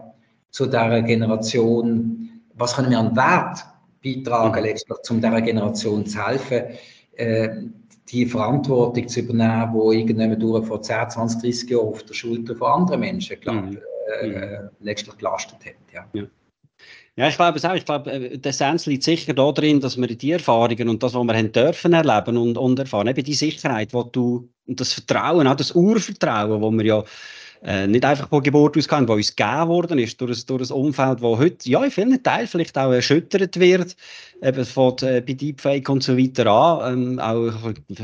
zu 0.51 0.67
dieser 0.67 1.03
Generation, 1.03 2.43
was 2.55 2.77
können 2.77 2.91
wir 2.91 2.99
an 2.99 3.17
Wert 3.17 3.65
beitragen, 4.03 4.61
mhm. 4.61 4.67
letztlich, 4.67 4.99
um 5.11 5.21
dieser 5.21 5.43
Generation 5.43 6.07
zu 6.07 6.25
helfen, 6.25 6.63
äh, 7.17 7.49
die 8.09 8.25
Verantwortung 8.27 9.09
zu 9.09 9.21
übernehmen, 9.21 9.73
die 9.75 9.97
irgendjemand 9.99 10.43
durch 10.43 10.67
vor 10.67 10.81
10, 10.81 11.11
20, 11.11 11.43
30 11.43 11.71
Jahren 11.71 11.89
auf 11.89 12.03
der 12.05 12.15
Schulter 12.15 12.55
von 12.55 12.69
anderen 12.69 13.01
Menschen 13.01 13.39
glaub, 13.41 13.57
mhm. 13.57 13.79
äh, 14.23 14.27
mhm. 14.29 14.71
letztlich 14.81 15.17
gelastet 15.19 15.59
hat. 15.67 15.75
Ja. 15.93 16.07
ja. 16.13 16.25
Ja, 17.19 17.27
ich 17.27 17.35
glaube 17.35 17.59
es 17.59 17.65
auch. 17.65 17.75
Ich 17.75 17.85
glaube, 17.85 18.13
äh, 18.13 18.39
der 18.39 18.51
Essenz 18.51 18.87
liegt 18.87 19.03
sicher 19.03 19.35
darin, 19.35 19.81
dass 19.81 19.97
wir 20.01 20.07
die 20.07 20.31
Erfahrungen 20.31 20.89
und 20.89 21.03
das, 21.03 21.15
was 21.15 21.25
wir 21.25 21.35
haben 21.35 21.51
dürfen 21.51 21.93
erleben 21.93 22.37
und, 22.37 22.57
und 22.57 22.79
erfahren, 22.79 23.09
eben 23.09 23.25
die 23.25 23.35
Sicherheit, 23.35 23.93
wo 23.93 24.05
du, 24.05 24.49
und 24.69 24.79
das 24.79 24.93
Vertrauen, 24.93 25.49
auch 25.49 25.57
das 25.57 25.73
Urvertrauen, 25.73 26.63
das 26.63 26.71
wir 26.71 26.85
ja 26.85 27.05
äh, 27.65 27.89
nicht 27.89 28.05
einfach 28.05 28.29
von 28.29 28.41
Geburt 28.41 28.77
aus 28.77 28.89
haben, 28.89 29.09
das 29.09 29.17
uns 29.17 29.35
gegeben 29.35 29.67
worden 29.67 29.99
ist, 29.99 30.21
durch 30.21 30.39
ein, 30.39 30.47
durch 30.47 30.71
ein 30.71 30.77
Umfeld, 30.77 31.19
das 31.19 31.39
heute 31.39 31.69
ja, 31.69 31.83
in 31.83 31.91
vielen 31.91 32.23
Teilen 32.23 32.47
vielleicht 32.47 32.79
auch 32.79 32.93
erschüttert 32.93 33.59
wird, 33.59 33.97
eben 34.41 34.65
von 34.65 34.95
äh, 35.01 35.21
bei 35.21 35.33
Deepfake 35.33 35.89
und 35.89 36.05
so 36.05 36.17
weiter 36.17 36.47
an, 36.47 36.93
ähm, 36.93 37.19
auch 37.19 37.53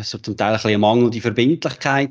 so 0.03 0.19
zum 0.19 0.37
Teil 0.37 0.55
ein 0.55 0.61
bisschen 0.61 0.81
mangelnde 0.81 1.21
Verbindlichkeit 1.21 2.11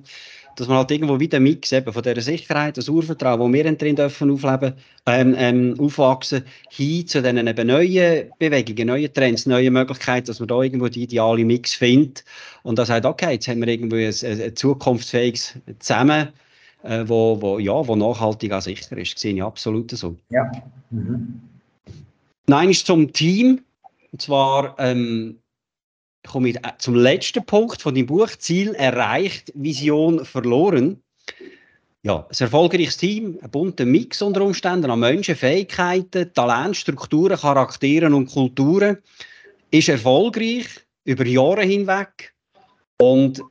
dass 0.55 0.67
man 0.67 0.77
halt 0.77 0.91
irgendwo 0.91 1.19
wieder 1.19 1.39
Mix 1.39 1.71
eben 1.71 1.91
von 1.91 2.03
dieser 2.03 2.21
Sicherheit, 2.21 2.77
das 2.77 2.89
Urvertrauen, 2.89 3.39
wo 3.39 3.51
wir 3.51 3.75
drin 3.75 3.95
dürfen 3.95 4.31
aufleben, 4.31 4.73
ähm, 5.05 5.35
ähm, 5.37 5.75
aufwachsen, 5.79 6.43
hin 6.69 7.07
zu 7.07 7.21
diesen 7.21 7.47
eben 7.47 7.67
neuen 7.67 8.31
Bewegungen, 8.39 8.87
neuen 8.87 9.13
Trends, 9.13 9.45
neuen 9.45 9.73
Möglichkeiten, 9.73 10.27
dass 10.27 10.39
man 10.39 10.47
da 10.47 10.61
irgendwo 10.61 10.87
die 10.87 11.03
ideale 11.03 11.45
Mix 11.45 11.73
findet 11.73 12.23
und 12.63 12.77
dann 12.79 12.85
sagt, 12.85 13.05
okay, 13.05 13.33
jetzt 13.33 13.47
haben 13.47 13.61
wir 13.61 13.67
irgendwo 13.67 13.95
ein, 13.95 14.41
ein, 14.41 14.55
zukunftsfähiges 14.55 15.55
Zusammen, 15.79 16.29
äh, 16.83 17.03
wo, 17.07 17.41
wo, 17.41 17.59
ja, 17.59 17.87
wo 17.87 17.95
nachhaltig 17.95 18.51
auch 18.51 18.61
sicher 18.61 18.97
ist. 18.97 19.13
Das 19.13 19.21
sehe 19.21 19.33
ich 19.33 19.43
absolut 19.43 19.91
so. 19.91 20.15
Ja. 20.29 20.51
Mhm. 20.91 21.41
Nein, 22.47 22.69
ist 22.69 22.85
zum 22.85 23.11
Team. 23.13 23.61
Und 24.11 24.21
zwar 24.21 24.75
ähm, 24.77 25.39
komme 26.27 26.49
ich 26.49 26.59
zum 26.79 26.95
letzten 26.95 27.45
Punkt 27.45 27.81
von 27.81 27.95
dem 27.95 28.05
Buch. 28.05 28.29
Ziel 28.37 28.73
erreicht, 28.75 29.51
Vision 29.55 30.25
verloren. 30.25 31.01
Ja, 32.01 32.27
ein 32.29 32.35
erfolgreiches 32.37 32.97
Team, 32.97 33.39
ein 33.41 33.49
bunter 33.49 33.85
Mix 33.85 34.21
unter 34.21 34.41
Umständen 34.41 34.91
an 34.91 34.99
Menschen, 34.99 35.35
Fähigkeiten, 35.35 36.33
Talent, 36.33 36.75
Strukturen, 36.75 37.37
Charakteren 37.37 38.13
und 38.13 38.29
Kulturen 38.29 38.97
ist 39.71 39.89
erfolgreich 39.89 40.65
über 41.05 41.25
Jahre 41.25 41.63
hinweg. 41.63 42.33
Und 42.97 43.41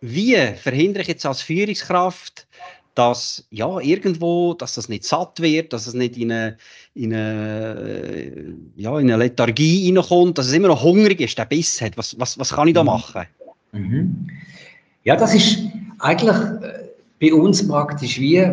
wie 0.00 0.36
verhindere 0.56 1.02
ich 1.02 1.08
jetzt 1.08 1.26
als 1.26 1.42
Führungskraft, 1.42 2.46
dass 2.94 3.46
ja 3.50 3.78
irgendwo, 3.80 4.54
dass 4.54 4.74
das 4.74 4.88
nicht 4.88 5.04
satt 5.04 5.40
wird, 5.40 5.72
dass 5.72 5.86
es 5.86 5.94
nicht 5.94 6.16
in 6.16 6.32
eine, 6.32 6.56
in 6.94 7.14
eine, 7.14 8.54
ja, 8.76 8.98
in 8.98 9.10
eine 9.10 9.24
Lethargie 9.24 9.86
hineinkommt, 9.86 10.38
dass 10.38 10.48
es 10.48 10.52
immer 10.52 10.68
noch 10.68 10.82
hungrig 10.82 11.20
ist, 11.20 11.38
der 11.38 11.44
Biss 11.46 11.80
hat. 11.80 11.96
Was, 11.96 12.18
was, 12.18 12.38
was 12.38 12.52
kann 12.52 12.68
ich 12.68 12.74
da 12.74 12.82
mhm. 12.82 12.86
machen? 12.86 13.26
Mhm. 13.72 14.26
Ja, 15.04 15.16
das 15.16 15.34
ist 15.34 15.60
eigentlich 15.98 16.36
äh, 16.36 16.88
bei 17.20 17.32
uns 17.32 17.66
praktisch 17.66 18.18
wie 18.18 18.44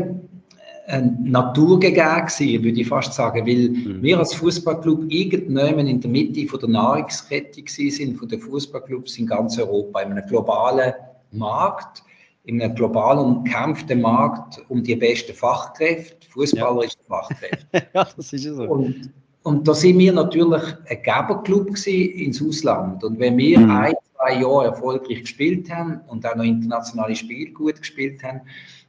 ein 0.88 1.18
Naturgegeben 1.24 2.64
würde 2.64 2.82
ich 2.82 2.88
fast 2.88 3.14
sagen, 3.14 3.46
weil 3.46 3.70
mhm. 3.70 4.02
wir 4.02 4.20
als 4.20 4.34
Fußballclub 4.36 5.06
irgendwann 5.10 5.88
in 5.88 6.00
der 6.00 6.10
Mitte 6.10 6.48
von 6.48 6.60
der 6.62 6.70
Nahrungskette 6.70 7.62
sind, 7.68 8.18
von 8.18 8.30
den 8.30 8.40
Fußballclubs 8.40 9.18
in 9.18 9.28
ganz 9.28 9.58
Europa, 9.60 10.02
in 10.02 10.12
einem 10.12 10.26
globalen 10.28 10.94
Markt, 11.32 12.04
in 12.48 12.62
einem 12.62 12.76
global 12.76 13.20
umkämpften 13.20 14.02
Markt 14.02 14.64
um 14.70 14.82
die 14.82 14.96
besten 14.96 15.34
Fachkräfte. 15.34 16.28
Fußballer 16.30 16.82
ja. 16.82 16.88
ist 16.88 16.98
Fachkräfte. 17.08 17.68
ja, 17.94 18.08
das 18.16 18.34
ist 18.34 18.44
so. 18.44 18.64
Und, 18.64 19.12
und 19.44 19.68
da 19.68 19.74
sind 19.74 20.00
wir 20.00 20.14
natürlich 20.14 20.64
ein 20.88 21.04
Geberclub 21.04 21.68
ins 21.88 22.42
Ausland. 22.42 23.04
Und 23.04 23.20
wenn 23.20 23.38
wir 23.38 23.60
mhm. 23.60 23.72
ein, 23.72 23.94
zwei 24.16 24.40
Jahre 24.40 24.66
erfolgreich 24.68 25.22
gespielt 25.22 25.70
haben 25.70 26.00
und 26.08 26.26
auch 26.26 26.36
noch 26.36 26.46
internationale 26.46 27.16
Spiele 27.16 27.52
gut 27.52 27.80
gespielt 27.80 28.24
haben, 28.24 28.42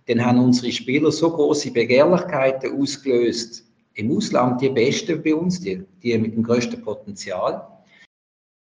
dann 0.06 0.24
haben 0.24 0.38
unsere 0.38 0.70
Spieler 0.70 1.10
so 1.10 1.28
große 1.30 1.72
Begehrlichkeiten 1.72 2.80
ausgelöst 2.80 3.64
im 3.94 4.16
Ausland, 4.16 4.60
die 4.60 4.68
Besten 4.68 5.20
bei 5.20 5.34
uns, 5.34 5.60
die, 5.60 5.82
die 6.00 6.16
mit 6.16 6.34
dem 6.34 6.44
größten 6.44 6.80
Potenzial, 6.80 7.66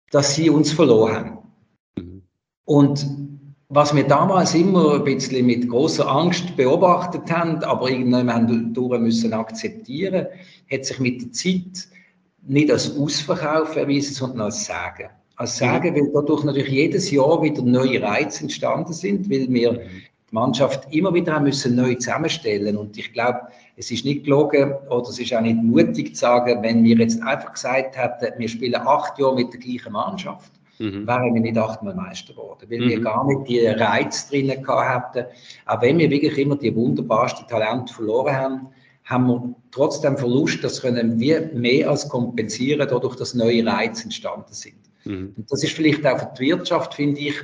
dass 0.10 0.34
sie 0.34 0.50
uns 0.50 0.72
verloren 0.72 1.16
haben. 1.16 1.38
Mhm. 1.96 2.22
Und 2.66 3.29
was 3.70 3.96
wir 3.96 4.04
damals 4.04 4.56
immer 4.56 4.96
ein 4.96 5.04
bisschen 5.04 5.46
mit 5.46 5.70
großer 5.70 6.08
Angst 6.08 6.56
beobachtet 6.58 7.32
haben, 7.32 7.64
aber 7.64 7.90
irgendwann 7.90 8.74
durch 8.74 9.00
müssen 9.00 9.34
akzeptieren, 9.34 10.26
hat 10.72 10.86
sich 10.86 11.00
mit 11.00 11.22
der 11.22 11.32
Zeit 11.32 11.88
nicht 12.48 12.72
als 12.72 12.98
Ausverkauf 12.98 13.76
erwiesen, 13.76 14.16
sondern 14.16 14.42
als 14.42 14.66
Sagen. 14.66 15.10
Als 15.36 15.58
Sagen, 15.58 15.96
weil 15.96 16.12
dadurch 16.14 16.44
natürlich 16.44 16.70
jedes 16.70 17.12
Jahr 17.12 17.42
wieder 17.42 17.62
neue 17.62 18.02
Reize 18.02 18.44
entstanden 18.44 18.92
sind, 18.92 19.30
weil 19.30 19.48
wir 19.50 19.74
mhm 19.74 19.80
die 20.30 20.36
Mannschaft 20.36 20.94
immer 20.94 21.14
wieder 21.14 21.40
müssen 21.40 21.76
neu 21.76 21.96
zusammenstellen. 21.96 22.78
Und 22.78 22.98
ich 22.98 23.12
glaube, 23.14 23.42
es 23.78 23.92
ist 23.92 24.06
nicht 24.06 24.26
gelogen 24.26 24.74
oder 24.90 25.10
es 25.10 25.20
ist 25.20 25.34
auch 25.34 25.42
nicht 25.42 25.58
mutig 25.58 26.16
zu 26.16 26.22
sagen, 26.22 26.62
wenn 26.62 26.84
wir 26.84 26.98
jetzt 26.98 27.22
einfach 27.24 27.54
gesagt 27.54 27.98
hätten, 27.98 28.40
wir 28.40 28.48
spielen 28.50 28.76
acht 28.76 29.18
Jahre 29.18 29.36
mit 29.36 29.54
der 29.54 29.60
gleichen 29.60 29.94
Mannschaft, 29.94 30.52
mhm. 30.80 31.06
wären 31.06 31.34
wir 31.34 31.42
nicht 31.42 31.58
achtmal 31.58 31.94
Meister 31.94 32.34
geworden, 32.34 32.68
weil 32.70 32.80
mhm. 32.80 32.90
wir 32.90 33.02
gar 33.02 33.26
nicht 33.28 33.48
die 33.48 33.66
Reiz 33.68 34.30
drinnen 34.30 34.64
gehabt 34.64 35.16
hätten. 35.16 35.30
Auch 35.66 35.82
wenn 35.82 36.00
wir 36.00 36.10
wirklich 36.10 36.38
immer 36.38 36.56
die 36.56 36.76
wunderbarsten 36.76 37.48
Talente 37.48 37.94
verloren 37.94 38.36
haben, 38.36 38.68
haben 39.06 39.28
wir 39.28 39.56
trotzdem 39.72 40.18
Verlust, 40.18 40.64
das 40.64 40.82
können 40.82 41.20
wir 41.20 41.50
mehr 41.54 41.90
als 41.90 42.08
kompensieren, 42.10 42.88
dadurch, 42.88 43.16
dass 43.16 43.34
neue 43.34 43.66
Reize 43.66 44.04
entstanden 44.04 44.54
sind. 44.54 44.76
Mhm. 45.06 45.34
Und 45.36 45.52
das 45.52 45.64
ist 45.64 45.74
vielleicht 45.74 46.06
auch 46.06 46.20
für 46.20 46.44
die 46.44 46.50
Wirtschaft, 46.50 46.94
finde 46.94 47.20
ich, 47.20 47.36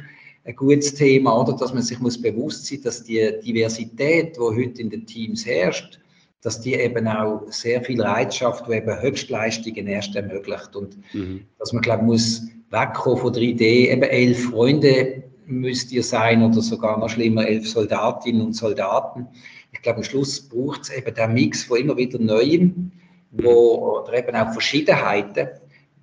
ein 0.46 0.56
gutes 0.56 0.94
Thema, 0.94 1.42
oder? 1.42 1.54
Dass 1.54 1.74
man 1.74 1.82
sich 1.82 2.00
muss 2.00 2.22
bewusst 2.22 2.68
sein, 2.68 2.82
dass 2.84 3.04
die 3.04 3.32
Diversität, 3.44 4.36
die 4.36 4.40
heute 4.40 4.82
in 4.82 4.92
den 4.92 5.06
Teams 5.08 5.46
herrscht, 5.46 6.00
dass 6.42 6.62
die 6.62 6.76
eben 6.76 7.08
auch 7.08 7.42
sehr 7.50 7.82
viel 7.82 8.00
Reiz 8.00 8.36
schafft, 8.36 8.68
die 8.68 8.74
eben 8.74 9.02
Höchstleistungen 9.02 9.88
erst 9.88 10.16
ermöglicht. 10.16 10.76
Und 10.76 10.98
mhm. 11.16 11.42
dass 11.58 11.74
man, 11.74 11.82
glaube 11.82 12.04
ich, 12.04 12.08
muss 12.08 12.42
wegkommen 12.76 13.20
von 13.20 13.34
der 13.34 13.42
Idee, 13.42 13.90
eben 13.92 14.04
elf 14.04 14.50
Freunde 14.50 15.24
müsst 15.48 15.92
ihr 15.92 16.04
sein 16.04 16.44
oder 16.44 16.62
sogar 16.62 17.00
noch 17.00 17.10
schlimmer, 17.10 17.48
elf 17.48 17.68
Soldatinnen 17.68 18.42
und 18.42 18.54
Soldaten. 18.54 19.28
Ich 19.72 19.82
glaube, 19.82 19.98
am 19.98 20.04
Schluss 20.04 20.42
braucht 20.42 20.84
es 20.84 20.90
eben 20.90 21.14
den 21.14 21.34
Mix 21.34 21.64
von 21.64 21.78
immer 21.78 21.98
wieder 21.98 22.20
Neuem, 22.20 22.92
wo, 23.32 24.02
oder 24.02 24.14
eben 24.18 24.36
auch 24.36 24.52
Verschiedenheiten, 24.54 25.50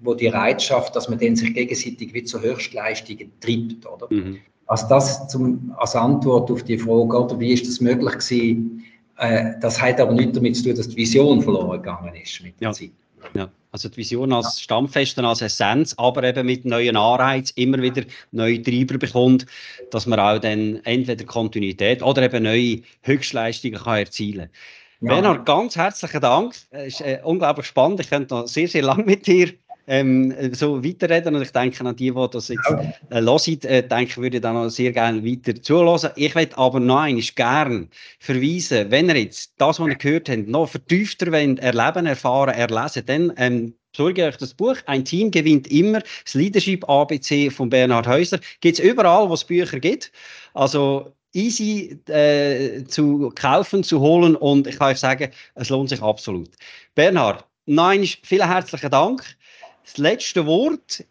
wo 0.00 0.14
die 0.14 0.28
Reiz 0.28 0.62
schafft, 0.62 0.94
dass 0.96 1.08
man 1.08 1.18
den 1.18 1.36
sich 1.36 1.54
gegenseitig 1.54 2.12
wie 2.12 2.24
zu 2.24 2.40
Höchstleistungen 2.40 3.32
treibt, 3.40 3.86
oder? 3.86 4.08
Mhm. 4.10 4.38
Also 4.66 4.88
das 4.88 5.28
zum, 5.28 5.74
als 5.76 5.94
Antwort 5.96 6.50
auf 6.50 6.62
die 6.62 6.78
Frage, 6.78 7.18
oder 7.18 7.38
wie 7.38 7.52
ist 7.52 7.66
das 7.66 7.80
möglich 7.80 8.12
gewesen? 8.12 8.84
Äh, 9.18 9.52
das 9.60 9.80
hat 9.80 10.00
aber 10.00 10.12
nicht 10.12 10.34
damit 10.36 10.56
zu 10.56 10.64
tun, 10.64 10.76
dass 10.76 10.88
die 10.88 10.96
Vision 10.96 11.42
verloren 11.42 11.82
gegangen 11.82 12.14
ist 12.14 12.42
mit 12.42 12.58
der 12.60 12.68
ja. 12.68 12.72
Zeit. 12.72 12.90
Ja. 13.34 13.50
Also 13.72 13.88
die 13.88 13.96
Vision 13.96 14.32
als 14.34 14.60
Stammfeste, 14.60 15.24
als 15.24 15.40
Essenz, 15.40 15.94
aber 15.96 16.24
eben 16.24 16.44
mit 16.44 16.66
neuen 16.66 16.94
Anreizen 16.94 17.54
immer 17.56 17.80
wieder 17.80 18.02
neue 18.30 18.60
Treiber 18.62 18.98
bekommt, 18.98 19.46
dass 19.90 20.06
man 20.06 20.20
auch 20.20 20.38
dann 20.38 20.80
entweder 20.84 21.24
Kontinuität 21.24 22.02
oder 22.02 22.22
eben 22.22 22.42
neue 22.42 22.82
Höchstleistungen 23.00 23.80
kann 23.80 23.98
erzielen 23.98 24.50
kann. 25.00 25.08
Ja. 25.08 25.14
Bernhard, 25.14 25.46
ganz 25.46 25.74
herzlichen 25.74 26.20
Dank. 26.20 26.54
Es 26.70 26.94
ist 26.94 27.00
äh, 27.00 27.20
unglaublich 27.24 27.66
spannend. 27.66 27.98
Ich 28.00 28.10
könnte 28.10 28.34
noch 28.34 28.46
sehr, 28.46 28.68
sehr 28.68 28.82
lange 28.82 29.04
mit 29.04 29.26
dir 29.26 29.52
ähm, 29.86 30.34
so 30.54 30.84
weiterreden. 30.84 31.34
Und 31.34 31.42
ich 31.42 31.52
denke 31.52 31.84
an 31.84 31.96
die, 31.96 32.10
die 32.10 32.26
das 32.30 32.48
jetzt 32.48 32.70
äh, 33.10 33.20
hören, 33.20 33.62
äh, 33.62 33.82
denke, 33.82 34.20
würde 34.20 34.40
dann 34.40 34.56
auch 34.56 34.68
sehr 34.68 34.92
gerne 34.92 35.24
weiter 35.24 35.60
zuhören. 35.60 36.10
Ich 36.16 36.34
möchte 36.34 36.58
aber 36.58 36.80
noch 36.80 37.00
einmal 37.00 37.22
gerne 37.34 37.88
verweisen, 38.18 38.90
wenn 38.90 39.08
ihr 39.08 39.16
jetzt 39.16 39.52
das, 39.58 39.80
was 39.80 39.88
ihr 39.88 39.96
gehört 39.96 40.28
habt, 40.28 40.48
noch 40.48 40.68
vertiefter 40.68 41.32
wollt, 41.32 41.58
erleben, 41.60 42.06
erfahren, 42.06 42.54
erlesen, 42.54 43.02
dann 43.06 43.32
ähm, 43.36 43.74
besorge 43.92 44.24
euch 44.24 44.36
das 44.36 44.54
Buch. 44.54 44.76
Ein 44.86 45.04
Team 45.04 45.30
gewinnt 45.30 45.70
immer. 45.70 46.00
Das 46.24 46.34
Leadership 46.34 46.88
ABC 46.88 47.50
von 47.50 47.68
Bernhard 47.70 48.06
Häuser. 48.06 48.38
Gibt 48.60 48.78
es 48.78 48.84
überall, 48.84 49.28
wo 49.28 49.34
es 49.34 49.44
Bücher 49.44 49.80
gibt. 49.80 50.12
Also 50.54 51.12
easy 51.34 51.98
äh, 52.08 52.84
zu 52.84 53.32
kaufen, 53.34 53.82
zu 53.82 54.00
holen 54.00 54.36
und 54.36 54.66
ich 54.66 54.78
kann 54.78 54.92
euch 54.92 54.98
sagen, 54.98 55.30
es 55.54 55.68
lohnt 55.70 55.88
sich 55.88 56.02
absolut. 56.02 56.50
Bernhard, 56.94 57.44
nein, 57.66 58.06
vielen 58.22 58.48
herzlichen 58.48 58.90
Dank. 58.90 59.24
Das 59.84 59.98
letzte 59.98 60.46
Wort 60.46 61.04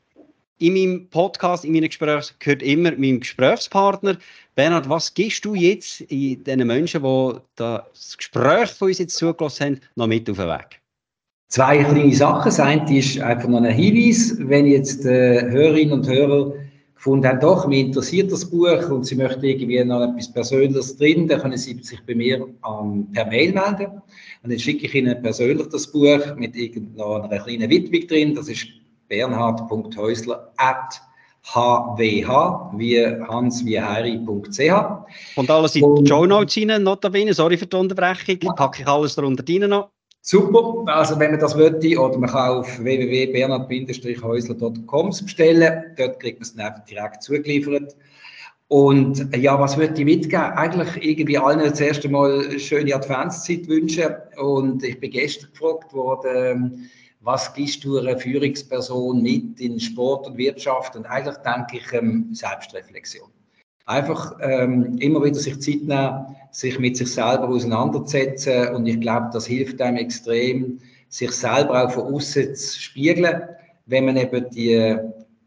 in 0.59 0.73
meinem 0.73 1.07
Podcast, 1.09 1.65
in 1.65 1.73
meinen 1.73 1.87
Gesprächen, 1.87 2.35
gehört 2.39 2.61
immer 2.61 2.91
meinem 2.91 3.19
Gesprächspartner. 3.19 4.17
Bernhard, 4.55 4.87
was 4.89 5.13
gibst 5.13 5.43
du 5.43 5.55
jetzt 5.55 6.01
in 6.01 6.43
den 6.43 6.65
Menschen, 6.67 7.03
die 7.03 7.33
das 7.55 8.17
Gespräch 8.17 8.69
von 8.69 8.89
uns 8.89 8.99
jetzt 8.99 9.15
zugelassen 9.17 9.65
haben, 9.65 9.81
noch 9.95 10.07
mit 10.07 10.29
auf 10.29 10.37
den 10.37 10.47
Weg? 10.47 10.81
Zwei 11.49 11.83
kleine 11.83 12.15
Sachen. 12.15 12.45
Das 12.45 12.59
eine 12.59 12.97
ist 12.97 13.19
einfach 13.19 13.49
noch 13.49 13.61
ein 13.61 13.73
Hinweis, 13.73 14.35
wenn 14.39 14.65
jetzt 14.65 15.05
äh, 15.05 15.41
Hörerinnen 15.41 15.93
und 15.93 16.07
Hörer 16.07 16.53
gefunden 17.01 17.27
haben, 17.27 17.39
doch, 17.39 17.65
mir 17.65 17.79
interessiert 17.79 18.31
das 18.31 18.45
Buch 18.45 18.89
und 18.91 19.05
sie 19.07 19.15
möchten 19.15 19.43
irgendwie 19.43 19.83
noch 19.83 20.03
etwas 20.03 20.31
Persönliches 20.31 20.97
drin, 20.97 21.27
dann 21.27 21.41
können 21.41 21.57
sie 21.57 21.73
sich 21.81 21.99
bei 22.05 22.13
mir 22.13 22.47
um, 22.63 23.11
per 23.11 23.25
Mail 23.25 23.53
melden. 23.53 24.01
Und 24.43 24.51
dann 24.51 24.59
schicke 24.59 24.85
ich 24.85 24.93
ihnen 24.93 25.19
persönlich 25.23 25.67
das 25.69 25.91
Buch 25.91 26.19
mit 26.35 26.55
irgendeiner 26.55 27.39
kleinen 27.39 27.69
Widmung 27.71 28.07
drin. 28.07 28.35
Das 28.35 28.49
ist 28.49 28.67
bernhard.häusler 29.07 30.53
at 30.57 31.01
hwh, 31.43 32.23
wie 32.77 33.05
hans 33.27 33.65
wie 33.65 33.81
harry.ch. 33.81 35.37
Und 35.37 35.49
alles 35.49 35.75
in 35.75 35.95
die 35.95 36.07
Show 36.07 36.27
Notes 36.27 36.55
rein, 36.55 36.83
notabene, 36.83 37.33
sorry 37.33 37.57
für 37.57 37.65
die 37.65 37.77
Unterbrechung, 37.77 38.37
packe 38.55 38.83
ich 38.83 38.87
alles 38.87 39.15
darunter 39.15 39.43
rein 39.49 39.67
noch. 39.67 39.89
Super, 40.23 40.83
also 40.85 41.19
wenn 41.19 41.31
man 41.31 41.39
das 41.39 41.55
möchte, 41.55 41.99
oder 41.99 42.19
man 42.19 42.29
kann 42.29 42.59
auf 42.59 42.79
www.bernhard-häusler.com 42.79 45.09
bestellen, 45.09 45.95
dort 45.97 46.19
kriegt 46.19 46.39
man 46.39 46.43
es 46.43 46.55
dann 46.55 46.83
direkt 46.87 47.23
zugeliefert. 47.23 47.95
Und 48.67 49.35
ja, 49.35 49.59
was 49.59 49.77
würde 49.77 49.95
ich 49.97 50.05
mitgeben? 50.05 50.53
Eigentlich 50.53 51.03
irgendwie 51.03 51.39
allen 51.39 51.59
das 51.59 51.81
erste 51.81 52.07
Mal 52.07 52.45
eine 52.45 52.59
schöne 52.59 52.95
Adventszeit 52.95 53.67
wünschen. 53.67 54.13
Und 54.37 54.83
ich 54.83 54.99
bin 54.99 55.09
gestern 55.11 55.49
gefragt 55.51 55.91
worden, 55.91 56.89
was 57.19 57.53
gibst 57.53 57.83
du 57.83 57.97
einer 57.97 58.17
Führungsperson 58.17 59.21
mit 59.21 59.59
in 59.59 59.77
Sport 59.79 60.27
und 60.27 60.37
Wirtschaft? 60.37 60.95
Und 60.95 61.05
eigentlich 61.05 61.35
denke 61.37 61.77
ich 61.77 61.93
ähm, 61.93 62.29
Selbstreflexion. 62.31 63.29
Einfach 63.91 64.37
ähm, 64.39 64.97
immer 64.99 65.21
wieder 65.21 65.35
sich 65.35 65.59
Zeit 65.59 65.81
nehmen, 65.83 66.25
sich 66.51 66.79
mit 66.79 66.95
sich 66.95 67.11
selber 67.11 67.49
auseinanderzusetzen. 67.49 68.73
Und 68.73 68.85
ich 68.85 69.01
glaube, 69.01 69.31
das 69.33 69.45
hilft 69.45 69.81
einem 69.81 69.97
extrem, 69.97 70.79
sich 71.09 71.31
selber 71.31 71.83
auch 71.83 71.91
von 71.91 72.13
außen 72.13 72.55
zu 72.55 72.79
spiegeln, 72.79 73.41
wenn 73.87 74.05
man 74.05 74.15
eben 74.15 74.49
die 74.51 74.95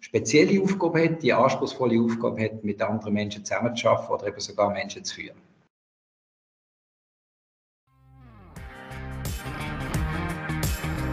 spezielle 0.00 0.62
Aufgabe 0.62 1.04
hat, 1.04 1.22
die 1.22 1.32
anspruchsvolle 1.32 1.98
Aufgabe 1.98 2.44
hat, 2.44 2.62
mit 2.62 2.82
anderen 2.82 3.14
Menschen 3.14 3.46
zusammenzuarbeiten 3.46 4.14
oder 4.14 4.26
eben 4.26 4.40
sogar 4.40 4.70
Menschen 4.70 5.02
zu 5.04 5.14
führen. 5.14 5.38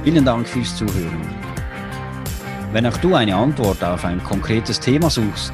Vielen 0.04 0.26
Dank 0.26 0.46
fürs 0.46 0.76
Zuhören. 0.76 1.22
Wenn 2.74 2.86
auch 2.86 2.98
du 2.98 3.16
eine 3.16 3.34
Antwort 3.38 3.82
auf 3.82 4.04
ein 4.04 4.22
konkretes 4.22 4.82
Thema 4.82 5.10
suchst 5.10 5.54